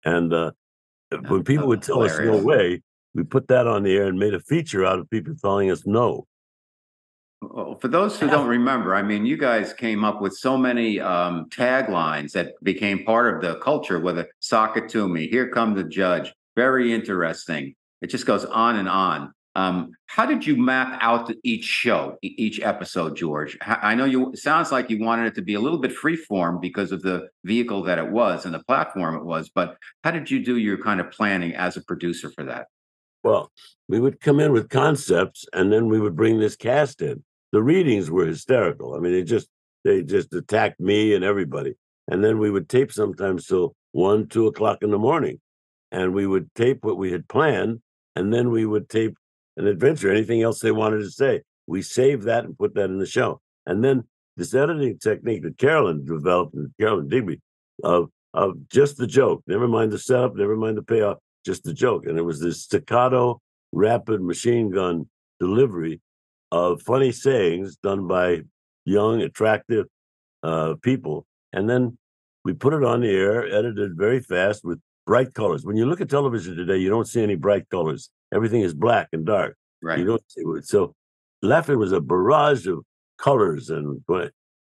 And 0.05 0.33
uh, 0.33 0.53
when 1.29 1.45
people 1.45 1.67
would 1.69 1.83
tell 1.83 2.03
hilarious. 2.03 2.37
us 2.37 2.41
no 2.41 2.47
way, 2.47 2.83
we 3.15 3.25
put 3.25 3.49
that 3.49 3.67
on 3.67 3.83
the 3.83 3.97
air 3.97 4.07
and 4.07 4.19
made 4.19 4.35
a 4.35 4.41
feature 4.41 4.85
out 4.85 4.99
of 4.99 5.09
people 5.11 5.35
telling 5.41 5.71
us 5.71 5.87
no. 5.87 6.27
Well, 7.41 7.77
for 7.77 7.89
those 7.89 8.19
who 8.19 8.29
don't 8.29 8.49
remember, 8.59 8.95
I 8.95 9.03
mean, 9.03 9.25
you 9.25 9.37
guys 9.37 9.73
came 9.73 10.05
up 10.05 10.21
with 10.21 10.35
so 10.35 10.57
many 10.57 11.01
um, 11.01 11.49
taglines 11.51 12.33
that 12.33 12.53
became 12.63 13.05
part 13.05 13.35
of 13.35 13.43
the 13.43 13.61
culture. 13.61 14.01
Whether 14.01 14.29
"Sock 14.41 14.77
it 14.77 14.89
to 14.91 15.09
me," 15.09 15.29
"Here 15.29 15.49
come 15.49 15.75
the 15.75 15.85
judge," 15.85 16.33
very 16.57 16.93
interesting. 16.93 17.75
It 18.03 18.09
just 18.09 18.27
goes 18.27 18.45
on 18.45 18.77
and 18.77 18.89
on. 18.89 19.33
Um, 19.59 19.91
how 20.07 20.25
did 20.25 20.47
you 20.47 20.57
map 20.57 20.99
out 21.03 21.33
each 21.43 21.65
show, 21.65 22.17
each 22.23 22.61
episode, 22.61 23.17
George? 23.17 23.59
I 23.61 23.95
know 23.97 24.05
you. 24.05 24.31
It 24.31 24.39
sounds 24.39 24.71
like 24.71 24.89
you 24.89 25.01
wanted 25.01 25.27
it 25.27 25.35
to 25.35 25.43
be 25.43 25.55
a 25.55 25.61
little 25.61 25.81
bit 25.81 25.97
freeform 25.97 26.61
because 26.61 26.93
of 26.93 27.03
the 27.03 27.29
vehicle 27.45 27.83
that 27.83 27.99
it 27.99 28.09
was 28.09 28.45
and 28.45 28.55
the 28.55 28.63
platform 28.65 29.17
it 29.17 29.25
was. 29.25 29.49
But 29.49 29.77
how 30.05 30.13
did 30.13 30.31
you 30.31 30.45
do 30.45 30.59
your 30.59 30.79
kind 30.79 31.01
of 31.01 31.11
planning 31.11 31.55
as 31.55 31.77
a 31.77 31.83
producer 31.83 32.31
for 32.31 32.45
that? 32.45 32.69
Well, 33.25 33.51
we 33.89 33.99
would 33.99 34.21
come 34.21 34.39
in 34.39 34.53
with 34.53 34.69
concepts, 34.69 35.45
and 35.53 35.73
then 35.73 35.89
we 35.89 35.99
would 35.99 36.15
bring 36.15 36.39
this 36.39 36.55
cast 36.55 37.03
in 37.03 37.25
the 37.53 37.63
readings 37.63 38.11
were 38.11 38.27
hysterical. 38.27 38.95
I 38.95 39.01
mean, 39.01 39.13
they 39.13 39.25
just 39.25 39.49
they 39.85 40.03
just 40.03 40.33
attacked 40.35 40.81
me 40.81 41.15
and 41.15 41.25
everybody. 41.25 41.75
And 42.11 42.23
then 42.25 42.39
we 42.39 42.51
would 42.51 42.69
tape 42.69 42.93
sometimes 42.93 43.47
till 43.47 43.75
one, 43.93 44.29
two 44.29 44.47
o'clock 44.47 44.83
in 44.83 44.91
the 44.91 44.99
morning, 44.99 45.41
and 45.91 46.15
we 46.15 46.27
would 46.27 46.55
tape 46.55 46.85
what 46.85 46.97
we 46.97 47.13
had 47.13 47.29
planned, 47.29 47.81
and 48.17 48.33
then 48.33 48.51
we 48.51 48.65
would 48.65 48.89
tape 48.89 49.17
an 49.59 49.67
adventure, 49.67 50.11
anything 50.11 50.43
else 50.43 50.61
they 50.61 50.73
wanted 50.73 51.01
to 51.01 51.11
say. 51.11 51.43
We 51.67 51.83
saved 51.83 52.23
that 52.25 52.45
and 52.45 52.57
put 52.57 52.75
that 52.75 52.91
in 52.91 52.99
the 52.99 53.07
show. 53.07 53.41
And 53.67 53.85
then 53.85 54.05
this 54.37 54.55
editing 54.55 54.99
technique 54.99 55.43
that 55.43 55.59
Carolyn 55.59 56.07
developed, 56.07 56.57
Carolyn 56.81 57.09
Digby, 57.09 57.41
of 57.85 58.09
of 58.35 58.69
just 58.69 58.99
the 58.99 59.07
joke, 59.07 59.43
never 59.47 59.67
mind 59.67 59.91
the 59.91 59.99
setup, 59.99 60.37
never 60.37 60.55
mind 60.55 60.77
the 60.77 60.83
payoff, 60.83 61.17
just 61.45 61.65
the 61.65 61.73
joke. 61.73 62.07
And 62.07 62.19
it 62.19 62.23
was 62.23 62.41
this 62.41 62.63
staccato, 62.63 63.41
rapid 63.73 64.21
machine 64.21 64.71
gun 64.71 65.09
delivery 65.41 66.01
of 66.53 66.83
funny 66.83 67.11
sayings 67.11 67.77
done 67.77 68.07
by 68.07 68.43
young, 68.85 69.23
attractive 69.23 69.87
uh, 70.43 70.75
people. 70.83 71.27
And 71.53 71.69
then 71.69 71.97
we 72.45 72.53
put 72.53 72.75
it 72.75 72.85
on 72.85 73.01
the 73.01 73.11
air, 73.11 73.47
edited 73.47 73.97
very 73.97 74.21
fast 74.21 74.65
with 74.65 74.79
bright 75.07 75.35
colors. 75.35 75.65
When 75.65 75.77
you 75.77 75.87
look 75.87 76.01
at 76.01 76.11
television 76.11 76.55
today, 76.55 76.77
you 76.77 76.91
don't 76.91 77.09
see 77.09 77.23
any 77.23 77.35
bright 77.35 77.69
colors. 77.71 78.11
Everything 78.33 78.63
is 78.63 78.75
black 78.75 79.09
and 79.13 79.25
dark. 79.25 79.57
Right. 79.83 79.99
You 79.99 80.05
don't 80.05 80.23
see 80.29 80.43
it. 80.43 80.67
So 80.67 80.95
Laugh-In 81.43 81.79
was 81.79 81.93
a 81.93 82.01
barrage 82.01 82.67
of 82.67 82.85
colors 83.19 83.71
and 83.71 84.03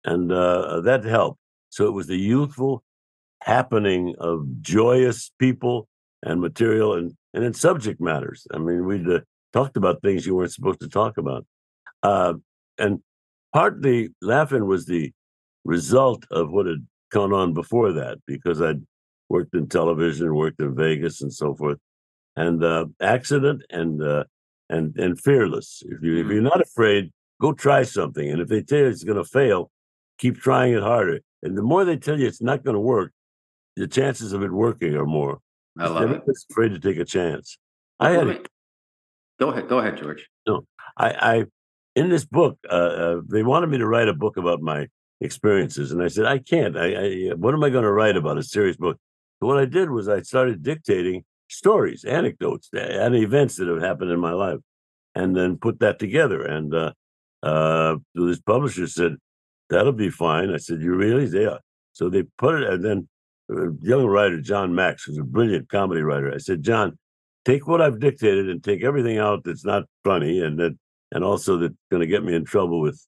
and 0.05 0.33
uh, 0.33 0.81
that 0.81 1.05
helped. 1.05 1.39
So 1.71 1.87
it 1.87 1.93
was 1.93 2.07
the 2.07 2.17
youthful 2.17 2.83
happening 3.43 4.15
of 4.19 4.47
joyous 4.61 5.31
people 5.39 5.89
and 6.23 6.41
material 6.41 6.95
and 6.95 7.13
and 7.35 7.43
then 7.43 7.55
subject 7.55 8.01
matters. 8.01 8.47
I 8.53 8.59
mean, 8.59 8.85
we 8.85 9.15
uh, 9.15 9.21
talked 9.53 9.77
about 9.77 10.03
things 10.03 10.27
you 10.27 10.35
weren't 10.35 10.53
supposed 10.53 10.81
to 10.81 10.89
talk 10.89 11.17
about. 11.17 11.47
Uh, 12.03 12.35
and 12.79 13.01
partly 13.55 14.11
Laugh-In 14.21 14.67
was 14.67 14.87
the 14.87 15.13
result 15.65 16.25
of 16.31 16.51
what 16.51 16.67
had 16.67 16.87
gone 17.11 17.33
on 17.33 17.55
before 17.55 17.93
that, 17.93 18.19
because 18.27 18.61
I'd 18.61 18.83
worked 19.29 19.55
in 19.55 19.69
television, 19.69 20.35
worked 20.35 20.61
in 20.61 20.75
Vegas, 20.75 21.23
and 21.23 21.33
so 21.33 21.55
forth. 21.55 21.79
And 22.35 22.65
uh, 22.65 22.87
accident 23.01 23.63
and 23.71 24.03
uh, 24.03 24.25
and 24.71 24.97
and 24.97 25.21
fearless. 25.21 25.83
If 25.85 26.03
you 26.03 26.17
if 26.17 26.23
mm-hmm. 26.23 26.33
you're 26.33 26.43
not 26.43 26.61
afraid, 26.61 27.13
go 27.41 27.53
try 27.53 27.83
something. 27.83 28.31
And 28.31 28.41
if 28.41 28.49
they 28.49 28.63
tell 28.63 28.79
you 28.79 28.87
it's 28.87 29.05
going 29.05 29.19
to 29.19 29.25
fail, 29.25 29.71
keep 30.19 30.39
trying 30.39 30.73
it 30.73 30.83
harder. 30.83 31.21
And 31.43 31.59
the 31.59 31.63
more 31.63 31.85
they 31.85 31.97
tell 31.97 32.19
you 32.19 32.27
it's 32.27 32.41
not 32.41 32.65
going 32.65 32.75
to 32.75 32.81
work, 32.81 33.13
the 33.77 33.87
chances 33.87 34.33
of 34.33 34.43
it 34.43 34.51
working 34.51 34.95
are 34.95 35.07
more. 35.07 35.41
I 35.79 35.89
love 35.89 36.11
it. 36.11 36.23
Afraid 36.51 36.71
to 36.71 36.79
take 36.79 36.99
a 36.99 37.05
chance. 37.05 37.59
I 37.99 38.11
had. 38.11 38.29
A, 38.29 38.41
go 39.41 39.51
ahead. 39.51 39.69
Go 39.69 39.79
ahead, 39.79 39.97
George. 39.97 40.29
No, 40.47 40.67
I, 40.97 41.09
I 41.11 41.45
in 41.95 42.09
this 42.09 42.25
book, 42.25 42.59
uh, 42.71 42.75
uh, 42.75 43.21
they 43.29 43.43
wanted 43.43 43.69
me 43.71 43.79
to 43.79 43.87
write 43.87 44.09
a 44.09 44.15
book 44.15 44.37
about 44.37 44.61
my 44.61 44.89
experiences, 45.21 45.93
and 45.93 46.03
I 46.03 46.09
said 46.09 46.27
I 46.27 46.39
can't. 46.39 46.77
I, 46.77 46.95
I 46.95 47.31
what 47.37 47.55
am 47.55 47.65
I 47.65 47.71
going 47.71 47.85
to 47.85 47.93
write 47.93 48.17
about 48.17 48.39
a 48.39 48.43
serious 48.43 48.77
book? 48.77 48.99
So 49.41 49.47
what 49.47 49.59
I 49.59 49.65
did 49.65 49.91
was 49.91 50.09
I 50.09 50.23
started 50.23 50.63
dictating 50.63 51.25
stories, 51.53 52.05
anecdotes, 52.05 52.69
and 52.73 53.15
events 53.15 53.57
that 53.57 53.69
have 53.69 53.81
happened 53.81 54.11
in 54.11 54.21
my 54.21 54.33
life, 54.33 54.59
and 55.15 55.37
then 55.37 55.59
put 55.59 55.81
that 55.81 55.99
together. 55.99 56.43
And 56.43 56.75
uh, 56.75 56.93
uh, 57.43 57.97
this 58.15 58.41
publisher 58.41 58.87
said 58.87 59.17
that'll 59.69 59.93
be 59.93 60.11
fine. 60.11 60.53
I 60.53 60.59
said, 60.59 60.83
"You 60.83 60.95
really?" 60.95 61.27
Yeah. 61.27 61.59
So 61.93 62.09
they 62.09 62.25
put 62.39 62.63
it, 62.63 62.69
and 62.69 62.85
then 62.85 63.09
a 63.51 63.71
young 63.81 64.07
writer 64.07 64.41
Jon 64.41 64.75
Macks, 64.75 65.05
who's 65.05 65.19
a 65.19 65.25
brilliant 65.25 65.69
comedy 65.69 66.03
writer, 66.03 66.33
I 66.33 66.39
said, 66.39 66.63
"John, 66.63 66.99
take 67.45 67.67
what 67.67 67.81
I've 67.81 68.01
dictated 68.01 68.49
and 68.49 68.63
take 68.63 68.83
everything 68.83 69.19
out 69.19 69.45
that's 69.45 69.65
not 69.65 69.85
funny 70.05 70.41
and 70.41 70.59
that 70.59 70.77
and 71.13 71.23
also 71.23 71.59
that's 71.59 71.75
going 71.91 72.01
to 72.01 72.07
get 72.07 72.25
me 72.25 72.35
in 72.35 72.45
trouble 72.45 72.81
with 72.81 73.05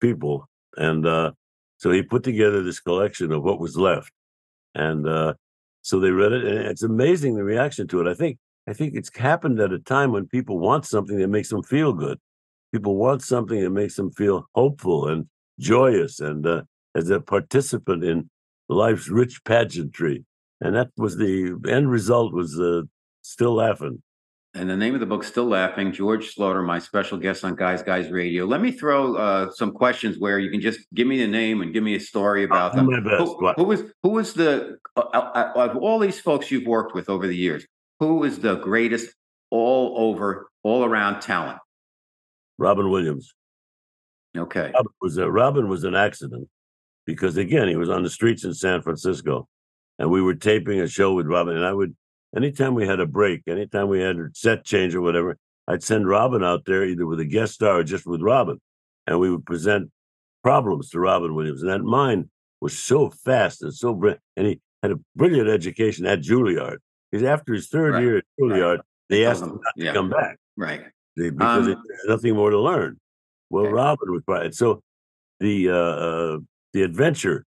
people. 0.00 0.48
And 0.76 1.06
uh, 1.06 1.32
so 1.78 1.90
he 1.90 2.02
put 2.02 2.22
together 2.22 2.62
this 2.62 2.80
collection 2.80 3.32
of 3.32 3.42
what 3.42 3.58
was 3.58 3.76
left, 3.76 4.12
and 4.74 5.08
uh, 5.08 5.34
so 5.86 6.00
they 6.00 6.10
read 6.10 6.32
it, 6.32 6.44
and 6.44 6.66
it's 6.66 6.82
amazing 6.82 7.36
the 7.36 7.44
reaction 7.44 7.86
to 7.86 8.00
it. 8.00 8.08
I 8.08 8.14
think 8.14 8.38
I 8.68 8.72
think 8.72 8.96
it's 8.96 9.16
happened 9.16 9.60
at 9.60 9.72
a 9.72 9.78
time 9.78 10.10
when 10.10 10.26
people 10.26 10.58
want 10.58 10.84
something 10.84 11.16
that 11.18 11.28
makes 11.28 11.50
them 11.50 11.62
feel 11.62 11.92
good. 11.92 12.18
People 12.72 12.96
want 12.96 13.22
something 13.22 13.60
that 13.60 13.70
makes 13.70 13.94
them 13.94 14.10
feel 14.10 14.48
hopeful 14.56 15.06
and 15.06 15.26
joyous, 15.60 16.18
and 16.18 16.44
uh, 16.44 16.62
as 16.96 17.08
a 17.10 17.20
participant 17.20 18.02
in 18.02 18.28
life's 18.68 19.08
rich 19.08 19.44
pageantry. 19.44 20.24
And 20.60 20.74
that 20.74 20.88
was 20.96 21.18
the 21.18 21.56
end 21.68 21.88
result 21.88 22.32
was 22.32 22.58
uh, 22.58 22.82
still 23.22 23.54
laughing. 23.54 24.02
And 24.56 24.70
the 24.70 24.76
name 24.76 24.94
of 24.94 25.00
the 25.00 25.06
book, 25.06 25.22
Still 25.22 25.44
Laughing, 25.44 25.92
George 25.92 26.34
Schlatter, 26.34 26.64
my 26.64 26.78
special 26.78 27.18
guest 27.18 27.44
on 27.44 27.56
Guys 27.56 27.82
Guys 27.82 28.10
Radio. 28.10 28.46
Let 28.46 28.62
me 28.62 28.72
throw 28.72 29.14
uh, 29.14 29.50
some 29.50 29.70
questions 29.70 30.18
where 30.18 30.38
you 30.38 30.50
can 30.50 30.62
just 30.62 30.80
give 30.94 31.06
me 31.06 31.18
the 31.18 31.26
name 31.26 31.60
and 31.60 31.74
give 31.74 31.82
me 31.82 31.94
a 31.94 32.00
story 32.00 32.42
about 32.42 32.74
them. 32.74 32.86
Who, 32.86 33.52
who 33.54 33.64
was 33.64 33.82
who 34.02 34.08
was 34.08 34.32
the 34.32 34.78
uh, 34.96 35.00
uh, 35.12 35.50
uh, 35.56 35.68
of 35.70 35.76
all 35.76 35.98
these 35.98 36.20
folks 36.20 36.50
you've 36.50 36.66
worked 36.66 36.94
with 36.94 37.10
over 37.10 37.26
the 37.26 37.36
years? 37.36 37.66
Who 38.00 38.24
is 38.24 38.38
the 38.38 38.54
greatest 38.54 39.14
all 39.50 39.94
over, 39.98 40.48
all 40.62 40.86
around 40.86 41.20
talent? 41.20 41.58
Robin 42.56 42.90
Williams. 42.90 43.34
Okay. 44.34 44.72
Robin 44.74 44.92
was 45.02 45.18
a, 45.18 45.30
Robin 45.30 45.68
was 45.68 45.84
an 45.84 45.94
accident 45.94 46.48
because 47.04 47.36
again 47.36 47.68
he 47.68 47.76
was 47.76 47.90
on 47.90 48.02
the 48.02 48.10
streets 48.10 48.42
in 48.44 48.54
San 48.54 48.80
Francisco, 48.80 49.48
and 49.98 50.10
we 50.10 50.22
were 50.22 50.34
taping 50.34 50.80
a 50.80 50.88
show 50.88 51.12
with 51.12 51.26
Robin, 51.26 51.56
and 51.56 51.66
I 51.66 51.74
would 51.74 51.94
anytime 52.36 52.74
we 52.74 52.86
had 52.86 53.00
a 53.00 53.06
break, 53.06 53.42
anytime 53.48 53.88
we 53.88 54.00
had 54.00 54.16
a 54.16 54.28
set 54.34 54.64
change 54.64 54.94
or 54.94 55.00
whatever, 55.00 55.38
I'd 55.66 55.82
send 55.82 56.08
Robin 56.08 56.44
out 56.44 56.64
there 56.64 56.84
either 56.84 57.06
with 57.06 57.20
a 57.20 57.24
guest 57.24 57.54
star 57.54 57.78
or 57.78 57.84
just 57.84 58.06
with 58.06 58.20
Robin, 58.20 58.60
and 59.06 59.18
we 59.18 59.30
would 59.30 59.46
present 59.46 59.90
problems 60.42 60.90
to 60.90 61.00
Robin 61.00 61.34
Williams. 61.34 61.62
And 61.62 61.70
that 61.70 61.82
mind 61.82 62.28
was 62.60 62.78
so 62.78 63.10
fast 63.10 63.62
and 63.62 63.74
so 63.74 63.94
brilliant, 63.94 64.22
and 64.36 64.46
he 64.46 64.60
had 64.82 64.92
a 64.92 65.00
brilliant 65.16 65.48
education 65.48 66.06
at 66.06 66.20
Juilliard. 66.20 66.78
Because 67.10 67.26
after 67.26 67.54
his 67.54 67.68
third 67.68 67.94
right. 67.94 68.02
year 68.02 68.18
at 68.18 68.24
Juilliard, 68.38 68.76
right. 68.78 68.86
they 69.08 69.26
asked 69.26 69.42
him 69.42 69.48
not 69.48 69.72
yeah. 69.76 69.92
to 69.92 69.98
come 69.98 70.10
back. 70.10 70.38
Right. 70.56 70.82
because 71.16 71.40
um, 71.40 71.64
there's 71.64 72.04
nothing 72.08 72.34
more 72.34 72.50
to 72.50 72.60
learn. 72.60 72.98
Well, 73.50 73.64
okay. 73.64 73.72
Robin 73.72 74.12
was 74.12 74.22
right. 74.26 74.54
So 74.54 74.82
the 75.40 75.70
uh, 75.70 75.74
uh, 75.74 76.38
the 76.72 76.82
adventure. 76.82 77.44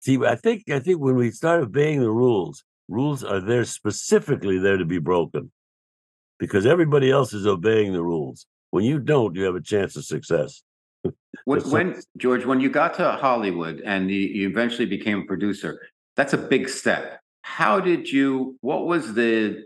See, 0.00 0.18
I 0.24 0.34
think 0.34 0.64
I 0.70 0.78
think 0.78 1.00
when 1.00 1.16
we 1.16 1.30
start 1.30 1.62
obeying 1.62 2.00
the 2.00 2.10
rules, 2.10 2.64
rules 2.90 3.22
are 3.24 3.40
there 3.40 3.64
specifically 3.64 4.58
there 4.58 4.76
to 4.76 4.84
be 4.84 4.98
broken, 4.98 5.50
because 6.38 6.66
everybody 6.66 7.10
else 7.10 7.32
is 7.32 7.46
obeying 7.46 7.92
the 7.92 8.02
rules. 8.02 8.46
When 8.70 8.84
you 8.84 8.98
don't, 8.98 9.34
you 9.36 9.44
have 9.44 9.54
a 9.54 9.62
chance 9.62 9.96
of 9.96 10.04
success. 10.04 10.62
when, 11.44 11.60
when 11.70 12.00
George, 12.18 12.44
when 12.44 12.60
you 12.60 12.68
got 12.68 12.94
to 12.94 13.12
Hollywood 13.12 13.80
and 13.80 14.10
you, 14.10 14.18
you 14.18 14.48
eventually 14.48 14.86
became 14.86 15.20
a 15.20 15.24
producer, 15.24 15.80
that's 16.16 16.32
a 16.32 16.38
big 16.38 16.68
step. 16.68 17.20
How 17.42 17.80
did 17.80 18.10
you? 18.10 18.56
What 18.60 18.86
was 18.86 19.14
the 19.14 19.64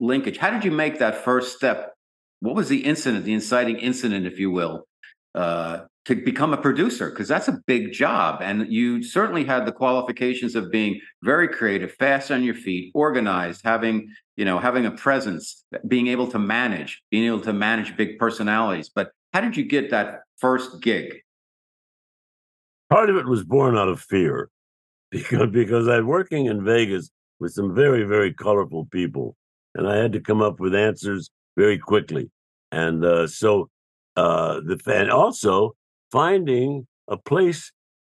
linkage? 0.00 0.36
How 0.36 0.50
did 0.50 0.64
you 0.64 0.70
make 0.70 0.98
that 0.98 1.24
first 1.24 1.56
step? 1.56 1.94
What 2.40 2.54
was 2.54 2.68
the 2.68 2.84
incident, 2.84 3.24
the 3.24 3.32
inciting 3.32 3.78
incident, 3.78 4.26
if 4.26 4.38
you 4.38 4.50
will, 4.50 4.86
uh, 5.34 5.84
to 6.06 6.14
become 6.14 6.54
a 6.54 6.56
producer? 6.56 7.10
Because 7.10 7.28
that's 7.28 7.48
a 7.48 7.60
big 7.66 7.92
job, 7.92 8.40
and 8.40 8.72
you 8.72 9.02
certainly 9.02 9.44
had 9.44 9.66
the 9.66 9.72
qualifications 9.72 10.54
of 10.54 10.70
being 10.70 11.00
very 11.22 11.48
creative, 11.48 11.92
fast 11.92 12.30
on 12.30 12.42
your 12.42 12.54
feet, 12.54 12.92
organized, 12.94 13.60
having 13.64 14.08
you 14.36 14.44
know 14.44 14.58
having 14.58 14.86
a 14.86 14.90
presence, 14.90 15.64
being 15.86 16.06
able 16.06 16.28
to 16.28 16.38
manage, 16.38 17.02
being 17.10 17.24
able 17.24 17.40
to 17.40 17.52
manage 17.52 17.96
big 17.96 18.18
personalities. 18.18 18.88
But 18.88 19.10
how 19.32 19.40
did 19.40 19.56
you 19.56 19.64
get 19.64 19.90
that 19.90 20.20
first 20.38 20.80
gig? 20.80 21.16
Part 22.88 23.10
of 23.10 23.16
it 23.16 23.26
was 23.26 23.44
born 23.44 23.76
out 23.76 23.88
of 23.88 24.00
fear 24.00 24.48
because 25.10 25.50
because 25.50 25.88
I'm 25.88 26.06
working 26.06 26.46
in 26.46 26.64
Vegas 26.64 27.10
with 27.40 27.52
some 27.52 27.74
very 27.74 28.04
very 28.04 28.32
colorful 28.32 28.86
people, 28.86 29.36
and 29.74 29.88
I 29.88 29.96
had 29.96 30.12
to 30.12 30.20
come 30.20 30.40
up 30.40 30.60
with 30.60 30.74
answers 30.74 31.30
very 31.56 31.78
quickly, 31.78 32.30
and 32.70 33.04
uh, 33.04 33.26
so 33.26 33.70
uh, 34.16 34.60
the 34.60 34.80
and 34.86 35.10
also 35.10 35.74
finding 36.10 36.86
a 37.08 37.16
place 37.16 37.72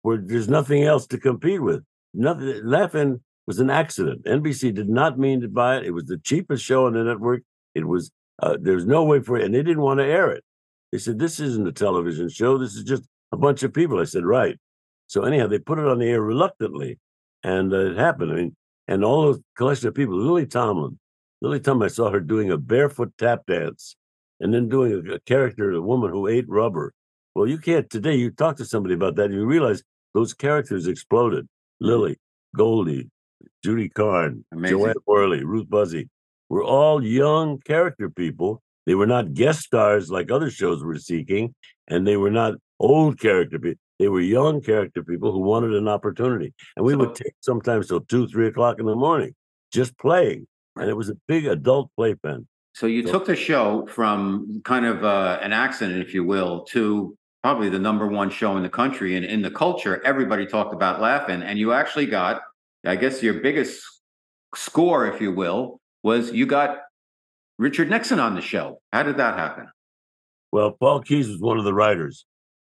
where 0.03 0.19
there's 0.19 0.49
nothing 0.49 0.85
else 0.85 1.07
to 1.09 1.19
compete 1.19 1.63
with. 1.63 1.83
Nothing. 2.15 2.61
Laugh-In 2.65 3.21
was 3.47 3.59
an 3.61 3.71
accident. 3.71 4.25
NBC 4.25 4.75
did 4.75 4.89
not 4.89 5.19
mean 5.19 5.41
to 5.41 5.49
buy 5.49 5.79
it. 5.79 5.87
It 5.87 5.91
was 5.93 6.05
the 6.05 6.19
cheapest 6.19 6.65
show 6.65 6.87
on 6.87 6.95
the 6.95 7.05
network. 7.05 7.43
It 7.75 7.87
was 7.87 8.11
uh, 8.43 8.57
there's 8.61 8.87
no 8.87 9.05
way 9.05 9.21
for 9.21 9.37
it, 9.39 9.45
and 9.45 9.55
they 9.55 9.63
didn't 9.63 9.83
want 9.83 9.99
to 10.01 10.07
air 10.07 10.31
it. 10.31 10.45
They 10.93 10.99
said 10.99 11.19
this 11.19 11.41
isn't 11.41 11.67
a 11.67 11.73
television 11.73 12.29
show. 12.29 12.59
This 12.59 12.75
is 12.75 12.85
just 12.85 13.05
a 13.33 13.37
bunch 13.37 13.63
of 13.63 13.73
people. 13.73 14.01
I 14.01 14.05
said 14.05 14.25
right. 14.25 14.59
So 15.09 15.23
anyhow, 15.23 15.47
they 15.47 15.59
put 15.59 15.79
it 15.79 15.87
on 15.87 15.99
the 15.99 16.07
air 16.07 16.21
reluctantly, 16.21 16.99
and 17.43 17.73
uh, 17.73 17.91
it 17.91 17.97
happened. 17.97 18.33
I 18.33 18.35
mean, 18.35 18.57
and 18.89 19.05
all 19.05 19.23
those 19.23 19.41
collection 19.57 19.89
of 19.89 19.95
people. 19.95 20.17
Lily 20.17 20.47
Tomlin, 20.47 20.99
Lily 21.41 21.61
Tomlin. 21.61 21.87
I 21.87 21.93
saw 21.93 22.11
her 22.11 22.21
doing 22.21 22.51
a 22.51 22.59
barefoot 22.59 23.13
tap 23.19 23.47
dance, 23.47 23.97
and 24.41 24.53
then 24.53 24.69
doing 24.69 24.93
a, 24.93 25.15
a 25.15 25.21
character, 25.21 25.73
a 25.73 25.81
woman 25.81 26.11
who 26.11 26.27
ate 26.27 26.49
rubber. 26.49 26.93
Well, 27.37 27.47
you 27.47 27.59
can't 27.59 27.91
today. 27.91 28.15
You 28.15 28.31
talk 28.31 28.57
to 28.57 28.65
somebody 28.65 28.95
about 28.95 29.17
that, 29.17 29.27
and 29.27 29.35
you 29.35 29.45
realize 29.45 29.83
those 30.15 30.33
characters 30.33 30.87
exploded. 30.87 31.47
Lily, 31.81 32.17
Goldie, 32.57 33.11
Judy 33.63 33.91
Carne, 33.91 34.43
Amazing. 34.53 34.79
Jo 34.79 34.87
Anne 34.87 34.95
Worley, 35.07 35.45
Ruth 35.45 35.69
Buzzi 35.69 36.09
were 36.49 36.65
all 36.65 37.05
young 37.05 37.59
character 37.59 38.09
people. 38.09 38.63
They 38.87 38.95
were 38.95 39.07
not 39.07 39.35
guest 39.35 39.61
stars 39.61 40.11
like 40.11 40.31
other 40.31 40.49
shows 40.49 40.83
were 40.83 40.97
seeking, 40.97 41.55
and 41.87 42.07
they 42.07 42.17
were 42.17 42.31
not 42.31 42.55
old 42.81 43.21
character 43.21 43.59
people. 43.59 43.83
They 43.99 44.09
were 44.09 44.21
young 44.23 44.63
character 44.63 45.03
people 45.03 45.31
who 45.31 45.41
wanted 45.41 45.75
an 45.75 45.89
opportunity. 45.89 46.55
And 46.75 46.87
we 46.87 46.95
so, 46.95 47.01
would 47.01 47.17
take 47.17 47.35
sometimes 47.41 47.89
till 47.89 48.01
two, 48.01 48.29
three 48.29 48.47
o'clock 48.47 48.81
in 48.81 48.87
the 48.87 48.97
morning 48.97 49.35
just 49.71 49.99
playing. 49.99 50.47
And 50.77 50.89
it 50.89 50.97
was 50.97 51.11
a 51.11 51.17
big 51.29 51.45
adult 51.45 51.91
playpen. 51.97 52.49
So 52.73 52.87
you 52.87 53.07
so, 53.07 53.13
took 53.13 53.27
the 53.27 53.37
show 53.37 53.87
from 53.91 54.63
kind 54.65 54.87
of 54.87 55.05
uh, 55.05 55.39
an 55.43 55.53
accident, 55.53 56.01
if 56.01 56.15
you 56.15 56.25
will, 56.25 56.65
to 56.71 57.15
probably 57.47 57.69
the 57.69 57.79
number 57.79 58.09
one 58.09 58.29
show 58.29 58.57
in 58.57 58.65
the 58.65 58.69
country 58.69 59.15
and 59.15 59.25
in 59.25 59.41
the 59.41 59.53
culture. 59.53 60.05
Everybody 60.05 60.47
talked 60.47 60.75
about 60.75 61.01
Laugh-In, 61.01 61.45
and 61.45 61.61
you 61.61 61.73
actually 61.73 62.07
got, 62.07 62.43
I 62.85 62.97
guess, 62.97 63.23
your 63.23 63.35
biggest 63.35 63.85
score, 64.57 65.07
if 65.07 65.21
you 65.21 65.31
will, 65.31 65.81
was 66.03 66.33
you 66.33 66.45
got 66.45 66.79
Richard 67.57 67.89
Nixon 67.89 68.19
on 68.19 68.35
the 68.35 68.41
show. 68.41 68.81
How 68.93 69.05
did 69.05 69.19
that 69.19 69.39
happen? 69.39 69.69
Well, 70.51 70.73
Paul 70.73 71.03
Keyes 71.03 71.29
was 71.29 71.41
one 71.41 71.57
of 71.57 71.63
the 71.63 71.73
writers, 71.73 72.27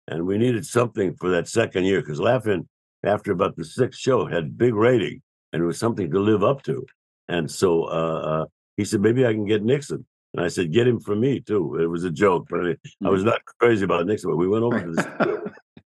and 0.07 0.27
we 0.27 0.37
needed 0.37 0.63
something 0.63 1.15
for 1.15 1.31
that 1.31 1.47
second 1.47 1.85
year 1.85 2.01
because 2.01 2.19
Laugh-In, 2.19 2.69
after 3.03 3.31
about 3.31 3.55
the 3.55 3.65
sixth 3.65 3.99
show, 3.99 4.27
had 4.27 4.59
big 4.59 4.75
rating 4.75 5.23
and 5.53 5.63
it 5.63 5.65
was 5.65 5.79
something 5.79 6.11
to 6.11 6.19
live 6.19 6.43
up 6.43 6.61
to. 6.65 6.85
And 7.27 7.49
so 7.49 7.85
uh, 7.85 8.19
uh, 8.43 8.45
he 8.75 8.85
said, 8.85 9.01
maybe 9.01 9.25
I 9.25 9.33
can 9.33 9.47
get 9.47 9.63
Nixon. 9.63 10.05
And 10.37 10.45
I 10.45 10.49
said, 10.49 10.71
get 10.71 10.87
him 10.87 10.99
for 10.99 11.15
me 11.15 11.39
too. 11.39 11.77
It 11.81 11.87
was 11.87 12.03
a 12.03 12.11
joke, 12.11 12.45
but 12.49 12.59
I, 12.59 12.75
I 13.03 13.09
was 13.09 13.21
mm-hmm. 13.21 13.29
not 13.29 13.41
crazy 13.59 13.83
about 13.83 14.05
Nixon. 14.05 14.29
But 14.29 14.37
we 14.37 14.47
went 14.47 14.63
over 14.63 14.79
to 14.79 14.91
this. 14.91 15.05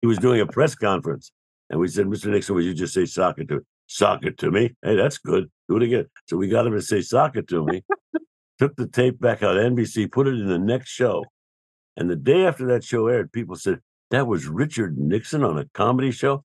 he 0.01 0.07
was 0.07 0.19
doing 0.19 0.41
a 0.41 0.47
press 0.47 0.75
conference, 0.75 1.31
and 1.69 1.79
we 1.79 1.87
said, 1.87 2.07
Mr. 2.07 2.31
Nixon, 2.31 2.55
would 2.55 2.65
you 2.65 2.73
just 2.73 2.95
say 2.95 3.05
sock 3.05 3.39
it 3.39 3.49
to 3.49 3.61
sock 3.87 4.25
it 4.25 4.39
to 4.39 4.51
me? 4.51 4.75
Hey, 4.83 4.97
that's 4.97 5.19
good. 5.19 5.51
Do 5.69 5.77
it 5.77 5.83
again. 5.83 6.07
So 6.27 6.39
we 6.39 6.49
got 6.49 6.67
him 6.67 6.73
to 6.73 6.81
say 6.81 7.03
sock 7.03 7.37
it 7.37 7.47
to 7.49 7.65
me. 7.65 7.85
took 8.59 8.75
the 8.77 8.89
tape 8.89 9.21
back 9.21 9.43
out 9.43 9.57
of 9.57 9.63
NBC, 9.63 10.11
put 10.11 10.27
it 10.27 10.35
in 10.35 10.49
the 10.49 10.59
next 10.59 10.89
show. 10.89 11.25
And 11.97 12.09
the 12.09 12.17
day 12.17 12.47
after 12.47 12.67
that 12.69 12.85
show 12.85 13.07
aired, 13.07 13.33
people 13.33 13.55
said, 13.55 13.81
that 14.11 14.27
was 14.27 14.47
Richard 14.47 14.97
Nixon 14.97 15.45
on 15.45 15.59
a 15.59 15.67
comedy 15.75 16.11
show. 16.11 16.45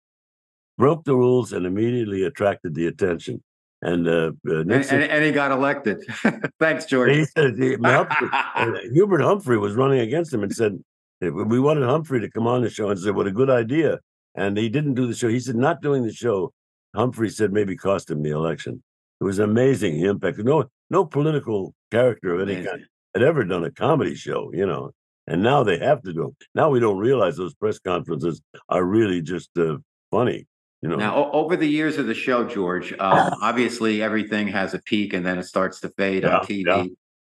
Broke 0.77 1.05
the 1.05 1.15
rules 1.15 1.53
and 1.53 1.65
immediately 1.65 2.23
attracted 2.23 2.75
the 2.75 2.87
attention. 2.87 3.41
And, 3.83 4.07
uh, 4.07 4.31
uh 4.49 4.63
Nixon, 4.63 4.95
and, 4.95 5.03
and, 5.03 5.11
and, 5.11 5.25
he 5.25 5.31
got 5.31 5.51
elected. 5.51 6.03
Thanks, 6.59 6.85
George. 6.85 7.11
He 7.11 7.25
said, 7.25 7.57
he, 7.57 7.75
Humphrey, 7.83 8.29
uh, 8.31 8.71
Hubert 8.93 9.21
Humphrey 9.21 9.57
was 9.57 9.75
running 9.75 9.99
against 9.99 10.33
him 10.33 10.41
and 10.41 10.53
said, 10.55 10.79
We 11.19 11.59
wanted 11.59 11.83
Humphrey 11.83 12.21
to 12.21 12.31
come 12.31 12.47
on 12.47 12.61
the 12.61 12.69
show 12.69 12.89
and 12.89 12.99
said, 12.99 13.15
What 13.15 13.27
a 13.27 13.31
good 13.31 13.49
idea. 13.49 13.99
And 14.35 14.57
he 14.57 14.69
didn't 14.69 14.95
do 14.95 15.05
the 15.05 15.13
show. 15.13 15.27
He 15.27 15.39
said, 15.39 15.55
Not 15.55 15.81
doing 15.81 16.03
the 16.03 16.13
show, 16.13 16.53
Humphrey 16.95 17.29
said 17.29 17.51
maybe 17.51 17.75
cost 17.75 18.09
him 18.09 18.23
the 18.23 18.31
election. 18.31 18.81
It 19.19 19.23
was 19.25 19.39
amazing 19.39 20.01
the 20.01 20.07
impact. 20.07 20.37
No, 20.39 20.65
no 20.89 21.05
political 21.05 21.75
character 21.91 22.33
of 22.33 22.41
any 22.41 22.53
amazing. 22.53 22.71
kind 22.71 22.85
had 23.13 23.23
ever 23.23 23.43
done 23.43 23.63
a 23.63 23.71
comedy 23.71 24.15
show, 24.15 24.51
you 24.53 24.65
know. 24.65 24.91
And 25.27 25.41
now 25.41 25.63
they 25.63 25.77
have 25.77 26.01
to 26.03 26.13
do 26.13 26.21
them. 26.21 26.35
Now 26.53 26.69
we 26.69 26.79
don't 26.79 26.97
realize 26.97 27.37
those 27.37 27.53
press 27.53 27.79
conferences 27.79 28.41
are 28.69 28.83
really 28.83 29.21
just 29.21 29.49
uh, 29.57 29.77
funny. 30.11 30.47
You 30.83 30.89
know. 30.89 30.97
Now, 30.97 31.31
over 31.31 31.55
the 31.55 31.65
years 31.65 31.97
of 31.97 32.07
the 32.07 32.13
show, 32.13 32.43
George, 32.43 32.91
um, 32.99 33.33
obviously 33.41 34.03
everything 34.03 34.49
has 34.49 34.73
a 34.73 34.79
peak 34.79 35.13
and 35.13 35.25
then 35.25 35.39
it 35.39 35.45
starts 35.45 35.79
to 35.79 35.89
fade 35.89 36.23
yeah, 36.23 36.39
on 36.39 36.45
TV. 36.45 36.65
Yeah. 36.65 36.85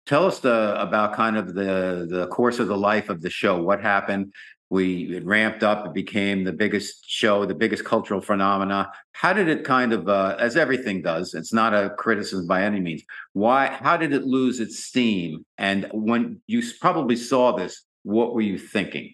Tell 0.06 0.28
us 0.28 0.40
the, 0.40 0.80
about 0.80 1.14
kind 1.14 1.36
of 1.36 1.56
the 1.56 2.08
the 2.08 2.28
course 2.28 2.60
of 2.60 2.68
the 2.68 2.78
life 2.78 3.10
of 3.10 3.22
the 3.22 3.30
show. 3.32 3.60
What 3.62 3.82
happened? 3.82 4.34
We 4.70 5.16
it 5.18 5.26
ramped 5.26 5.64
up. 5.64 5.88
It 5.88 5.94
became 5.96 6.44
the 6.44 6.54
biggest 6.54 7.10
show, 7.10 7.44
the 7.48 7.56
biggest 7.56 7.86
cultural 7.86 8.22
phenomena. 8.22 8.92
How 9.14 9.34
did 9.34 9.48
it 9.48 9.64
kind 9.64 9.94
of, 9.94 10.08
uh, 10.08 10.36
as 10.40 10.56
everything 10.56 11.02
does, 11.02 11.34
it's 11.34 11.52
not 11.52 11.74
a 11.74 11.90
criticism 11.98 12.46
by 12.46 12.62
any 12.62 12.80
means. 12.80 13.02
Why? 13.34 13.66
How 13.68 13.98
did 13.98 14.14
it 14.14 14.26
lose 14.26 14.60
its 14.60 14.84
steam? 14.84 15.44
And 15.58 15.90
when 15.92 16.42
you 16.46 16.62
probably 16.80 17.16
saw 17.16 17.54
this, 17.54 17.84
what 18.04 18.36
were 18.36 18.42
you 18.42 18.60
thinking? 18.60 19.14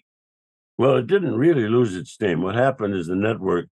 Well, 0.78 0.96
it 0.96 1.06
didn't 1.06 1.36
really 1.36 1.68
lose 1.68 1.96
its 1.96 2.12
steam. 2.12 2.42
What 2.42 2.54
happened 2.54 2.94
is 2.94 3.06
the 3.06 3.16
network, 3.16 3.66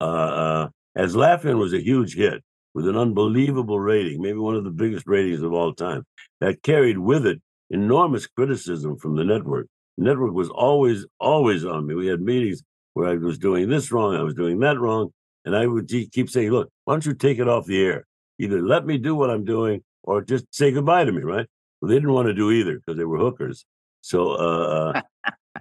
uh, 0.00 0.04
uh, 0.04 0.68
as 0.96 1.16
Laugh-In 1.16 1.58
was 1.58 1.72
a 1.72 1.82
huge 1.82 2.14
hit 2.14 2.42
with 2.74 2.88
an 2.88 2.96
unbelievable 2.96 3.78
rating, 3.78 4.20
maybe 4.20 4.38
one 4.38 4.56
of 4.56 4.64
the 4.64 4.70
biggest 4.70 5.06
ratings 5.06 5.42
of 5.42 5.52
all 5.52 5.72
time, 5.72 6.04
that 6.40 6.62
carried 6.62 6.98
with 6.98 7.26
it 7.26 7.40
enormous 7.70 8.26
criticism 8.26 8.96
from 8.96 9.16
the 9.16 9.24
network 9.24 9.66
network 9.96 10.34
was 10.34 10.48
always, 10.50 11.06
always 11.20 11.64
on 11.64 11.86
me. 11.86 11.94
We 11.94 12.06
had 12.06 12.20
meetings 12.20 12.62
where 12.94 13.08
I 13.08 13.14
was 13.14 13.38
doing 13.38 13.68
this 13.68 13.92
wrong, 13.92 14.16
I 14.16 14.22
was 14.22 14.34
doing 14.34 14.58
that 14.60 14.78
wrong. 14.78 15.10
And 15.44 15.54
I 15.54 15.66
would 15.66 15.88
keep 15.88 16.30
saying, 16.30 16.50
look, 16.50 16.70
why 16.84 16.94
don't 16.94 17.04
you 17.04 17.14
take 17.14 17.38
it 17.38 17.48
off 17.48 17.66
the 17.66 17.82
air? 17.84 18.06
Either 18.38 18.62
let 18.62 18.86
me 18.86 18.96
do 18.96 19.14
what 19.14 19.30
I'm 19.30 19.44
doing 19.44 19.82
or 20.02 20.22
just 20.22 20.46
say 20.50 20.72
goodbye 20.72 21.04
to 21.04 21.12
me, 21.12 21.22
right? 21.22 21.46
Well, 21.80 21.88
they 21.90 21.96
didn't 21.96 22.12
want 22.12 22.28
to 22.28 22.34
do 22.34 22.50
either 22.50 22.76
because 22.78 22.96
they 22.96 23.04
were 23.04 23.18
hookers. 23.18 23.66
So 24.00 24.30
uh, 24.30 25.02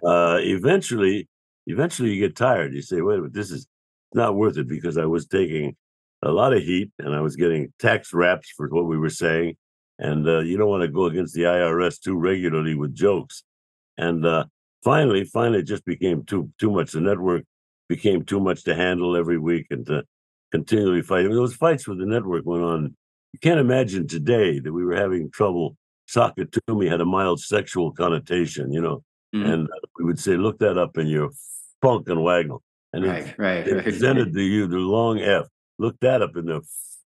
uh, 0.04 0.08
uh, 0.08 0.38
eventually, 0.40 1.28
eventually 1.68 2.14
you 2.14 2.20
get 2.26 2.36
tired. 2.36 2.74
You 2.74 2.82
say, 2.82 3.02
wait 3.02 3.16
a 3.16 3.18
minute, 3.18 3.34
this 3.34 3.52
is 3.52 3.68
not 4.16 4.36
worth 4.36 4.58
it 4.58 4.68
because 4.68 4.98
I 4.98 5.06
was 5.06 5.28
taking 5.28 5.76
a 6.22 6.32
lot 6.32 6.54
of 6.54 6.64
heat 6.64 6.92
and 7.00 7.14
I 7.14 7.22
was 7.22 7.36
getting 7.36 7.74
tax 7.80 8.14
raps 8.14 8.50
for 8.56 8.68
what 8.70 8.86
we 8.86 8.98
were 8.98 9.10
saying. 9.10 9.56
And 10.00 10.28
uh, 10.28 10.40
you 10.40 10.58
don't 10.58 10.70
want 10.70 10.82
to 10.82 10.88
go 10.88 11.06
against 11.06 11.34
the 11.34 11.44
IRS 11.44 12.00
too 12.00 12.16
regularly 12.16 12.76
with 12.76 12.96
jokes. 12.96 13.44
And 13.98 14.26
uh, 14.26 14.46
finally, 14.84 15.24
finally, 15.24 15.60
it 15.60 15.68
just 15.68 15.86
became 15.86 16.24
too 16.26 16.50
too 16.60 16.72
much. 16.72 16.92
The 16.92 17.02
network 17.02 17.44
became 17.88 18.26
too 18.26 18.40
much 18.40 18.64
to 18.64 18.76
handle 18.76 19.16
every 19.16 19.38
week 19.38 19.68
and 19.70 19.86
to 19.86 20.04
continually 20.52 21.02
fight. 21.02 21.26
I 21.26 21.28
mean, 21.28 21.36
those 21.36 21.54
fights 21.54 21.88
with 21.88 22.00
the 22.00 22.06
network 22.06 22.46
went 22.46 22.64
on. 22.64 22.96
You 23.34 23.40
can't 23.40 23.60
imagine 23.60 24.08
today 24.08 24.60
that 24.60 24.74
we 24.74 24.86
were 24.86 24.96
having 24.96 25.30
trouble. 25.32 25.78
It 26.16 26.58
had 26.88 27.02
a 27.02 27.06
mild 27.06 27.40
sexual 27.40 27.92
connotation, 27.92 28.72
you 28.72 28.82
know, 28.82 29.04
mm. 29.34 29.46
and 29.52 29.68
uh, 29.68 29.88
we 29.98 30.06
would 30.06 30.20
say, 30.20 30.38
"Look 30.38 30.60
that 30.60 30.78
up 30.78 30.98
in 30.98 31.08
your 31.08 31.30
Funk 31.82 32.10
and 32.10 32.24
Wagnalls." 32.24 32.62
And 32.94 33.06
right, 33.06 33.34
right, 33.38 33.72
right. 33.72 33.84
presented 33.84 34.34
to 34.34 34.42
you 34.42 34.68
the 34.68 34.78
long 34.78 35.20
F. 35.20 35.48
Look 35.80 36.00
that 36.02 36.22
up 36.22 36.38
in 36.38 36.46
the 36.46 36.62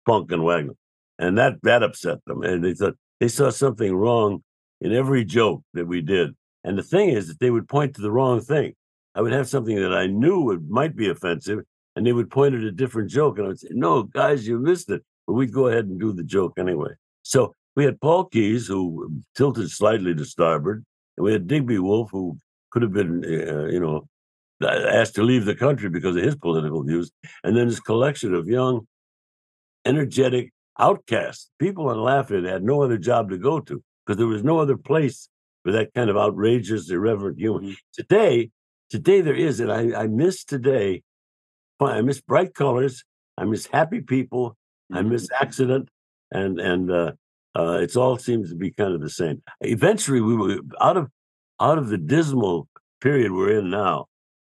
Funk 0.05 0.33
and 0.33 0.43
Wagnalls, 0.43 0.77
and 1.19 1.39
that 1.39 1.55
that 1.63 1.83
upset 1.85 2.19
them. 2.27 2.43
And 2.43 2.65
they 2.65 2.75
thought 2.75 2.97
they 3.21 3.29
saw 3.29 3.51
something 3.51 3.95
wrong 3.95 4.43
in 4.81 4.93
every 4.93 5.25
joke 5.25 5.63
that 5.75 5.87
we 5.87 6.01
did. 6.01 6.35
And 6.65 6.77
the 6.77 6.83
thing 6.83 7.11
is 7.11 7.29
that 7.29 7.39
they 7.39 7.51
would 7.51 7.69
point 7.69 7.95
to 7.95 8.03
the 8.03 8.11
wrong 8.11 8.41
thing. 8.41 8.75
I 9.15 9.23
would 9.23 9.33
have 9.33 9.49
something 9.49 9.77
that 9.77 9.95
I 9.95 10.07
knew 10.09 10.41
would, 10.43 10.69
might 10.69 10.97
be 10.97 11.09
offensive, 11.09 11.61
and 11.95 12.07
they 12.07 12.13
would 12.13 12.31
point 12.31 12.55
at 12.55 12.63
a 12.63 12.73
different 12.73 13.09
joke. 13.09 13.39
And 13.39 13.47
I 13.47 13.49
would 13.49 13.61
say, 13.61 13.69
No, 13.71 14.03
guys, 14.03 14.47
you 14.47 14.59
missed 14.59 14.91
it. 14.91 15.03
But 15.27 15.35
we'd 15.35 15.53
go 15.53 15.69
ahead 15.69 15.87
and 15.87 15.99
do 15.99 16.13
the 16.13 16.23
joke 16.25 16.55
anyway. 16.59 16.91
So 17.23 17.55
we 17.75 17.85
had 17.85 18.01
Paul 18.01 18.25
Keyes, 18.25 18.67
who 18.67 19.11
tilted 19.37 19.71
slightly 19.71 20.15
to 20.15 20.25
starboard, 20.25 20.85
and 21.17 21.25
we 21.25 21.33
had 21.33 21.47
Digby 21.47 21.79
Wolfe, 21.79 22.11
who 22.11 22.39
could 22.71 22.83
have 22.83 22.93
been, 22.93 23.25
uh, 23.25 23.67
you 23.67 23.81
know, 23.81 24.07
asked 24.63 25.15
to 25.17 25.23
leave 25.23 25.45
the 25.45 25.55
country 25.55 25.89
because 25.89 26.17
of 26.17 26.23
his 26.23 26.37
political 26.37 26.83
views. 26.83 27.11
And 27.45 27.57
then 27.57 27.69
this 27.69 27.81
collection 27.81 28.35
of 28.35 28.49
young, 28.49 28.87
energetic 29.85 30.53
outcasts, 30.79 31.51
people 31.59 31.89
on 31.89 31.99
Laugh-In 32.01 32.45
had 32.45 32.63
no 32.63 32.83
other 32.83 32.99
job 32.99 33.31
to 33.31 33.39
go 33.39 33.61
to 33.61 33.83
because 34.05 34.19
there 34.19 34.27
was 34.27 34.45
no 34.45 34.59
other 34.59 34.77
place 34.77 35.29
for 35.65 35.73
that 35.73 35.93
kind 35.95 36.11
of 36.11 36.17
outrageous, 36.17 36.91
irreverent 36.91 37.39
humor. 37.39 37.61
Mm-hmm. 37.61 37.73
Today, 37.93 38.51
today 38.89 39.21
there 39.21 39.35
is, 39.35 39.61
and 39.61 39.73
I, 39.73 40.03
I 40.03 40.07
miss 40.07 40.45
today. 40.45 41.03
I 41.81 42.01
miss 42.03 42.21
bright 42.21 42.55
colors. 42.55 43.05
I 43.37 43.45
miss 43.45 43.67
happy 43.67 44.01
people. 44.01 44.51
Mm-hmm. 44.93 44.97
I 44.97 45.03
miss 45.03 45.29
accident, 45.41 45.89
and 46.31 46.61
and 46.61 46.91
uh, 46.91 47.13
uh, 47.57 47.79
it's 47.81 47.97
all 47.97 48.17
seems 48.17 48.51
to 48.51 48.57
be 48.57 48.71
kind 48.71 48.95
of 48.95 49.01
the 49.01 49.11
same. 49.11 49.43
Eventually, 49.61 50.21
we 50.21 50.37
were 50.37 50.61
out 50.81 50.97
of 50.97 51.11
out 51.61 51.79
of 51.79 51.89
the 51.89 51.99
dismal 51.99 52.69
period 53.01 53.33
we're 53.33 53.59
in 53.59 53.69
now. 53.71 54.07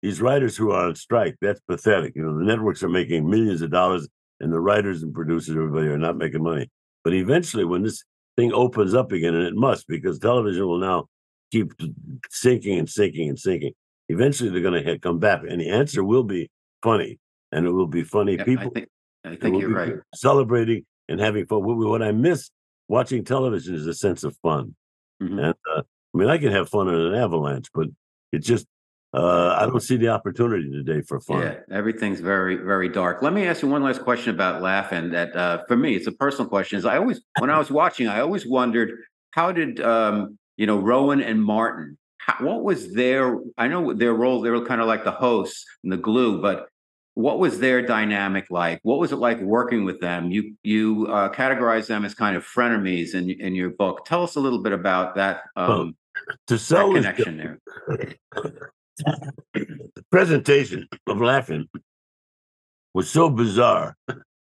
These 0.01 0.21
writers 0.21 0.57
who 0.57 0.71
are 0.71 0.87
on 0.87 0.95
strike, 0.95 1.35
that's 1.41 1.61
pathetic. 1.61 2.15
You 2.15 2.23
know, 2.23 2.37
the 2.37 2.45
networks 2.45 2.81
are 2.83 2.89
making 2.89 3.29
millions 3.29 3.61
of 3.61 3.71
dollars, 3.71 4.07
and 4.39 4.51
the 4.51 4.59
writers 4.59 5.03
and 5.03 5.13
producers, 5.13 5.55
everybody, 5.55 5.87
are 5.87 5.97
not 5.97 6.17
making 6.17 6.43
money. 6.43 6.69
But 7.03 7.13
eventually, 7.13 7.65
when 7.65 7.83
this 7.83 8.03
thing 8.35 8.53
opens 8.53 8.93
up 8.93 9.11
again, 9.11 9.35
and 9.35 9.45
it 9.45 9.55
must 9.55 9.87
because 9.87 10.19
television 10.19 10.65
will 10.65 10.79
now 10.79 11.07
keep 11.51 11.73
sinking 12.29 12.79
and 12.79 12.89
sinking 12.89 13.29
and 13.29 13.39
sinking. 13.39 13.73
Eventually, 14.09 14.49
they're 14.49 14.61
going 14.61 14.83
to 14.83 14.99
come 14.99 15.19
back, 15.19 15.41
and 15.47 15.61
the 15.61 15.69
answer 15.69 16.03
will 16.03 16.23
be 16.23 16.49
funny, 16.83 17.19
and 17.51 17.65
it 17.65 17.71
will 17.71 17.87
be 17.87 18.03
funny 18.03 18.35
yeah, 18.37 18.43
people. 18.43 18.67
I 18.67 18.69
think, 18.69 18.89
I 19.25 19.35
think 19.35 19.61
you're 19.61 19.69
right. 19.69 19.93
Celebrating 20.15 20.85
and 21.07 21.19
having 21.19 21.45
fun. 21.45 21.61
What 21.63 22.01
I 22.01 22.11
miss 22.11 22.49
watching 22.87 23.23
television 23.23 23.75
is 23.75 23.87
a 23.87 23.93
sense 23.93 24.23
of 24.23 24.35
fun, 24.41 24.75
mm-hmm. 25.21 25.39
and 25.39 25.55
uh, 25.75 25.81
I 26.13 26.17
mean, 26.17 26.29
I 26.29 26.37
can 26.37 26.51
have 26.51 26.69
fun 26.69 26.87
in 26.87 26.95
an 26.95 27.15
avalanche, 27.15 27.67
but 27.73 27.87
it 28.31 28.39
just 28.39 28.65
uh, 29.13 29.57
I 29.59 29.65
don't 29.65 29.81
see 29.81 29.97
the 29.97 30.07
opportunity 30.07 30.71
today 30.71 31.01
for 31.01 31.19
fun. 31.19 31.41
Yeah, 31.41 31.55
everything's 31.69 32.21
very, 32.21 32.55
very 32.55 32.87
dark. 32.87 33.21
Let 33.21 33.33
me 33.33 33.45
ask 33.45 33.61
you 33.61 33.67
one 33.67 33.83
last 33.83 34.03
question 34.03 34.33
about 34.33 34.61
Laugh-In. 34.61 35.11
That 35.11 35.35
uh, 35.35 35.63
for 35.67 35.75
me, 35.75 35.95
it's 35.95 36.07
a 36.07 36.13
personal 36.13 36.47
question. 36.47 36.79
Is 36.79 36.85
I 36.85 36.97
always, 36.97 37.21
when 37.39 37.49
I 37.49 37.57
was 37.57 37.69
watching, 37.69 38.07
I 38.07 38.21
always 38.21 38.47
wondered 38.47 38.91
how 39.31 39.51
did 39.51 39.81
um, 39.81 40.37
you 40.55 40.65
know 40.65 40.77
Rowan 40.77 41.21
and 41.21 41.43
Martin? 41.43 41.97
How, 42.19 42.45
what 42.45 42.63
was 42.63 42.93
their? 42.93 43.37
I 43.57 43.67
know 43.67 43.93
their 43.93 44.13
role. 44.13 44.39
They 44.39 44.49
were 44.49 44.65
kind 44.65 44.79
of 44.79 44.87
like 44.87 45.03
the 45.03 45.11
hosts 45.11 45.65
and 45.83 45.91
the 45.91 45.97
glue, 45.97 46.41
but 46.41 46.67
what 47.15 47.37
was 47.37 47.59
their 47.59 47.81
dynamic 47.81 48.45
like? 48.49 48.79
What 48.83 48.99
was 48.99 49.11
it 49.11 49.17
like 49.17 49.41
working 49.41 49.83
with 49.83 49.99
them? 49.99 50.31
You 50.31 50.55
you 50.63 51.07
uh, 51.09 51.33
categorize 51.33 51.87
them 51.87 52.05
as 52.05 52.13
kind 52.13 52.37
of 52.37 52.45
frenemies 52.45 53.13
in 53.13 53.29
in 53.29 53.55
your 53.55 53.71
book. 53.71 54.05
Tell 54.05 54.23
us 54.23 54.37
a 54.37 54.39
little 54.39 54.63
bit 54.63 54.71
about 54.71 55.15
that. 55.15 55.41
Um, 55.57 55.67
well, 55.67 55.91
to 56.47 56.57
sell 56.57 56.93
that 56.93 57.17
connection 57.17 57.37
there. 57.37 57.59
the 59.53 60.05
presentation 60.11 60.87
of 61.07 61.21
Laugh-In 61.21 61.67
was 62.93 63.09
so 63.09 63.29
bizarre 63.29 63.95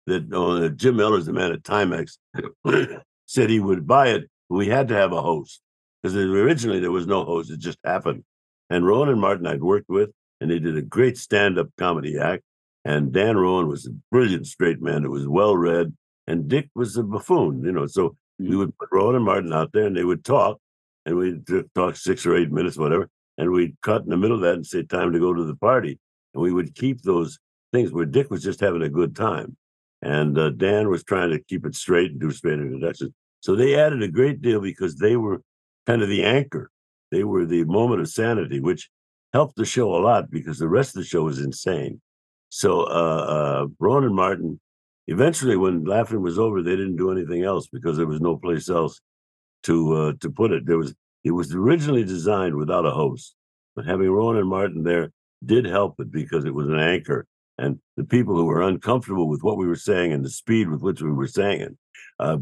that 0.08 0.34
uh, 0.34 0.70
Jim 0.70 0.96
Miller's 0.96 1.26
the 1.26 1.34
man 1.34 1.52
at 1.52 1.64
Timex 1.64 2.18
said 3.26 3.50
he 3.50 3.60
would 3.60 3.86
buy 3.88 4.10
it. 4.10 4.30
We 4.50 4.68
had 4.68 4.88
to 4.90 4.96
have 4.96 5.12
a 5.12 5.22
host 5.22 5.62
because 6.02 6.16
originally 6.16 6.80
there 6.80 6.92
was 6.92 7.08
no 7.08 7.26
host; 7.26 7.52
it 7.52 7.60
just 7.60 7.80
happened. 7.84 8.24
And 8.70 8.86
Rowan 8.86 9.10
and 9.10 9.22
Martin 9.22 9.48
I'd 9.48 9.62
worked 9.62 9.90
with, 9.90 10.12
and 10.40 10.50
they 10.50 10.60
did 10.60 10.78
a 10.78 10.82
great 10.82 11.18
stand-up 11.18 11.68
comedy 11.78 12.18
act. 12.18 12.44
And 12.86 13.12
Dan 13.12 13.36
Rowan 13.36 13.68
was 13.68 13.86
a 13.86 13.92
brilliant 14.12 14.48
straight 14.48 14.82
man 14.82 15.04
who 15.04 15.12
was 15.12 15.28
well 15.28 15.58
read, 15.58 15.94
and 16.26 16.48
Dick 16.48 16.70
was 16.74 16.96
a 16.96 17.04
buffoon, 17.04 17.64
you 17.66 17.74
know. 17.74 17.86
So 17.88 18.16
we 18.40 18.52
mm. 18.52 18.58
would 18.60 18.78
put 18.78 18.90
Rowan 18.92 19.16
and 19.16 19.26
Martin 19.26 19.52
out 19.52 19.74
there, 19.74 19.86
and 19.86 19.98
they 19.98 20.06
would 20.06 20.24
talk, 20.24 20.58
and 21.06 21.18
we'd 21.18 21.46
talk 21.76 21.98
six 21.98 22.26
or 22.26 22.38
eight 22.38 22.52
minutes, 22.52 22.78
whatever 22.78 23.10
and 23.38 23.52
we'd 23.52 23.76
cut 23.82 24.04
in 24.04 24.10
the 24.10 24.18
middle 24.18 24.38
of 24.38 24.42
that 24.42 24.56
and 24.56 24.66
say 24.66 24.84
time 24.84 25.12
to 25.14 25.20
go 25.20 25.34
to 25.34 25.44
the 25.44 25.56
party. 25.56 26.00
And 26.34 26.44
we 26.44 26.52
would 26.52 26.76
keep 26.76 27.02
those 27.02 27.40
things 27.72 27.92
where 27.92 28.06
dick 28.06 28.30
was 28.32 28.44
just 28.44 28.60
having 28.60 28.82
a 28.82 28.90
good 28.90 29.16
time. 29.16 29.56
And 30.02 30.38
uh, 30.38 30.50
dan 30.52 30.90
was 30.90 31.04
trying 31.04 31.32
to 31.32 31.40
keep 31.40 31.66
it 31.66 31.76
straight 31.76 32.12
and 32.12 32.20
do 32.20 32.32
straight 32.32 32.60
introductions 32.60 33.12
so 33.42 33.56
they 33.56 33.80
added 33.80 34.04
a 34.04 34.08
great 34.08 34.42
deal 34.42 34.60
because 34.60 34.96
they 34.96 35.16
were 35.16 35.42
kind 35.86 36.02
of 36.02 36.10
the 36.10 36.24
anchor. 36.24 36.70
They 37.12 37.24
were 37.24 37.46
the 37.46 37.64
moment 37.66 38.02
of 38.02 38.10
sanity 38.10 38.60
which 38.60 38.90
helped 39.34 39.56
the 39.56 39.66
show 39.66 39.96
a 39.96 40.04
lot 40.04 40.30
because 40.30 40.60
the 40.60 40.68
rest 40.68 40.96
of 40.96 41.02
the 41.02 41.08
show 41.08 41.24
was 41.24 41.40
insane. 41.40 42.02
So 42.50 42.82
uh, 42.82 42.84
uh, 42.84 43.68
Rowan 43.80 44.06
and 44.06 44.16
Martin, 44.16 44.60
eventually, 45.08 45.58
when 45.58 45.84
Laugh-In 45.84 46.22
was 46.22 46.40
over, 46.40 46.62
they 46.62 46.76
didn't 46.76 46.96
do 46.96 47.12
anything 47.12 47.44
else 47.44 47.68
because 47.68 47.98
there 47.98 48.08
was 48.08 48.22
no 48.22 48.38
place 48.38 48.70
else 48.70 49.00
to 49.64 49.94
uh, 49.94 50.14
to 50.22 50.30
put 50.30 50.52
it. 50.52 50.66
There 50.66 50.78
was 50.78 50.94
it 51.28 51.32
was 51.32 51.54
originally 51.54 52.06
designed 52.06 52.56
without 52.56 52.86
a 52.86 52.92
host, 52.92 53.36
but 53.76 53.86
having 53.86 54.10
Rowan 54.10 54.38
and 54.38 54.50
Martin 54.50 54.84
there 54.84 55.12
did 55.46 55.66
help 55.66 56.00
it 56.00 56.12
because 56.12 56.46
it 56.46 56.54
was 56.54 56.68
an 56.68 56.80
anchor. 56.80 57.28
And 57.58 57.80
the 57.98 58.04
people 58.04 58.36
who 58.36 58.46
were 58.46 58.62
uncomfortable 58.62 59.28
with 59.28 59.44
what 59.44 59.58
we 59.58 59.68
were 59.68 59.76
saying 59.76 60.14
and 60.14 60.24
the 60.24 60.30
speed 60.30 60.70
with 60.70 60.82
which 60.82 61.02
we 61.02 61.12
were 61.12 61.28
saying 61.28 61.62
it 61.62 61.78
uh, 62.20 62.38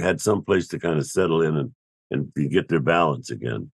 had 0.00 0.20
some 0.20 0.44
place 0.44 0.68
to 0.68 0.78
kind 0.78 0.98
of 0.98 1.06
settle 1.06 1.42
in 1.42 1.56
and, 1.56 1.72
and 2.10 2.50
get 2.50 2.68
their 2.68 2.80
balance 2.80 3.30
again. 3.30 3.70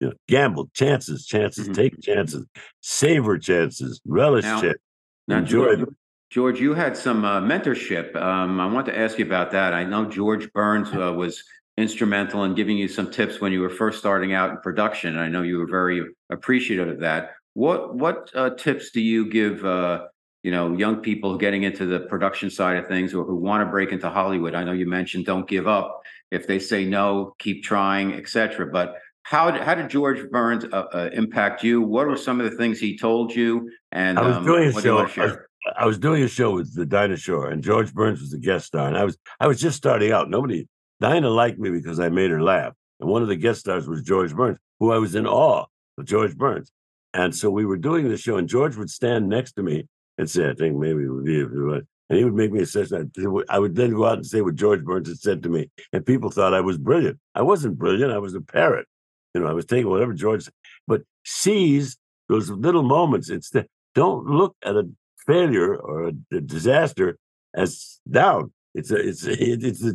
You 0.00 0.08
know, 0.08 0.14
gamble, 0.28 0.68
chances, 0.74 1.26
chances, 1.26 1.64
mm-hmm. 1.64 1.74
take 1.74 2.00
chances, 2.00 2.44
savor 2.80 3.38
chances, 3.38 4.00
relish 4.04 4.44
now, 4.44 4.60
chances. 4.60 4.80
Now, 5.28 5.40
George, 5.40 5.78
them. 5.78 5.96
George, 6.30 6.60
you 6.60 6.74
had 6.74 6.96
some 6.96 7.24
uh, 7.24 7.40
mentorship. 7.40 8.16
Um, 8.16 8.60
I 8.60 8.66
want 8.66 8.86
to 8.86 8.98
ask 8.98 9.18
you 9.18 9.24
about 9.24 9.52
that. 9.52 9.74
I 9.74 9.84
know 9.84 10.06
George 10.06 10.52
Burns 10.52 10.88
uh, 10.92 11.12
was 11.12 11.44
instrumental 11.76 12.44
in 12.44 12.54
giving 12.54 12.76
you 12.76 12.88
some 12.88 13.10
tips 13.10 13.40
when 13.40 13.52
you 13.52 13.60
were 13.60 13.70
first 13.70 13.98
starting 13.98 14.34
out 14.34 14.50
in 14.50 14.58
production. 14.58 15.10
And 15.10 15.20
I 15.20 15.28
know 15.28 15.42
you 15.42 15.58
were 15.58 15.66
very 15.66 16.04
appreciative 16.30 16.88
of 16.88 17.00
that. 17.00 17.32
What 17.54 17.94
what 17.94 18.30
uh, 18.34 18.50
tips 18.50 18.90
do 18.90 19.00
you 19.00 19.30
give 19.30 19.64
uh, 19.64 20.06
you 20.42 20.50
know 20.50 20.76
young 20.76 20.96
people 20.96 21.36
getting 21.36 21.62
into 21.62 21.86
the 21.86 22.00
production 22.00 22.50
side 22.50 22.76
of 22.76 22.88
things 22.88 23.14
or 23.14 23.24
who 23.24 23.36
want 23.36 23.66
to 23.66 23.70
break 23.70 23.92
into 23.92 24.08
Hollywood? 24.08 24.54
I 24.54 24.64
know 24.64 24.72
you 24.72 24.88
mentioned 24.88 25.26
don't 25.26 25.48
give 25.48 25.66
up. 25.66 26.02
If 26.30 26.46
they 26.46 26.58
say 26.58 26.84
no, 26.86 27.34
keep 27.38 27.62
trying, 27.62 28.14
etc. 28.14 28.66
But 28.66 28.96
how 29.24 29.50
did, 29.50 29.62
how 29.62 29.74
did 29.74 29.88
George 29.88 30.28
Burns 30.30 30.64
uh, 30.64 30.84
uh, 30.92 31.10
impact 31.12 31.62
you? 31.62 31.82
What 31.82 32.06
were 32.06 32.16
some 32.16 32.40
of 32.40 32.50
the 32.50 32.56
things 32.56 32.80
he 32.80 32.98
told 32.98 33.34
you? 33.34 33.70
And 33.92 34.18
I 34.18 34.26
was 34.26 34.36
um, 34.38 34.44
doing 34.44 34.68
a 34.68 34.80
show. 34.80 34.98
I 34.98 35.02
was, 35.02 35.36
I 35.76 35.86
was 35.86 35.98
doing 35.98 36.22
a 36.22 36.28
show 36.28 36.54
with 36.54 36.74
the 36.74 36.86
Dinah 36.86 37.18
Shore, 37.18 37.50
and 37.50 37.62
George 37.62 37.92
Burns 37.94 38.20
was 38.20 38.30
the 38.30 38.38
guest 38.38 38.66
star. 38.66 38.88
And 38.88 38.96
I 38.96 39.04
was 39.04 39.18
I 39.40 39.46
was 39.46 39.60
just 39.60 39.76
starting 39.76 40.10
out. 40.10 40.28
Nobody 40.28 40.66
Dinah 41.02 41.30
liked 41.30 41.58
me 41.58 41.70
because 41.70 41.98
I 41.98 42.08
made 42.08 42.30
her 42.30 42.40
laugh. 42.40 42.74
And 43.00 43.10
one 43.10 43.22
of 43.22 43.28
the 43.28 43.36
guest 43.36 43.60
stars 43.60 43.88
was 43.88 44.02
George 44.02 44.34
Burns, 44.34 44.58
who 44.78 44.92
I 44.92 44.98
was 44.98 45.16
in 45.16 45.26
awe 45.26 45.66
of 45.98 46.04
George 46.04 46.36
Burns. 46.36 46.70
And 47.12 47.34
so 47.34 47.50
we 47.50 47.66
were 47.66 47.76
doing 47.76 48.08
the 48.08 48.16
show, 48.16 48.36
and 48.36 48.48
George 48.48 48.76
would 48.76 48.88
stand 48.88 49.28
next 49.28 49.54
to 49.54 49.64
me 49.64 49.88
and 50.16 50.30
say, 50.30 50.48
I 50.48 50.54
think 50.54 50.76
maybe 50.76 51.02
it 51.02 51.08
would 51.08 51.24
be, 51.24 51.42
uh, 51.42 51.80
and 52.08 52.18
he 52.18 52.24
would 52.24 52.34
make 52.34 52.52
me 52.52 52.60
a 52.60 52.66
session. 52.66 53.10
I 53.48 53.58
would 53.58 53.74
then 53.74 53.94
go 53.94 54.06
out 54.06 54.18
and 54.18 54.26
say 54.26 54.42
what 54.42 54.54
George 54.54 54.84
Burns 54.84 55.08
had 55.08 55.18
said 55.18 55.42
to 55.42 55.48
me, 55.48 55.68
and 55.92 56.06
people 56.06 56.30
thought 56.30 56.54
I 56.54 56.60
was 56.60 56.78
brilliant. 56.78 57.18
I 57.34 57.42
wasn't 57.42 57.78
brilliant. 57.78 58.12
I 58.12 58.18
was 58.18 58.34
a 58.34 58.40
parrot. 58.40 58.86
You 59.34 59.40
know, 59.40 59.48
I 59.48 59.52
was 59.52 59.64
taking 59.64 59.90
whatever 59.90 60.12
George, 60.12 60.44
said, 60.44 60.54
but 60.86 61.02
seize 61.24 61.96
those 62.28 62.48
little 62.48 62.84
moments. 62.84 63.28
The, 63.28 63.66
don't 63.96 64.24
look 64.26 64.54
at 64.64 64.76
a 64.76 64.88
failure 65.26 65.74
or 65.74 66.08
a, 66.08 66.12
a 66.32 66.40
disaster 66.40 67.18
as 67.54 67.98
down. 68.08 68.52
It's 68.74 68.92
a, 68.92 68.96
it's 68.96 69.26
a, 69.26 69.32
it's 69.66 69.84
a 69.84 69.94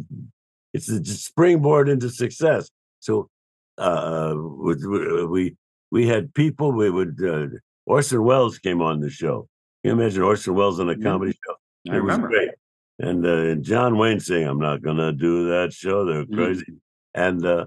it's 0.85 1.09
a 1.09 1.17
springboard 1.17 1.89
into 1.89 2.09
success. 2.09 2.69
So 2.99 3.29
uh, 3.77 4.35
we 4.35 5.55
we 5.91 6.07
had 6.07 6.33
people. 6.33 6.71
We 6.71 6.89
would 6.89 7.17
uh, 7.23 7.47
Orson 7.85 8.23
Welles 8.23 8.59
came 8.59 8.81
on 8.81 8.99
the 8.99 9.09
show. 9.09 9.47
Can 9.83 9.95
you 9.95 10.01
imagine 10.01 10.23
Orson 10.23 10.55
Welles 10.55 10.79
on 10.79 10.89
a 10.89 10.97
comedy 10.97 11.33
show? 11.33 11.95
It 11.95 12.03
was 12.03 12.17
great. 12.17 12.49
And, 12.99 13.25
uh, 13.25 13.29
and 13.29 13.63
John 13.63 13.97
Wayne 13.97 14.19
saying, 14.19 14.47
"I'm 14.47 14.59
not 14.59 14.81
going 14.81 14.97
to 14.97 15.13
do 15.13 15.49
that 15.49 15.71
show. 15.71 16.05
They're 16.05 16.25
mm-hmm. 16.25 16.35
crazy." 16.35 16.65
mm 16.65 16.79
And 17.13 17.45
uh, 17.45 17.65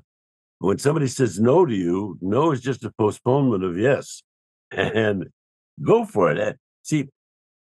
when 0.58 0.78
somebody 0.78 1.06
says 1.06 1.40
no 1.40 1.64
to 1.64 1.74
you, 1.74 2.18
no 2.20 2.52
is 2.52 2.60
just 2.60 2.84
a 2.84 2.92
postponement 2.98 3.64
of 3.64 3.78
yes, 3.78 4.22
and 4.70 5.26
go 5.82 6.04
for 6.04 6.32
it. 6.32 6.58
See, 6.82 7.08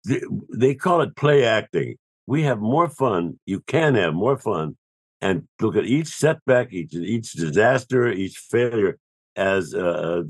they 0.05 0.75
call 0.75 1.03
it 1.03 1.15
play 1.15 1.45
acting. 1.45 1.97
We 2.27 2.43
have 2.43 2.61
more 2.61 2.89
fun. 2.89 3.39
You 3.47 3.61
can 3.61 3.95
have 3.95 4.15
more 4.15 4.39
fun 4.39 4.77
and 5.21 5.47
look 5.61 5.77
at 5.77 5.85
each 5.85 6.09
setback, 6.09 6.73
each 6.73 6.95
each 6.95 7.33
disaster, 7.33 8.09
each 8.09 8.37
failure 8.37 8.99
as 9.37 9.75
uh, 9.75 10.23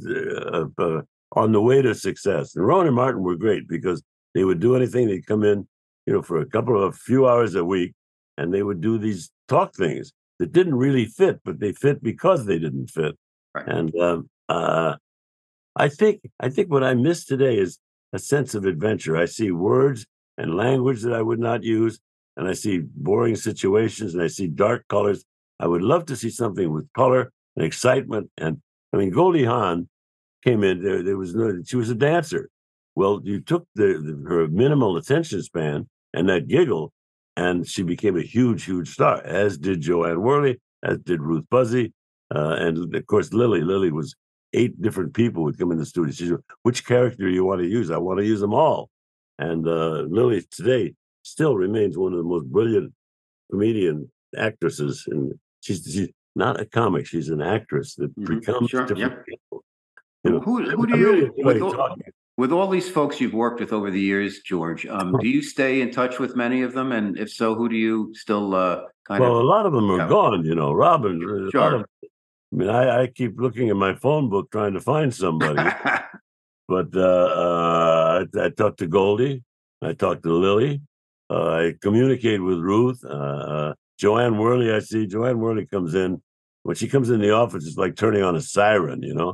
uh, 0.52 0.64
uh, 0.78 1.02
on 1.32 1.52
the 1.52 1.60
way 1.60 1.82
to 1.82 1.94
success. 1.94 2.56
And 2.56 2.66
Rowan 2.66 2.86
and 2.86 2.96
Martin 2.96 3.22
were 3.22 3.36
great 3.36 3.68
because 3.68 4.02
they 4.34 4.44
would 4.44 4.60
do 4.60 4.76
anything. 4.76 5.08
They'd 5.08 5.26
come 5.26 5.44
in, 5.44 5.66
you 6.06 6.12
know, 6.12 6.22
for 6.22 6.40
a 6.40 6.46
couple 6.46 6.82
of 6.82 6.94
a 6.94 6.96
few 6.96 7.28
hours 7.28 7.54
a 7.54 7.64
week, 7.64 7.94
and 8.36 8.52
they 8.52 8.62
would 8.62 8.80
do 8.80 8.98
these 8.98 9.30
talk 9.48 9.74
things. 9.74 10.12
that 10.38 10.52
didn't 10.52 10.76
really 10.76 11.04
fit, 11.04 11.40
but 11.44 11.58
they 11.58 11.72
fit 11.72 12.02
because 12.02 12.46
they 12.46 12.58
didn't 12.58 12.88
fit. 12.88 13.16
Right. 13.54 13.66
And 13.66 13.94
um, 13.96 14.30
uh, 14.48 14.94
I 15.76 15.88
think 15.88 16.20
I 16.40 16.48
think 16.48 16.70
what 16.70 16.84
I 16.84 16.94
miss 16.94 17.24
today 17.24 17.58
is 17.58 17.78
a 18.12 18.18
sense 18.18 18.54
of 18.54 18.64
adventure. 18.64 19.16
I 19.16 19.26
see 19.26 19.50
words 19.50 20.06
and 20.36 20.56
language 20.56 21.02
that 21.02 21.12
I 21.12 21.22
would 21.22 21.40
not 21.40 21.62
use, 21.62 21.98
and 22.38 22.48
I 22.48 22.52
see 22.52 22.78
boring 22.94 23.36
situations, 23.36 24.14
and 24.14 24.22
I 24.22 24.28
see 24.28 24.46
dark 24.46 24.86
colors. 24.88 25.24
I 25.60 25.66
would 25.66 25.82
love 25.82 26.06
to 26.06 26.16
see 26.16 26.30
something 26.30 26.72
with 26.72 26.90
color 26.92 27.32
and 27.56 27.66
excitement. 27.66 28.30
And 28.38 28.62
I 28.92 28.96
mean, 28.96 29.10
Goldie 29.10 29.44
Hawn 29.44 29.88
came 30.44 30.62
in. 30.62 30.82
There, 30.82 31.02
there 31.02 31.18
was 31.18 31.34
no. 31.34 31.60
She 31.66 31.76
was 31.76 31.90
a 31.90 31.96
dancer. 31.96 32.48
Well, 32.94 33.20
you 33.24 33.40
took 33.40 33.66
the, 33.74 33.98
the 33.98 34.28
her 34.28 34.46
minimal 34.48 34.96
attention 34.96 35.42
span 35.42 35.88
and 36.14 36.28
that 36.28 36.46
giggle, 36.46 36.92
and 37.36 37.66
she 37.66 37.82
became 37.82 38.16
a 38.16 38.22
huge, 38.22 38.64
huge 38.64 38.88
star. 38.90 39.20
As 39.22 39.58
did 39.58 39.80
Jo-Anne 39.80 40.22
Worley, 40.22 40.60
as 40.82 40.98
did 40.98 41.20
Ruth 41.20 41.44
Buzzi, 41.50 41.92
uh, 42.34 42.56
and 42.60 42.94
of 42.94 43.06
course 43.08 43.32
Lily. 43.32 43.62
Lily 43.62 43.90
was 43.90 44.14
eight 44.52 44.80
different 44.80 45.12
people 45.12 45.42
would 45.42 45.58
come 45.58 45.72
in 45.72 45.78
the 45.78 45.86
studio. 45.86 46.12
She 46.12 46.28
said, 46.28 46.38
"Which 46.62 46.86
character 46.86 47.24
do 47.24 47.30
you 47.30 47.44
want 47.44 47.62
to 47.62 47.66
use? 47.66 47.90
I 47.90 47.98
want 47.98 48.20
to 48.20 48.24
use 48.24 48.40
them 48.40 48.54
all." 48.54 48.90
And 49.40 49.66
uh, 49.66 50.04
Lily 50.08 50.44
today 50.52 50.94
still 51.28 51.56
remains 51.56 51.96
one 51.96 52.12
of 52.12 52.18
the 52.18 52.24
most 52.24 52.46
brilliant 52.46 52.92
comedian 53.50 54.10
actresses, 54.36 55.04
and 55.10 55.32
she's 55.60 55.84
she's 55.92 56.08
not 56.34 56.60
a 56.60 56.64
comic; 56.64 57.06
she's 57.06 57.28
an 57.28 57.42
actress 57.42 57.94
that 57.96 58.14
Mhm. 58.16 58.40
becomes 58.40 58.70
Sure, 58.70 58.86
different 58.86 59.12
yeah. 59.12 59.22
people. 59.28 59.64
You 60.24 60.30
know, 60.32 60.40
Who, 60.40 60.62
who 60.62 60.86
do 60.86 60.98
you, 60.98 61.06
really 61.12 61.30
with 61.36 61.62
all, 61.62 61.96
with 62.36 62.52
all 62.52 62.68
these 62.68 62.88
folks 62.88 63.20
you've 63.20 63.34
worked 63.34 63.60
with 63.60 63.72
over 63.72 63.90
the 63.90 64.00
years, 64.00 64.40
George, 64.40 64.84
um, 64.86 65.16
do 65.20 65.28
you 65.28 65.42
stay 65.42 65.80
in 65.80 65.90
touch 65.90 66.18
with 66.18 66.34
many 66.36 66.62
of 66.62 66.72
them? 66.74 66.90
And 66.92 67.16
if 67.18 67.30
so, 67.30 67.54
who 67.54 67.68
do 67.68 67.76
you 67.76 68.12
still 68.14 68.54
uh, 68.54 68.82
kind 69.06 69.22
of 69.22 69.30
Well, 69.30 69.40
a 69.40 69.48
lot 69.54 69.64
of 69.66 69.72
them 69.72 69.90
are 69.90 69.98
Yeah. 69.98 70.08
gone. 70.08 70.44
You 70.44 70.54
know, 70.56 70.72
Robin. 70.72 71.20
Sure. 71.52 71.74
of- 71.76 71.86
I 72.52 72.56
mean, 72.56 72.68
I, 72.70 73.02
I 73.02 73.06
keep 73.08 73.38
looking 73.38 73.68
at 73.70 73.76
my 73.76 73.94
phone 73.94 74.28
book 74.30 74.50
trying 74.50 74.72
to 74.74 74.80
find 74.80 75.12
somebody. 75.14 75.62
But 76.68 76.94
uh, 76.94 77.00
uh, 77.00 78.24
I, 78.36 78.44
I 78.44 78.48
talked 78.50 78.80
to 78.80 78.86
Goldie. 78.86 79.42
I 79.80 79.94
talked 79.94 80.22
to 80.24 80.32
Lily. 80.34 80.82
I 81.30 81.74
communicate 81.80 82.42
with 82.42 82.58
Ruth. 82.58 83.04
Uh, 83.04 83.08
uh, 83.08 83.74
Worley, 84.02 84.72
I 84.72 84.78
see. 84.78 85.06
Jo-Anne 85.06 85.38
Worley 85.38 85.66
comes 85.66 85.94
in. 85.94 86.22
When 86.62 86.76
she 86.76 86.88
comes 86.88 87.08
in 87.10 87.20
the 87.20 87.30
office, 87.30 87.66
it's 87.66 87.76
like 87.76 87.96
turning 87.96 88.22
on 88.22 88.36
a 88.36 88.40
siren, 88.40 89.02
you 89.02 89.14
know? 89.14 89.32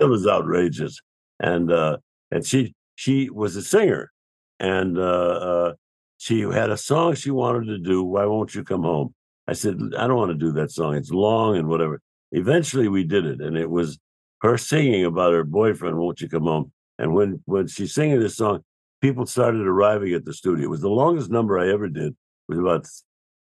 It 0.00 0.04
was 0.08 0.26
outrageous. 0.26 1.00
And 1.40 1.72
uh, 1.72 1.98
and 2.30 2.44
she 2.44 2.74
she 2.96 3.30
was 3.30 3.56
a 3.56 3.62
singer. 3.62 4.12
And 4.60 4.98
uh, 4.98 5.02
uh, 5.02 5.72
she 6.18 6.40
had 6.40 6.70
a 6.70 6.76
song 6.76 7.14
she 7.14 7.30
wanted 7.30 7.66
to 7.66 7.78
do, 7.78 8.02
Why 8.02 8.26
Won't 8.26 8.54
You 8.54 8.64
Come 8.64 8.82
Home? 8.82 9.14
I 9.46 9.52
said, 9.52 9.78
I 9.98 10.06
don't 10.06 10.16
want 10.16 10.30
to 10.30 10.38
do 10.46 10.52
that 10.52 10.70
song. 10.70 10.94
It's 10.94 11.10
long 11.10 11.56
and 11.56 11.68
whatever. 11.68 12.00
Eventually 12.32 12.88
we 12.88 13.04
did 13.04 13.26
it. 13.26 13.40
And 13.40 13.56
it 13.56 13.70
was 13.70 13.98
her 14.42 14.56
singing 14.56 15.04
about 15.04 15.32
her 15.32 15.44
boyfriend, 15.44 15.98
Won't 15.98 16.20
You 16.20 16.28
Come 16.28 16.44
Home? 16.44 16.72
And 16.98 17.14
when 17.14 17.42
when 17.44 17.66
she's 17.66 17.94
singing 17.94 18.20
this 18.20 18.36
song, 18.36 18.62
people 19.04 19.26
started 19.26 19.66
arriving 19.66 20.14
at 20.14 20.24
the 20.24 20.32
studio. 20.32 20.64
It 20.64 20.70
was 20.70 20.80
the 20.80 20.88
longest 20.88 21.30
number 21.30 21.58
I 21.58 21.68
ever 21.70 21.88
did. 21.90 22.12
It 22.12 22.48
was 22.48 22.58
about 22.58 22.86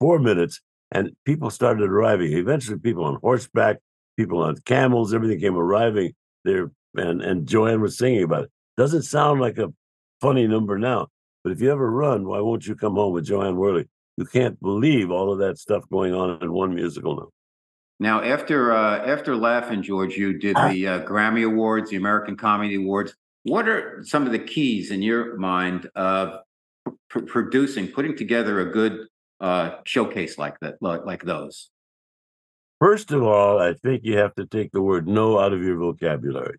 four 0.01 0.19
minutes, 0.19 0.59
and 0.91 1.15
people 1.23 1.49
started 1.49 1.87
arriving. 1.87 2.33
Eventually, 2.33 2.77
people 2.77 3.05
on 3.05 3.19
horseback, 3.21 3.77
people 4.17 4.39
on 4.39 4.57
camels, 4.65 5.13
everything 5.13 5.39
came 5.39 5.55
arriving 5.55 6.13
there. 6.43 6.71
And 6.97 7.21
and 7.21 7.47
Jo-Anne 7.47 7.79
was 7.79 7.97
singing 7.97 8.23
about 8.23 8.43
it. 8.43 8.51
Doesn't 8.75 9.03
sound 9.03 9.39
like 9.39 9.57
a 9.57 9.73
funny 10.19 10.45
number 10.45 10.77
now, 10.77 11.07
but 11.41 11.53
if 11.53 11.61
you 11.61 11.71
ever 11.71 11.89
run, 11.89 12.27
why 12.27 12.41
won't 12.41 12.67
you 12.67 12.75
come 12.75 12.95
home 12.95 13.13
with 13.13 13.25
Jo-Anne 13.25 13.55
Worley? 13.55 13.87
You 14.17 14.25
can't 14.25 14.59
believe 14.61 15.09
all 15.09 15.31
of 15.31 15.39
that 15.39 15.57
stuff 15.57 15.83
going 15.89 16.13
on 16.13 16.41
in 16.41 16.51
one 16.51 16.75
musical 16.75 17.15
now. 17.15 17.29
Now, 17.99 18.21
after 18.21 18.73
uh, 18.73 18.97
after 19.05 19.37
Laugh-In, 19.37 19.83
George, 19.83 20.17
you 20.17 20.37
did 20.37 20.57
the 20.57 20.87
uh, 20.87 21.05
Grammy 21.05 21.45
Awards, 21.45 21.91
the 21.91 21.95
American 21.95 22.35
Comedy 22.35 22.75
Awards. 22.75 23.15
What 23.45 23.69
are 23.69 24.01
some 24.03 24.25
of 24.25 24.31
the 24.31 24.39
keys 24.39 24.89
in 24.89 25.03
your 25.03 25.37
mind 25.37 25.87
of 25.95 26.39
pr- 27.09 27.19
producing, 27.19 27.89
putting 27.89 28.17
together 28.17 28.59
a 28.59 28.71
good 28.71 29.05
uh, 29.39 29.77
showcase 29.83 30.39
like 30.39 30.59
that, 30.61 30.77
like, 30.81 31.21
those? 31.23 31.69
First 32.81 33.11
of 33.11 33.21
all, 33.21 33.59
I 33.59 33.75
think 33.75 34.01
you 34.03 34.17
have 34.17 34.33
to 34.33 34.47
take 34.47 34.71
the 34.71 34.81
word 34.81 35.07
no 35.07 35.39
out 35.39 35.53
of 35.53 35.61
your 35.61 35.77
vocabulary. 35.77 36.57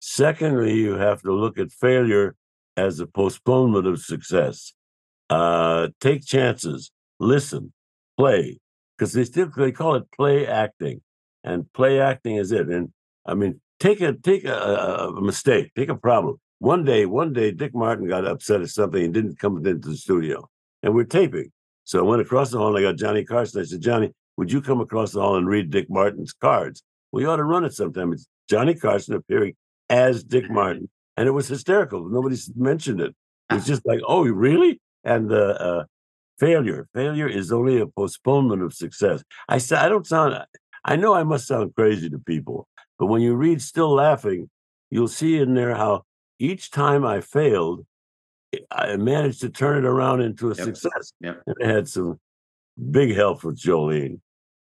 Secondly, 0.00 0.72
you 0.72 0.94
have 0.94 1.20
to 1.22 1.32
look 1.32 1.58
at 1.58 1.70
failure 1.72 2.36
as 2.78 3.00
a 3.00 3.06
postponement 3.06 3.86
of 3.86 4.00
success. 4.00 4.72
Uh, 5.28 5.88
take 6.00 6.24
chances, 6.24 6.90
listen, 7.20 7.74
play, 8.16 8.58
because 8.96 9.12
they 9.12 9.24
still 9.24 9.50
they 9.54 9.72
call 9.72 9.94
it 9.96 10.10
play 10.16 10.46
acting, 10.46 11.02
and 11.44 11.70
play 11.74 12.00
acting 12.00 12.36
is 12.36 12.50
it. 12.50 12.68
And 12.68 12.92
I 13.26 13.34
mean, 13.34 13.60
take 13.80 14.00
a 14.00 14.12
take 14.12 14.44
a, 14.44 15.12
a, 15.16 15.20
mistake, 15.20 15.72
take 15.76 15.88
a 15.88 15.96
problem. 15.96 16.36
One 16.58 16.84
day, 16.84 17.06
one 17.06 17.32
day, 17.32 17.52
Dick 17.52 17.74
Martin 17.74 18.08
got 18.08 18.26
upset 18.26 18.60
at 18.60 18.68
something 18.68 19.04
and 19.04 19.14
didn't 19.14 19.38
come 19.38 19.64
into 19.64 19.88
the 19.88 19.96
studio, 19.96 20.48
and 20.82 20.94
we're 20.94 21.04
taping. 21.04 21.52
So 21.84 22.00
I 22.00 22.02
went 22.02 22.20
across 22.22 22.50
the 22.50 22.58
hall 22.58 22.76
and 22.76 22.78
I 22.84 22.90
got 22.90 22.98
Johnny 22.98 23.24
Carson. 23.24 23.62
I 23.62 23.64
said, 23.64 23.80
Johnny, 23.80 24.12
would 24.36 24.52
you 24.52 24.60
come 24.60 24.80
across 24.80 25.12
the 25.12 25.20
hall 25.20 25.36
and 25.36 25.48
read 25.48 25.70
Dick 25.70 25.86
Martin's 25.88 26.32
cards? 26.32 26.82
We 27.12 27.24
ought 27.24 27.36
to 27.36 27.44
run 27.44 27.64
it 27.64 27.72
sometime. 27.72 28.12
It's 28.12 28.26
Johnny 28.50 28.74
Carson 28.74 29.14
appearing 29.14 29.54
as 29.88 30.22
Dick 30.22 30.50
Martin, 30.50 30.90
and 31.16 31.26
it 31.26 31.32
was 31.32 31.48
hysterical. 31.48 32.08
Nobody's 32.08 32.50
mentioned 32.54 33.00
it. 33.00 33.14
It's 33.50 33.66
just 33.66 33.86
like, 33.86 34.00
oh, 34.06 34.26
really? 34.26 34.80
And 35.04 35.32
uh, 35.32 35.56
uh, 35.58 35.84
failure, 36.38 36.88
failure 36.94 37.28
is 37.28 37.52
only 37.52 37.80
a 37.80 37.86
postponement 37.86 38.62
of 38.62 38.74
success. 38.74 39.22
I 39.48 39.58
say, 39.58 39.76
I 39.76 39.88
don't 39.88 40.06
sound. 40.06 40.38
I 40.84 40.96
know 40.96 41.14
I 41.14 41.24
must 41.24 41.46
sound 41.46 41.74
crazy 41.74 42.10
to 42.10 42.18
people, 42.18 42.68
but 42.98 43.06
when 43.06 43.22
you 43.22 43.34
read 43.34 43.62
Still 43.62 43.94
Laughing, 43.94 44.50
you'll 44.90 45.08
see 45.08 45.38
in 45.38 45.54
there 45.54 45.74
how 45.74 46.02
each 46.38 46.70
time 46.70 47.04
I 47.04 47.20
failed, 47.20 47.86
I 48.70 48.96
managed 48.96 49.40
to 49.42 49.50
turn 49.50 49.84
it 49.84 49.86
around 49.86 50.22
into 50.22 50.50
a 50.50 50.54
Yep. 50.54 50.64
success. 50.64 51.12
Yep. 51.20 51.42
And 51.46 51.56
I 51.62 51.66
had 51.74 51.88
some 51.88 52.18
big 52.90 53.14
help 53.14 53.44
with 53.44 53.58
Jolene, 53.58 54.20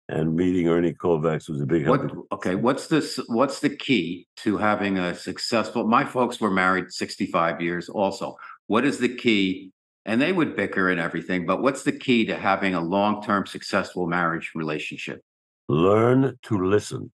and 0.07 0.36
meeting 0.36 0.67
Ernie 0.69 0.93
Kovacs 0.93 1.49
was 1.49 1.61
a 1.61 1.65
big 1.65 1.84
help. 1.86 2.01
What? 2.01 2.11
Okay, 2.31 2.55
what's 2.55 2.88
this? 2.88 3.19
What's 3.27 3.59
the 3.59 3.75
key 3.75 4.27
to 4.38 4.57
having 4.57 4.97
a 4.97 5.13
successful? 5.15 5.88
My 5.88 6.05
folks 6.05 6.39
were 6.39 6.51
married 6.51 6.91
sixty-five 6.91 7.61
years. 7.61 7.89
Also, 7.89 8.38
what 8.67 8.86
is 8.86 8.99
the 8.99 9.13
key? 9.13 9.71
And 10.05 10.21
they 10.21 10.34
would 10.34 10.57
bicker 10.57 10.89
and 10.89 10.99
everything, 10.99 11.45
but 11.45 11.61
what's 11.61 11.84
the 11.84 11.93
key 11.93 12.25
to 12.25 12.36
having 12.36 12.75
a 12.75 12.81
long-term 12.81 13.45
successful 13.45 14.05
marriage 14.05 14.51
relationship? 14.53 15.21
learn 15.69 16.38
to 16.43 16.57
listen 16.57 17.09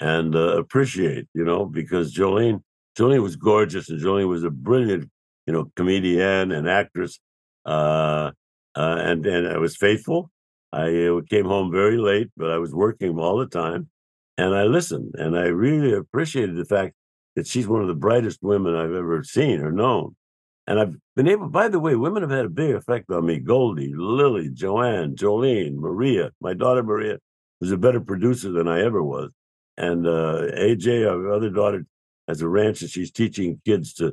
and 0.00 0.34
uh, 0.34 0.58
appreciate, 0.58 1.26
you 1.34 1.44
know, 1.44 1.66
because 1.66 2.14
Jolene, 2.14 2.62
Jolene 2.98 3.22
was 3.22 3.36
gorgeous 3.36 3.90
and 3.90 4.00
Jolene 4.00 4.28
was 4.28 4.44
a 4.44 4.50
brilliant, 4.50 5.10
you 5.46 5.52
know, 5.52 5.70
comedian 5.76 6.52
and 6.52 6.68
actress. 6.68 7.20
Uh, 7.66 8.32
uh, 8.74 8.96
and, 8.98 9.26
and 9.26 9.48
I 9.48 9.58
was 9.58 9.76
faithful. 9.76 10.30
I 10.72 11.06
uh, 11.06 11.20
came 11.28 11.44
home 11.44 11.70
very 11.70 11.98
late, 11.98 12.30
but 12.36 12.50
I 12.50 12.58
was 12.58 12.74
working 12.74 13.18
all 13.18 13.38
the 13.38 13.46
time 13.46 13.88
and 14.38 14.54
I 14.54 14.64
listened 14.64 15.14
and 15.18 15.36
I 15.36 15.46
really 15.46 15.92
appreciated 15.92 16.56
the 16.56 16.64
fact 16.64 16.94
that 17.36 17.46
she's 17.46 17.68
one 17.68 17.82
of 17.82 17.88
the 17.88 17.94
brightest 17.94 18.38
women 18.42 18.74
I've 18.74 18.94
ever 18.94 19.22
seen 19.22 19.60
or 19.60 19.70
known. 19.70 20.16
And 20.66 20.78
I've 20.78 20.94
been 21.16 21.28
able, 21.28 21.48
by 21.48 21.68
the 21.68 21.80
way, 21.80 21.96
women 21.96 22.22
have 22.22 22.30
had 22.30 22.44
a 22.44 22.50
big 22.50 22.74
effect 22.74 23.10
on 23.10 23.26
me. 23.26 23.40
Goldie, 23.40 23.92
Lily, 23.94 24.50
Jo-Anne, 24.52 25.16
Jolene, 25.16 25.74
Maria, 25.74 26.30
my 26.40 26.54
daughter 26.54 26.82
Maria 26.82 27.18
was 27.60 27.72
a 27.72 27.76
better 27.76 28.00
producer 28.00 28.52
than 28.52 28.68
I 28.68 28.82
ever 28.82 29.02
was. 29.02 29.30
And 29.80 30.06
uh, 30.06 30.42
AJ, 30.58 31.08
our 31.10 31.32
other 31.32 31.48
daughter, 31.48 31.86
has 32.28 32.42
a 32.42 32.48
ranch 32.48 32.82
and 32.82 32.90
she's 32.90 33.10
teaching 33.10 33.62
kids 33.64 33.94
to 33.94 34.12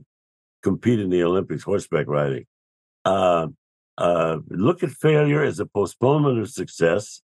compete 0.63 1.01
in 1.01 1.09
the 1.09 1.23
Olympics, 1.23 1.63
horseback 1.63 2.07
riding. 2.07 2.45
Uh, 3.03 3.47
uh, 3.97 4.37
look 4.49 4.81
at 4.81 4.91
failure 4.91 5.43
as 5.43 5.59
a 5.59 5.65
postponement 5.65 6.39
of 6.39 6.49
success. 6.49 7.21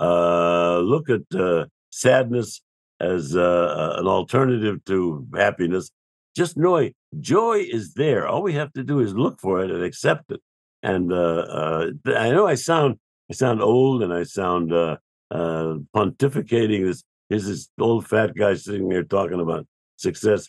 Uh, 0.00 0.78
look 0.78 1.08
at 1.08 1.22
uh, 1.38 1.66
sadness 1.90 2.62
as 2.98 3.36
uh, 3.36 3.94
an 3.98 4.08
alternative 4.08 4.84
to 4.86 5.24
happiness. 5.36 5.92
Just 6.34 6.56
know 6.56 6.90
joy 7.20 7.64
is 7.70 7.94
there. 7.94 8.26
All 8.26 8.42
we 8.42 8.54
have 8.54 8.72
to 8.72 8.82
do 8.82 8.98
is 8.98 9.14
look 9.14 9.38
for 9.38 9.62
it 9.62 9.70
and 9.70 9.84
accept 9.84 10.32
it. 10.32 10.40
And 10.82 11.12
I 11.12 12.30
know 12.30 12.48
I 12.48 12.56
sound 12.56 12.98
I 13.30 13.34
sound 13.34 13.62
old 13.62 14.02
and 14.02 14.12
I 14.12 14.24
sound 14.24 14.72
uh, 14.72 14.96
pontificating. 15.32 16.84
This 16.84 17.02
is 17.30 17.46
this 17.46 17.68
old 17.78 18.06
fat 18.06 18.34
guy 18.36 18.54
sitting 18.54 18.88
there 18.88 19.02
talking 19.02 19.40
about 19.40 19.66
success. 19.96 20.48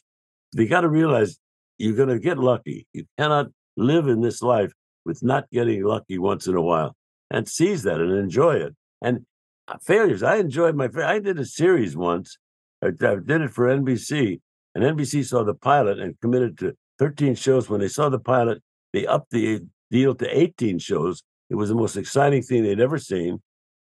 You 0.53 0.67
got 0.67 0.81
to 0.81 0.89
realize 0.89 1.37
you're 1.77 1.95
going 1.95 2.09
to 2.09 2.19
get 2.19 2.37
lucky. 2.37 2.87
You 2.93 3.05
cannot 3.17 3.47
live 3.77 4.07
in 4.07 4.21
this 4.21 4.41
life 4.41 4.73
with 5.05 5.23
not 5.23 5.49
getting 5.51 5.83
lucky 5.83 6.17
once 6.17 6.47
in 6.47 6.55
a 6.55 6.61
while, 6.61 6.95
and 7.31 7.47
seize 7.47 7.83
that 7.83 7.99
and 7.99 8.11
enjoy 8.11 8.55
it. 8.55 8.75
And 9.01 9.25
uh, 9.67 9.77
failures, 9.81 10.23
I 10.23 10.37
enjoyed 10.37 10.75
my. 10.75 10.89
I 11.03 11.19
did 11.19 11.39
a 11.39 11.45
series 11.45 11.95
once. 11.95 12.37
I, 12.83 12.87
I 12.87 13.15
did 13.25 13.41
it 13.41 13.51
for 13.51 13.67
NBC, 13.67 14.39
and 14.75 14.83
NBC 14.83 15.25
saw 15.25 15.43
the 15.43 15.53
pilot 15.53 15.99
and 15.99 16.19
committed 16.21 16.57
to 16.59 16.73
13 16.99 17.35
shows. 17.35 17.69
When 17.69 17.79
they 17.79 17.87
saw 17.87 18.09
the 18.09 18.19
pilot, 18.19 18.61
they 18.93 19.05
upped 19.05 19.31
the 19.31 19.61
deal 19.91 20.15
to 20.15 20.37
18 20.37 20.79
shows 20.79 21.23
it 21.49 21.55
was 21.55 21.69
the 21.69 21.75
most 21.75 21.97
exciting 21.97 22.43
thing 22.43 22.63
they'd 22.63 22.79
ever 22.79 22.97
seen. 22.97 23.41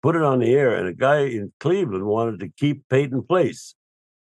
Put 0.03 0.15
it 0.15 0.21
on 0.21 0.39
the 0.39 0.53
air, 0.53 0.75
and 0.75 0.87
a 0.87 0.93
guy 0.93 1.21
in 1.21 1.51
Cleveland 1.59 2.05
wanted 2.05 2.39
to 2.41 2.49
keep 2.49 2.87
Peyton 2.89 3.23
Place 3.23 3.75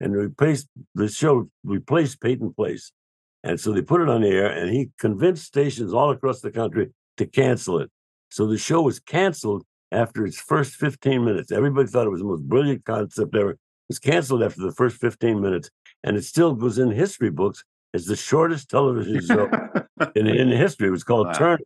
and 0.01 0.15
replace 0.15 0.67
the 0.95 1.09
show 1.09 1.49
replaced 1.63 2.21
Peyton 2.21 2.53
Place. 2.55 2.93
And 3.43 3.59
so 3.59 3.73
they 3.73 3.83
put 3.83 4.03
it 4.03 4.09
on 4.09 4.23
the 4.23 4.29
air, 4.29 4.51
and 4.51 4.71
he 4.71 4.91
convinced 4.99 5.45
stations 5.45 5.95
all 5.95 6.11
across 6.11 6.41
the 6.41 6.51
country 6.51 6.91
to 7.17 7.27
cancel 7.27 7.79
it. 7.79 7.91
So 8.31 8.47
the 8.47 8.59
show 8.59 8.83
was 8.83 9.01
canceled 9.01 9.65
after 9.93 10.25
its 10.27 10.41
first 10.41 10.75
15 10.75 11.25
minutes. 11.25 11.51
Everybody 11.51 11.89
thought 11.89 12.07
it 12.07 12.11
was 12.11 12.21
the 12.21 12.27
most 12.27 12.49
brilliant 12.49 12.85
concept 12.85 13.35
ever. 13.35 13.53
It 13.53 13.59
was 13.89 13.99
canceled 13.99 14.43
after 14.43 14.61
the 14.61 14.73
first 14.73 14.97
15 14.99 15.41
minutes, 15.41 15.71
and 16.05 16.17
it 16.17 16.25
still 16.25 16.55
goes 16.55 16.79
in 16.79 16.91
history 16.91 17.31
books 17.31 17.65
as 17.95 18.07
the 18.07 18.17
shortest 18.17 18.71
television 18.71 19.21
show 19.27 19.49
in, 20.15 20.27
in 20.27 20.49
history. 20.49 20.89
It 20.89 20.93
was 20.93 21.05
called 21.05 21.29
wow. 21.29 21.33
Turn, 21.33 21.59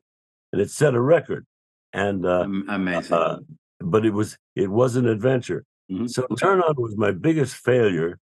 and 0.53 0.61
it 0.61 0.71
set 0.71 0.95
a 0.95 1.01
record. 1.01 1.47
And 1.93 2.25
uh, 2.27 2.47
amazing. 2.69 3.13
Uh, 3.13 3.39
but 3.85 4.05
it 4.05 4.13
was 4.13 4.37
it 4.57 4.71
was 4.71 4.97
an 4.97 5.07
adventure. 5.07 5.65
Mm-hmm. 5.91 6.07
So 6.07 6.27
Turn 6.39 6.61
On 6.63 6.75
was 6.77 6.97
my 6.97 7.13
biggest 7.13 7.57
failure 7.57 8.19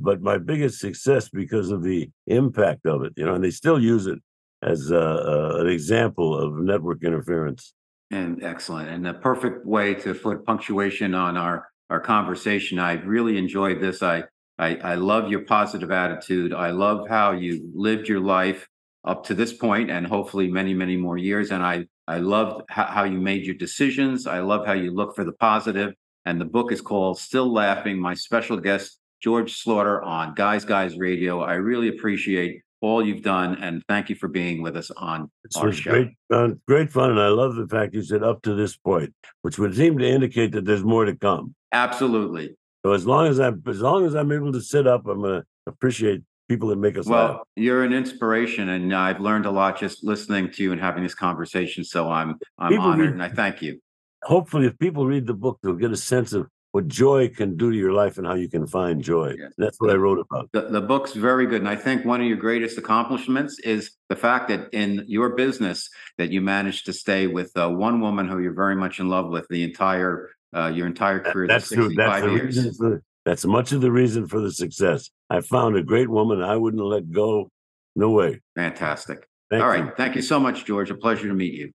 but 0.00 0.22
my 0.22 0.38
biggest 0.38 0.80
success 0.80 1.28
because 1.28 1.70
of 1.70 1.82
the 1.82 2.10
impact 2.26 2.86
of 2.86 3.02
it. 3.02 3.12
You 3.16 3.24
know, 3.24 3.34
and 3.34 3.44
they 3.44 3.50
still 3.50 3.80
use 3.80 4.06
it 4.06 4.18
as 4.62 4.90
an 4.90 5.68
example 5.68 6.38
of 6.38 6.58
network 6.58 7.04
interference. 7.04 7.74
And 8.10 8.42
excellent, 8.42 8.88
and 8.88 9.04
the 9.04 9.14
perfect 9.14 9.66
way 9.66 9.94
to 9.94 10.14
put 10.14 10.46
punctuation 10.46 11.14
on 11.14 11.36
our 11.36 11.68
our 11.90 12.00
conversation. 12.00 12.78
I 12.78 12.94
really 12.94 13.36
enjoyed 13.36 13.80
this. 13.80 14.02
I, 14.02 14.24
I 14.58 14.76
I 14.76 14.94
love 14.94 15.30
your 15.30 15.40
positive 15.40 15.90
attitude. 15.90 16.54
I 16.54 16.70
love 16.70 17.06
how 17.06 17.32
you 17.32 17.70
lived 17.74 18.08
your 18.08 18.20
life 18.20 18.66
up 19.04 19.24
to 19.24 19.34
this 19.34 19.52
point, 19.52 19.90
and 19.90 20.06
hopefully 20.06 20.48
many 20.48 20.72
many 20.72 20.96
more 20.96 21.18
years. 21.18 21.50
And 21.50 21.62
I 21.62 21.86
I 22.08 22.18
loved 22.18 22.62
how, 22.70 23.04
you 23.04 23.20
made 23.20 23.44
your 23.44 23.54
decisions. 23.54 24.26
I 24.26 24.40
love 24.40 24.64
how 24.64 24.72
you 24.72 24.90
look 24.90 25.14
for 25.14 25.24
the 25.24 25.32
positive. 25.32 25.92
And 26.24 26.40
the 26.40 26.46
book 26.46 26.72
is 26.72 26.80
called 26.80 27.18
Still 27.18 27.52
Laughing. 27.52 28.00
My 28.00 28.14
special 28.14 28.56
guest 28.56 28.98
George 29.22 29.62
Schlatter, 29.62 30.02
on 30.04 30.34
Guys 30.34 30.64
Guys 30.64 30.96
Radio. 30.96 31.42
I 31.42 31.54
really 31.54 31.88
appreciate 31.88 32.62
all 32.80 33.04
you've 33.04 33.22
done 33.22 33.56
and 33.60 33.82
thank 33.88 34.08
you 34.08 34.14
for 34.14 34.28
being 34.28 34.62
with 34.62 34.76
us 34.76 34.90
on 34.92 35.30
it's 35.44 35.56
our 35.56 35.70
show. 35.70 35.90
Great 35.90 36.08
fun, 36.30 36.60
great 36.66 36.90
fun, 36.90 37.10
and 37.10 37.20
I 37.20 37.28
love 37.28 37.56
the 37.56 37.66
fact 37.66 37.94
you 37.94 38.02
said 38.02 38.22
up 38.22 38.40
to 38.42 38.54
this 38.54 38.76
point, 38.76 39.12
which 39.42 39.58
would 39.58 39.74
seem 39.74 39.98
to 39.98 40.08
indicate 40.08 40.52
that 40.52 40.64
there's 40.64 40.84
more 40.84 41.04
to 41.04 41.16
come. 41.16 41.54
Absolutely. 41.72 42.56
So 42.86 42.92
as 42.92 43.06
long 43.06 43.26
as 43.26 43.40
I'm 43.40 43.62
as 43.66 43.80
long 43.80 44.06
as 44.06 44.14
I'm 44.14 44.30
able 44.32 44.52
to 44.52 44.60
sit 44.60 44.86
up, 44.86 45.06
I'm 45.06 45.22
gonna 45.22 45.44
appreciate 45.66 46.22
people 46.48 46.68
that 46.70 46.76
make 46.76 46.96
us 46.98 47.06
well, 47.06 47.28
laugh. 47.28 47.40
you're 47.56 47.84
an 47.84 47.92
inspiration, 47.92 48.70
and 48.70 48.94
I've 48.94 49.20
learned 49.20 49.46
a 49.46 49.50
lot 49.50 49.78
just 49.78 50.04
listening 50.04 50.50
to 50.52 50.62
you 50.62 50.72
and 50.72 50.80
having 50.80 51.02
this 51.02 51.14
conversation. 51.14 51.84
So 51.84 52.10
I'm 52.10 52.36
I'm 52.58 52.70
people 52.70 52.86
honored, 52.86 53.06
read, 53.06 53.12
and 53.12 53.22
I 53.22 53.28
thank 53.28 53.62
you. 53.62 53.80
Hopefully, 54.22 54.66
if 54.66 54.78
people 54.78 55.06
read 55.06 55.26
the 55.26 55.34
book, 55.34 55.58
they'll 55.62 55.74
get 55.74 55.92
a 55.92 55.96
sense 55.96 56.32
of 56.32 56.48
what 56.72 56.86
joy 56.86 57.28
can 57.28 57.56
do 57.56 57.70
to 57.70 57.76
your 57.76 57.92
life 57.92 58.18
and 58.18 58.26
how 58.26 58.34
you 58.34 58.48
can 58.48 58.66
find 58.66 59.02
joy. 59.02 59.34
Yes. 59.38 59.52
That's 59.56 59.80
what 59.80 59.90
I 59.90 59.94
wrote 59.94 60.18
about. 60.18 60.50
The, 60.52 60.62
the 60.62 60.80
book's 60.80 61.12
very 61.12 61.46
good. 61.46 61.60
And 61.60 61.68
I 61.68 61.76
think 61.76 62.04
one 62.04 62.20
of 62.20 62.26
your 62.26 62.36
greatest 62.36 62.76
accomplishments 62.76 63.58
is 63.60 63.92
the 64.08 64.16
fact 64.16 64.48
that 64.48 64.68
in 64.72 65.04
your 65.08 65.30
business 65.30 65.88
that 66.18 66.30
you 66.30 66.42
managed 66.42 66.84
to 66.86 66.92
stay 66.92 67.26
with 67.26 67.56
uh, 67.56 67.70
one 67.70 68.00
woman 68.00 68.28
who 68.28 68.38
you're 68.40 68.52
very 68.52 68.76
much 68.76 69.00
in 69.00 69.08
love 69.08 69.30
with 69.30 69.46
the 69.48 69.62
entire 69.64 70.30
uh, 70.54 70.68
your 70.68 70.86
entire 70.86 71.20
career. 71.20 71.46
That's 71.46 71.68
true. 71.68 71.92
That's 71.94 72.24
the 72.24 72.30
years. 72.30 72.56
reason 72.56 72.74
for, 72.74 73.02
that's 73.28 73.44
much 73.44 73.72
of 73.72 73.82
the 73.82 73.92
reason 73.92 74.26
for 74.26 74.40
the 74.40 74.50
success. 74.50 75.10
I 75.28 75.42
found 75.42 75.76
a 75.76 75.82
great 75.82 76.08
woman. 76.08 76.40
I 76.42 76.56
wouldn't 76.56 76.82
let 76.82 77.10
go. 77.12 77.50
No 77.94 78.08
way. 78.08 78.40
Fantastic. 78.56 79.28
Thank 79.50 79.62
All 79.62 79.76
you. 79.76 79.82
right. 79.82 79.96
Thank 79.98 80.16
you 80.16 80.22
so 80.22 80.40
much, 80.40 80.64
George. 80.64 80.90
A 80.90 80.94
pleasure 80.94 81.28
to 81.28 81.34
meet 81.34 81.52
you. 81.52 81.70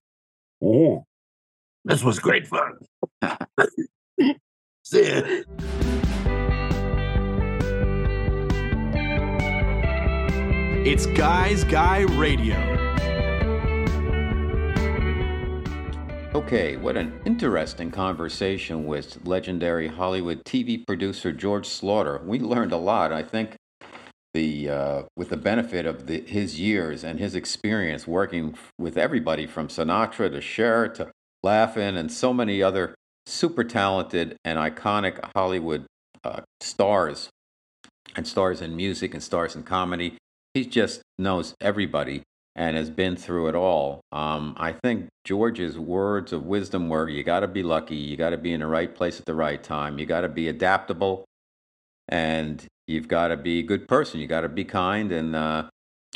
Oh, 0.63 1.05
this 1.85 2.03
was 2.03 2.17
great 2.17 2.47
fun. 2.47 2.79
See 4.83 5.01
It's 10.89 11.05
Guys 11.05 11.63
Guy 11.65 11.99
Radio. 12.17 12.55
Okay, 16.35 16.77
what 16.77 16.97
an 16.97 17.21
interesting 17.25 17.91
conversation 17.91 18.87
with 18.87 19.23
legendary 19.23 19.87
Hollywood 19.87 20.43
TV 20.43 20.83
producer 20.83 21.31
George 21.31 21.67
Schlatter. 21.67 22.25
We 22.25 22.39
learned 22.39 22.71
a 22.71 22.77
lot. 22.77 23.13
I 23.13 23.21
think 23.21 23.55
the 24.33 24.67
uh, 24.67 25.03
with 25.15 25.29
the 25.29 25.37
benefit 25.37 25.85
of 25.85 26.07
the, 26.07 26.21
his 26.21 26.59
years 26.59 27.03
and 27.03 27.19
his 27.19 27.35
experience 27.35 28.07
working 28.07 28.57
with 28.79 28.97
everybody 28.97 29.45
from 29.45 29.67
Sinatra 29.67 30.31
to 30.31 30.41
Cher 30.41 30.87
to 30.87 31.11
Laugh-In 31.43 31.95
and 31.95 32.11
so 32.11 32.33
many 32.33 32.63
other 32.63 32.95
super 33.27 33.63
talented 33.63 34.35
and 34.43 34.57
iconic 34.57 35.19
Hollywood 35.35 35.85
uh, 36.23 36.41
stars 36.61 37.29
and 38.15 38.27
stars 38.27 38.59
in 38.59 38.75
music 38.75 39.13
and 39.13 39.21
stars 39.21 39.55
in 39.55 39.61
comedy. 39.61 40.17
He 40.55 40.65
just 40.65 41.03
knows 41.19 41.53
everybody 41.61 42.23
and 42.55 42.77
has 42.77 42.89
been 42.89 43.15
through 43.15 43.47
it 43.47 43.55
all. 43.55 44.01
Um, 44.11 44.55
I 44.57 44.73
think 44.73 45.07
George's 45.25 45.77
words 45.77 46.33
of 46.33 46.45
wisdom 46.45 46.89
were 46.89 47.09
you 47.09 47.23
got 47.23 47.39
to 47.39 47.47
be 47.47 47.63
lucky, 47.63 47.95
you 47.95 48.15
got 48.15 48.29
to 48.29 48.37
be 48.37 48.53
in 48.53 48.59
the 48.59 48.67
right 48.67 48.93
place 48.93 49.19
at 49.19 49.25
the 49.25 49.33
right 49.33 49.61
time, 49.61 49.97
you 49.97 50.05
got 50.05 50.21
to 50.21 50.29
be 50.29 50.47
adaptable, 50.47 51.25
and 52.09 52.63
you've 52.87 53.07
got 53.07 53.29
to 53.29 53.37
be 53.37 53.59
a 53.59 53.63
good 53.63 53.87
person, 53.87 54.19
you 54.19 54.27
got 54.27 54.41
to 54.41 54.49
be 54.49 54.65
kind. 54.65 55.11
And 55.11 55.35
uh, 55.35 55.69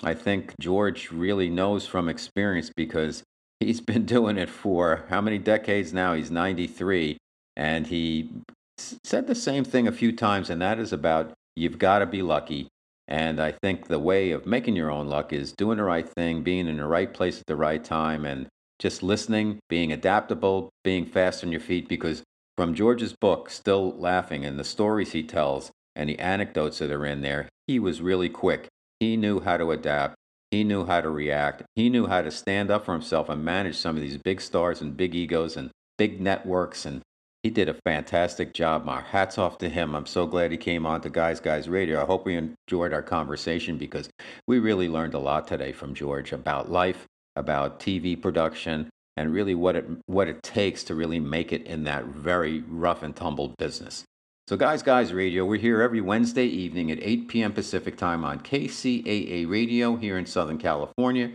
I 0.03 0.13
think 0.13 0.53
George 0.59 1.11
really 1.11 1.49
knows 1.49 1.87
from 1.87 2.07
experience 2.07 2.71
because 2.75 3.23
he's 3.59 3.81
been 3.81 4.05
doing 4.05 4.37
it 4.37 4.49
for 4.49 5.05
how 5.09 5.21
many 5.21 5.39
decades 5.39 5.93
now? 5.93 6.13
He's 6.13 6.29
93. 6.29 7.17
And 7.55 7.87
he 7.87 8.29
said 8.77 9.25
the 9.25 9.33
same 9.33 9.63
thing 9.63 9.87
a 9.87 9.91
few 9.91 10.11
times, 10.11 10.51
and 10.51 10.61
that 10.61 10.77
is 10.77 10.93
about 10.93 11.33
you've 11.55 11.79
got 11.79 11.99
to 11.99 12.05
be 12.05 12.21
lucky. 12.21 12.67
And 13.07 13.39
I 13.39 13.51
think 13.51 13.87
the 13.87 13.99
way 13.99 14.31
of 14.31 14.45
making 14.45 14.75
your 14.75 14.91
own 14.91 15.07
luck 15.07 15.31
is 15.31 15.53
doing 15.53 15.77
the 15.77 15.83
right 15.83 16.07
thing, 16.07 16.43
being 16.43 16.67
in 16.67 16.77
the 16.77 16.85
right 16.85 17.13
place 17.13 17.39
at 17.39 17.45
the 17.45 17.55
right 17.55 17.83
time, 17.83 18.25
and 18.25 18.47
just 18.79 19.01
listening, 19.01 19.59
being 19.69 19.91
adaptable, 19.91 20.69
being 20.83 21.05
fast 21.05 21.43
on 21.43 21.51
your 21.51 21.61
feet. 21.61 21.87
Because 21.87 22.23
from 22.57 22.73
George's 22.73 23.13
book, 23.13 23.49
Still 23.49 23.97
Laughing, 23.97 24.45
and 24.45 24.59
the 24.59 24.63
stories 24.63 25.13
he 25.13 25.23
tells 25.23 25.71
and 25.95 26.09
the 26.09 26.19
anecdotes 26.19 26.79
that 26.79 26.91
are 26.91 27.05
in 27.05 27.21
there, 27.21 27.49
he 27.65 27.79
was 27.79 28.01
really 28.01 28.29
quick. 28.29 28.67
He 28.99 29.15
knew 29.15 29.39
how 29.39 29.57
to 29.57 29.71
adapt. 29.71 30.15
He 30.51 30.63
knew 30.63 30.85
how 30.85 31.01
to 31.01 31.09
react. 31.09 31.63
He 31.75 31.89
knew 31.89 32.07
how 32.07 32.21
to 32.21 32.31
stand 32.31 32.71
up 32.71 32.85
for 32.85 32.93
himself 32.93 33.29
and 33.29 33.43
manage 33.43 33.75
some 33.77 33.95
of 33.95 34.01
these 34.01 34.17
big 34.17 34.41
stars 34.41 34.81
and 34.81 34.95
big 34.95 35.13
egos 35.15 35.57
and 35.57 35.71
big 35.97 36.21
networks. 36.21 36.85
And 36.85 37.01
he 37.47 37.51
did 37.51 37.69
a 37.69 37.79
fantastic 37.85 38.53
job. 38.53 38.83
My 38.83 38.99
hats 38.99 39.37
off 39.37 39.57
to 39.59 39.69
him. 39.69 39.95
I'm 39.95 40.05
so 40.05 40.27
glad 40.27 40.51
he 40.51 40.57
came 40.57 40.85
on 40.85 40.99
to 40.99 41.09
Guys 41.09 41.39
Guys 41.39 41.69
Radio. 41.69 42.01
I 42.01 42.05
hope 42.05 42.25
we 42.25 42.35
enjoyed 42.35 42.91
our 42.91 43.01
conversation 43.01 43.77
because 43.77 44.09
we 44.49 44.59
really 44.59 44.89
learned 44.89 45.13
a 45.13 45.19
lot 45.19 45.47
today 45.47 45.71
from 45.71 45.93
George 45.93 46.33
about 46.33 46.69
life, 46.69 47.05
about 47.37 47.79
TV 47.79 48.21
production, 48.21 48.89
and 49.15 49.31
really 49.31 49.55
what 49.55 49.77
it 49.77 49.85
what 50.07 50.27
it 50.27 50.43
takes 50.43 50.83
to 50.83 50.93
really 50.93 51.21
make 51.21 51.53
it 51.53 51.65
in 51.65 51.85
that 51.85 52.03
very 52.07 52.65
rough 52.67 53.01
and 53.01 53.15
tumble 53.15 53.55
business. 53.57 54.03
So, 54.49 54.57
Guys 54.57 54.83
Guys 54.83 55.13
Radio, 55.13 55.45
we're 55.45 55.55
here 55.55 55.81
every 55.81 56.01
Wednesday 56.01 56.47
evening 56.47 56.91
at 56.91 56.99
8 57.01 57.29
p.m. 57.29 57.53
Pacific 57.53 57.95
Time 57.95 58.25
on 58.25 58.41
KCAA 58.41 59.49
Radio 59.49 59.95
here 59.95 60.17
in 60.17 60.25
Southern 60.25 60.57
California, 60.57 61.31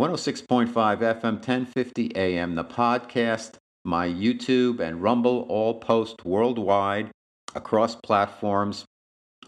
106.5 0.00 0.68
FM, 0.68 1.22
1050 1.22 2.14
AM. 2.14 2.54
The 2.54 2.62
podcast, 2.62 3.54
my 3.86 4.08
YouTube, 4.08 4.80
and 4.80 5.02
Rumble 5.02 5.46
all 5.48 5.74
post 5.74 6.24
worldwide 6.24 7.10
across 7.54 7.94
platforms 7.94 8.84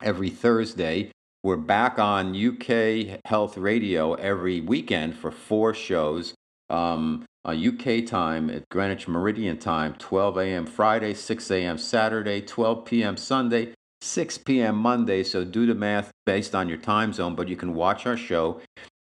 every 0.01 0.31
Thursday. 0.31 1.11
We're 1.43 1.57
back 1.57 1.99
on 1.99 2.35
UK 2.35 3.21
Health 3.25 3.59
Radio 3.59 4.15
every 4.15 4.61
weekend 4.61 5.17
for 5.17 5.31
four 5.31 5.75
shows. 5.75 6.35
Um, 6.71 7.25
UK 7.47 8.05
time 8.07 8.51
at 8.51 8.69
Greenwich 8.69 9.09
Meridian 9.09 9.59
time, 9.59 9.95
12 9.95 10.37
a.m. 10.39 10.67
Friday, 10.67 11.15
6 11.15 11.51
a.m. 11.51 11.79
Saturday, 11.79 12.43
12 12.43 12.85
p.m. 12.85 13.17
Sunday, 13.17 13.73
6 14.03 14.39
p.m. 14.39 14.77
Monday. 14.77 15.25
So 15.25 15.45
do 15.45 15.67
the 15.67 15.75
math 15.75 16.11
based 16.27 16.55
on 16.55 16.69
your 16.69 16.79
time 16.79 17.13
zone, 17.13 17.35
but 17.35 17.49
you 17.49 17.57
can 17.57 17.75
watch 17.75 18.07
our 18.07 18.17
show 18.17 18.61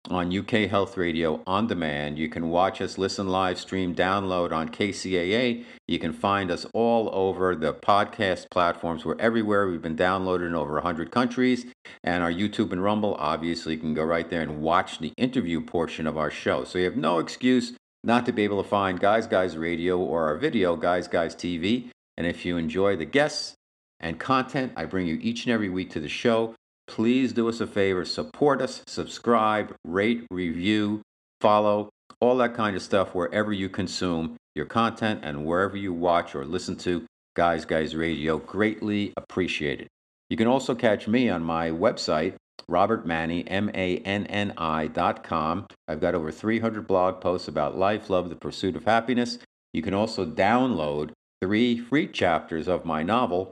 on 0.10 0.36
UK 0.36 0.70
Health 0.70 0.98
Radio 0.98 1.42
on 1.48 1.68
demand. 1.68 2.18
You 2.18 2.30
can 2.30 2.50
watch 2.50 2.82
us, 2.82 2.98
listen 2.98 3.28
live, 3.28 3.60
stream, 3.60 3.96
download 3.96 4.52
on 4.52 4.70
KCAA. 4.70 5.66
You 5.88 6.00
can 6.00 6.14
find 6.14 6.52
us 6.52 6.66
all 6.74 7.10
over 7.14 7.56
the 7.56 7.74
podcast 7.74 8.50
platforms. 8.50 9.06
We're 9.06 9.20
everywhere. 9.20 9.68
We've 9.68 9.82
been 9.82 9.96
downloaded 9.96 10.48
in 10.48 10.56
over 10.56 10.74
100 10.74 11.12
countries. 11.12 11.66
And 12.04 12.24
our 12.24 12.32
YouTube 12.32 12.72
and 12.72 12.84
Rumble, 12.84 13.16
obviously, 13.20 13.74
you 13.74 13.80
can 13.80 13.94
go 13.94 14.04
right 14.04 14.30
there 14.30 14.42
and 14.42 14.62
watch 14.62 15.00
the 15.00 15.14
interview 15.18 15.62
portion 15.62 16.08
of 16.08 16.18
our 16.18 16.32
show. 16.32 16.64
So 16.64 16.80
you 16.80 16.86
have 16.86 16.98
no 16.98 17.20
excuse 17.20 17.74
not 18.04 18.26
to 18.28 18.32
be 18.32 18.44
able 18.44 18.62
to 18.62 18.70
find 18.70 19.00
Guys 19.00 19.28
Guys 19.28 19.58
Radio 19.58 19.98
or 19.98 20.28
our 20.28 20.38
video, 20.38 20.76
Guys 20.76 21.08
Guys 21.08 21.36
TV. 21.36 21.90
And 22.18 22.28
if 22.28 22.46
you 22.46 22.58
enjoy 22.58 22.96
the 22.96 23.06
guests 23.06 23.56
and 24.00 24.20
content 24.20 24.74
I 24.76 24.86
bring 24.86 25.08
you 25.08 25.18
each 25.22 25.46
and 25.46 25.54
every 25.54 25.70
week 25.70 25.90
to 25.92 26.00
the 26.00 26.10
show, 26.10 26.54
please 26.88 27.34
do 27.34 27.50
us 27.50 27.62
a 27.62 27.68
favor 27.68 28.06
support 28.06 28.62
us, 28.62 28.82
subscribe, 28.88 29.74
rate, 29.84 30.26
review, 30.32 31.02
follow 31.42 31.90
all 32.20 32.38
that 32.38 32.54
kind 32.54 32.76
of 32.76 32.82
stuff 32.82 33.14
wherever 33.14 33.52
you 33.52 33.70
consume 33.70 34.38
your 34.56 34.66
content 34.66 35.20
and 35.24 35.46
wherever 35.46 35.76
you 35.76 35.94
watch 35.94 36.34
or 36.34 36.46
listen 36.46 36.76
to 36.78 37.06
Guys 37.36 37.66
Guys 37.66 37.96
Radio. 37.96 38.38
Greatly 38.38 39.14
appreciated. 39.18 39.88
You 40.30 40.38
can 40.38 40.48
also 40.48 40.74
catch 40.74 41.08
me 41.08 41.30
on 41.30 41.44
my 41.44 41.70
website, 41.70 42.36
Robert 42.68 43.06
Manni, 43.06 43.44
M 43.48 43.70
A 43.74 43.98
N 44.00 44.26
N 44.28 44.54
I 44.58 44.88
dot 44.88 45.24
com. 45.24 45.68
I've 45.88 46.00
got 46.00 46.16
over 46.16 46.32
300 46.32 46.88
blog 46.88 47.22
posts 47.22 47.48
about 47.48 47.78
life, 47.78 48.10
love, 48.10 48.30
the 48.30 48.36
pursuit 48.36 48.76
of 48.76 48.86
happiness. 48.86 49.38
You 49.74 49.82
can 49.82 49.94
also 49.94 50.26
download 50.26 51.12
three 51.42 51.78
free 51.78 52.08
chapters 52.08 52.68
of 52.68 52.86
my 52.86 53.04
novel, 53.04 53.52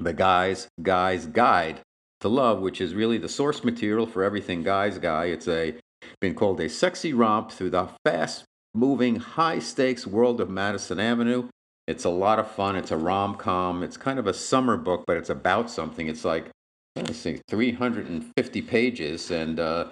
The 0.00 0.14
Guy's 0.14 0.66
Guy's 0.82 1.26
Guide 1.26 1.80
to 2.22 2.28
Love, 2.28 2.60
which 2.60 2.80
is 2.80 2.94
really 2.94 3.18
the 3.18 3.28
source 3.28 3.62
material 3.62 4.06
for 4.06 4.24
everything 4.24 4.62
Guy's 4.62 4.98
Guy. 4.98 5.26
It's 5.26 5.46
a 5.46 5.74
been 6.20 6.34
called 6.34 6.60
a 6.60 6.68
sexy 6.68 7.12
romp 7.12 7.52
through 7.52 7.70
the 7.70 7.88
fast 8.04 8.44
moving, 8.74 9.16
high 9.16 9.58
stakes 9.58 10.06
world 10.06 10.40
of 10.40 10.48
Madison 10.48 10.98
Avenue. 10.98 11.48
It's 11.86 12.04
a 12.04 12.10
lot 12.10 12.38
of 12.38 12.50
fun. 12.50 12.76
It's 12.76 12.90
a 12.90 12.96
rom 12.96 13.34
com. 13.34 13.82
It's 13.82 13.96
kind 13.96 14.18
of 14.18 14.26
a 14.26 14.34
summer 14.34 14.76
book, 14.76 15.04
but 15.06 15.16
it's 15.16 15.30
about 15.30 15.70
something. 15.70 16.08
It's 16.08 16.24
like, 16.24 16.50
let's 16.96 17.18
see, 17.18 17.40
350 17.48 18.62
pages. 18.62 19.30
And 19.30 19.58
uh, 19.58 19.86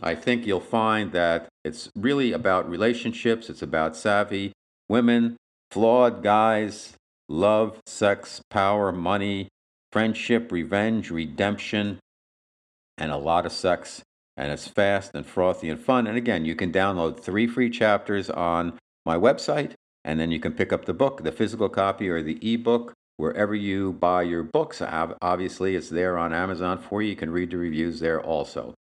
I 0.00 0.14
think 0.14 0.46
you'll 0.46 0.60
find 0.60 1.12
that 1.12 1.48
it's 1.64 1.90
really 1.96 2.32
about 2.32 2.70
relationships, 2.70 3.50
it's 3.50 3.62
about 3.62 3.96
savvy 3.96 4.52
women, 4.88 5.36
flawed 5.70 6.22
guys, 6.22 6.94
love, 7.28 7.80
sex, 7.86 8.40
power, 8.50 8.92
money, 8.92 9.48
friendship, 9.94 10.52
revenge, 10.52 11.10
redemption, 11.10 12.00
and 12.98 13.10
a 13.10 13.16
lot 13.16 13.46
of 13.46 13.52
sex 13.52 14.02
and 14.36 14.50
it's 14.50 14.66
fast 14.66 15.12
and 15.14 15.26
frothy 15.26 15.70
and 15.70 15.80
fun. 15.80 16.06
And 16.06 16.16
again, 16.16 16.44
you 16.44 16.54
can 16.54 16.72
download 16.72 17.20
three 17.20 17.46
free 17.46 17.70
chapters 17.70 18.30
on 18.30 18.78
my 19.06 19.16
website, 19.16 19.72
and 20.04 20.18
then 20.18 20.30
you 20.30 20.40
can 20.40 20.52
pick 20.52 20.72
up 20.72 20.84
the 20.84 20.94
book, 20.94 21.22
the 21.22 21.32
physical 21.32 21.68
copy 21.68 22.08
or 22.08 22.22
the 22.22 22.38
ebook, 22.42 22.92
wherever 23.16 23.54
you 23.54 23.92
buy 23.92 24.22
your 24.22 24.42
books. 24.42 24.82
Obviously, 24.82 25.76
it's 25.76 25.90
there 25.90 26.18
on 26.18 26.32
Amazon 26.32 26.78
for 26.78 27.00
you. 27.00 27.10
You 27.10 27.16
can 27.16 27.30
read 27.30 27.50
the 27.50 27.56
reviews 27.56 28.00
there 28.00 28.20
also. 28.20 28.74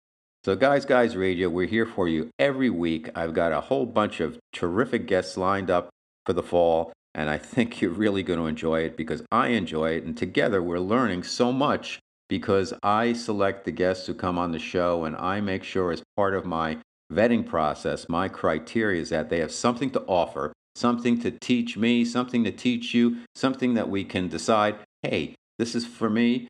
So, 0.44 0.56
Guys 0.56 0.86
Guys 0.86 1.16
Radio, 1.16 1.48
we're 1.48 1.66
here 1.66 1.86
for 1.86 2.08
you 2.08 2.30
every 2.38 2.70
week. 2.70 3.10
I've 3.14 3.34
got 3.34 3.52
a 3.52 3.60
whole 3.60 3.86
bunch 3.86 4.20
of 4.20 4.38
terrific 4.52 5.06
guests 5.06 5.36
lined 5.36 5.70
up 5.70 5.90
for 6.24 6.32
the 6.32 6.42
fall, 6.42 6.92
and 7.14 7.28
I 7.28 7.38
think 7.38 7.80
you're 7.80 7.90
really 7.90 8.22
going 8.22 8.38
to 8.38 8.46
enjoy 8.46 8.80
it 8.80 8.96
because 8.96 9.22
I 9.30 9.48
enjoy 9.48 9.90
it. 9.92 10.04
And 10.04 10.16
together, 10.16 10.62
we're 10.62 10.78
learning 10.78 11.24
so 11.24 11.52
much 11.52 12.00
because 12.28 12.72
I 12.82 13.12
select 13.12 13.64
the 13.64 13.72
guests 13.72 14.06
who 14.06 14.14
come 14.14 14.38
on 14.38 14.52
the 14.52 14.58
show 14.58 15.04
and 15.04 15.16
I 15.16 15.40
make 15.40 15.64
sure, 15.64 15.92
as 15.92 16.02
part 16.16 16.34
of 16.34 16.46
my 16.46 16.78
vetting 17.12 17.46
process, 17.46 18.08
my 18.08 18.28
criteria 18.28 19.02
is 19.02 19.10
that 19.10 19.28
they 19.28 19.40
have 19.40 19.52
something 19.52 19.90
to 19.90 20.00
offer, 20.02 20.52
something 20.74 21.20
to 21.20 21.30
teach 21.30 21.76
me, 21.76 22.04
something 22.04 22.42
to 22.44 22.50
teach 22.50 22.94
you, 22.94 23.18
something 23.34 23.74
that 23.74 23.90
we 23.90 24.04
can 24.04 24.28
decide, 24.28 24.76
hey, 25.02 25.34
this 25.58 25.74
is 25.74 25.84
for 25.84 26.08
me 26.08 26.48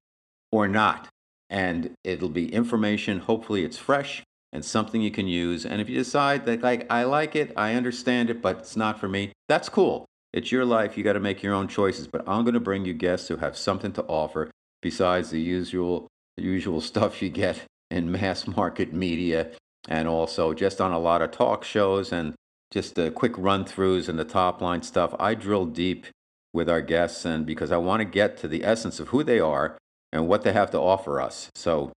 or 0.53 0.69
not. 0.69 1.09
And 1.51 1.93
it'll 2.05 2.29
be 2.29 2.53
information, 2.55 3.19
hopefully 3.19 3.65
it's 3.65 3.77
fresh 3.77 4.23
and 4.53 4.65
something 4.65 5.01
you 5.01 5.11
can 5.11 5.27
use. 5.27 5.67
And 5.67 5.81
if 5.81 5.89
you 5.89 5.97
decide 5.97 6.47
that 6.47 6.63
like 6.63 6.87
I 6.91 7.05
like 7.05 7.35
it, 7.35 7.53
I 7.57 7.75
understand 7.75 8.31
it, 8.31 8.41
but 8.41 8.59
it's 8.59 8.77
not 8.77 9.01
for 9.01 9.09
me, 9.09 9.33
that's 9.49 9.69
cool. 9.69 10.07
It's 10.33 10.51
your 10.51 10.65
life. 10.65 10.97
You 10.97 11.05
got 11.05 11.13
to 11.13 11.21
make 11.21 11.43
your 11.43 11.55
own 11.55 11.69
choices. 11.69 12.07
But 12.07 12.27
I'm 12.27 12.45
going 12.45 12.55
to 12.55 12.61
bring 12.61 12.85
you 12.85 12.95
guests 12.95 13.29
who 13.29 13.37
have 13.37 13.57
something 13.57 13.93
to 13.93 14.03
offer 14.05 14.51
besides 14.81 15.31
the 15.31 15.41
usual 15.41 16.09
usual 16.37 16.81
stuff 16.93 17.23
you 17.23 17.29
get 17.29 17.63
in 17.91 18.11
mass 18.11 18.47
market 18.47 18.93
media 18.93 19.51
and 19.89 20.09
also 20.09 20.55
just 20.55 20.81
on 20.81 20.93
a 20.93 20.99
lot 20.99 21.23
of 21.23 21.31
talk 21.31 21.65
shows 21.65 22.13
and 22.13 22.35
just 22.71 22.95
the 22.95 23.11
quick 23.11 23.37
run 23.37 23.65
throughs 23.65 24.09
and 24.09 24.19
the 24.19 24.25
top 24.25 24.63
line 24.63 24.83
stuff. 24.83 25.15
I 25.19 25.35
drill 25.35 25.67
deep 25.67 26.07
with 26.55 26.69
our 26.71 26.81
guests 26.81 27.25
and 27.25 27.45
because 27.45 27.71
I 27.71 27.77
want 27.77 28.01
to 28.01 28.05
get 28.05 28.37
to 28.39 28.49
the 28.49 28.65
essence 28.65 29.01
of 29.01 29.09
who 29.09 29.23
they 29.23 29.41
are 29.41 29.77
and 30.13 30.29
what 30.29 30.43
they 30.43 30.53
have 30.53 30.71
to 30.71 30.79
offer 30.79 31.21
us. 31.21 31.51
So 31.55 31.93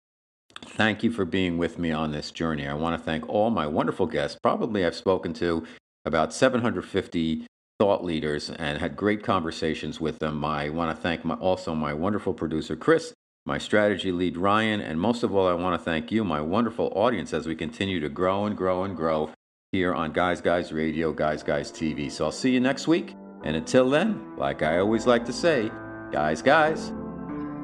thank 0.65 1.03
you 1.03 1.11
for 1.11 1.25
being 1.25 1.57
with 1.57 1.77
me 1.77 1.91
on 1.91 2.11
this 2.11 2.31
journey. 2.31 2.67
I 2.67 2.73
want 2.73 2.97
to 2.97 3.03
thank 3.03 3.27
all 3.29 3.49
my 3.49 3.67
wonderful 3.67 4.07
guests. 4.07 4.37
Probably 4.41 4.85
I've 4.85 4.95
spoken 4.95 5.33
to 5.33 5.65
about 6.05 6.33
750 6.33 7.45
thought 7.79 8.03
leaders 8.03 8.49
and 8.49 8.79
had 8.79 8.95
great 8.95 9.23
conversations 9.23 9.99
with 9.99 10.19
them. 10.19 10.43
I 10.45 10.69
want 10.69 10.95
to 10.95 11.01
thank 11.01 11.25
my, 11.25 11.35
also 11.35 11.75
my 11.75 11.93
wonderful 11.93 12.33
producer, 12.33 12.75
Chris, 12.75 13.13
my 13.45 13.57
strategy 13.57 14.11
lead, 14.11 14.37
Ryan, 14.37 14.79
and 14.79 14.99
most 14.99 15.23
of 15.23 15.35
all, 15.35 15.47
I 15.47 15.53
want 15.53 15.79
to 15.79 15.83
thank 15.83 16.11
you, 16.11 16.23
my 16.23 16.39
wonderful 16.39 16.93
audience, 16.95 17.33
as 17.33 17.45
we 17.45 17.55
continue 17.55 17.99
to 17.99 18.09
grow 18.09 18.45
and 18.45 18.55
grow 18.55 18.83
and 18.83 18.95
grow 18.95 19.31
here 19.71 19.93
on 19.93 20.13
Guys 20.13 20.39
Guys 20.39 20.71
Radio, 20.71 21.11
Guys 21.11 21.43
Guys 21.43 21.71
TV. 21.71 22.09
So 22.09 22.25
I'll 22.25 22.31
see 22.31 22.51
you 22.51 22.59
next 22.59 22.87
week. 22.87 23.15
And 23.43 23.55
until 23.55 23.89
then, 23.89 24.37
like 24.37 24.61
I 24.61 24.77
always 24.77 25.05
like 25.05 25.25
to 25.25 25.33
say, 25.33 25.69
guys, 26.11 26.41
guys, 26.41 26.93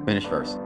finish 0.05 0.25
first. 0.25 0.59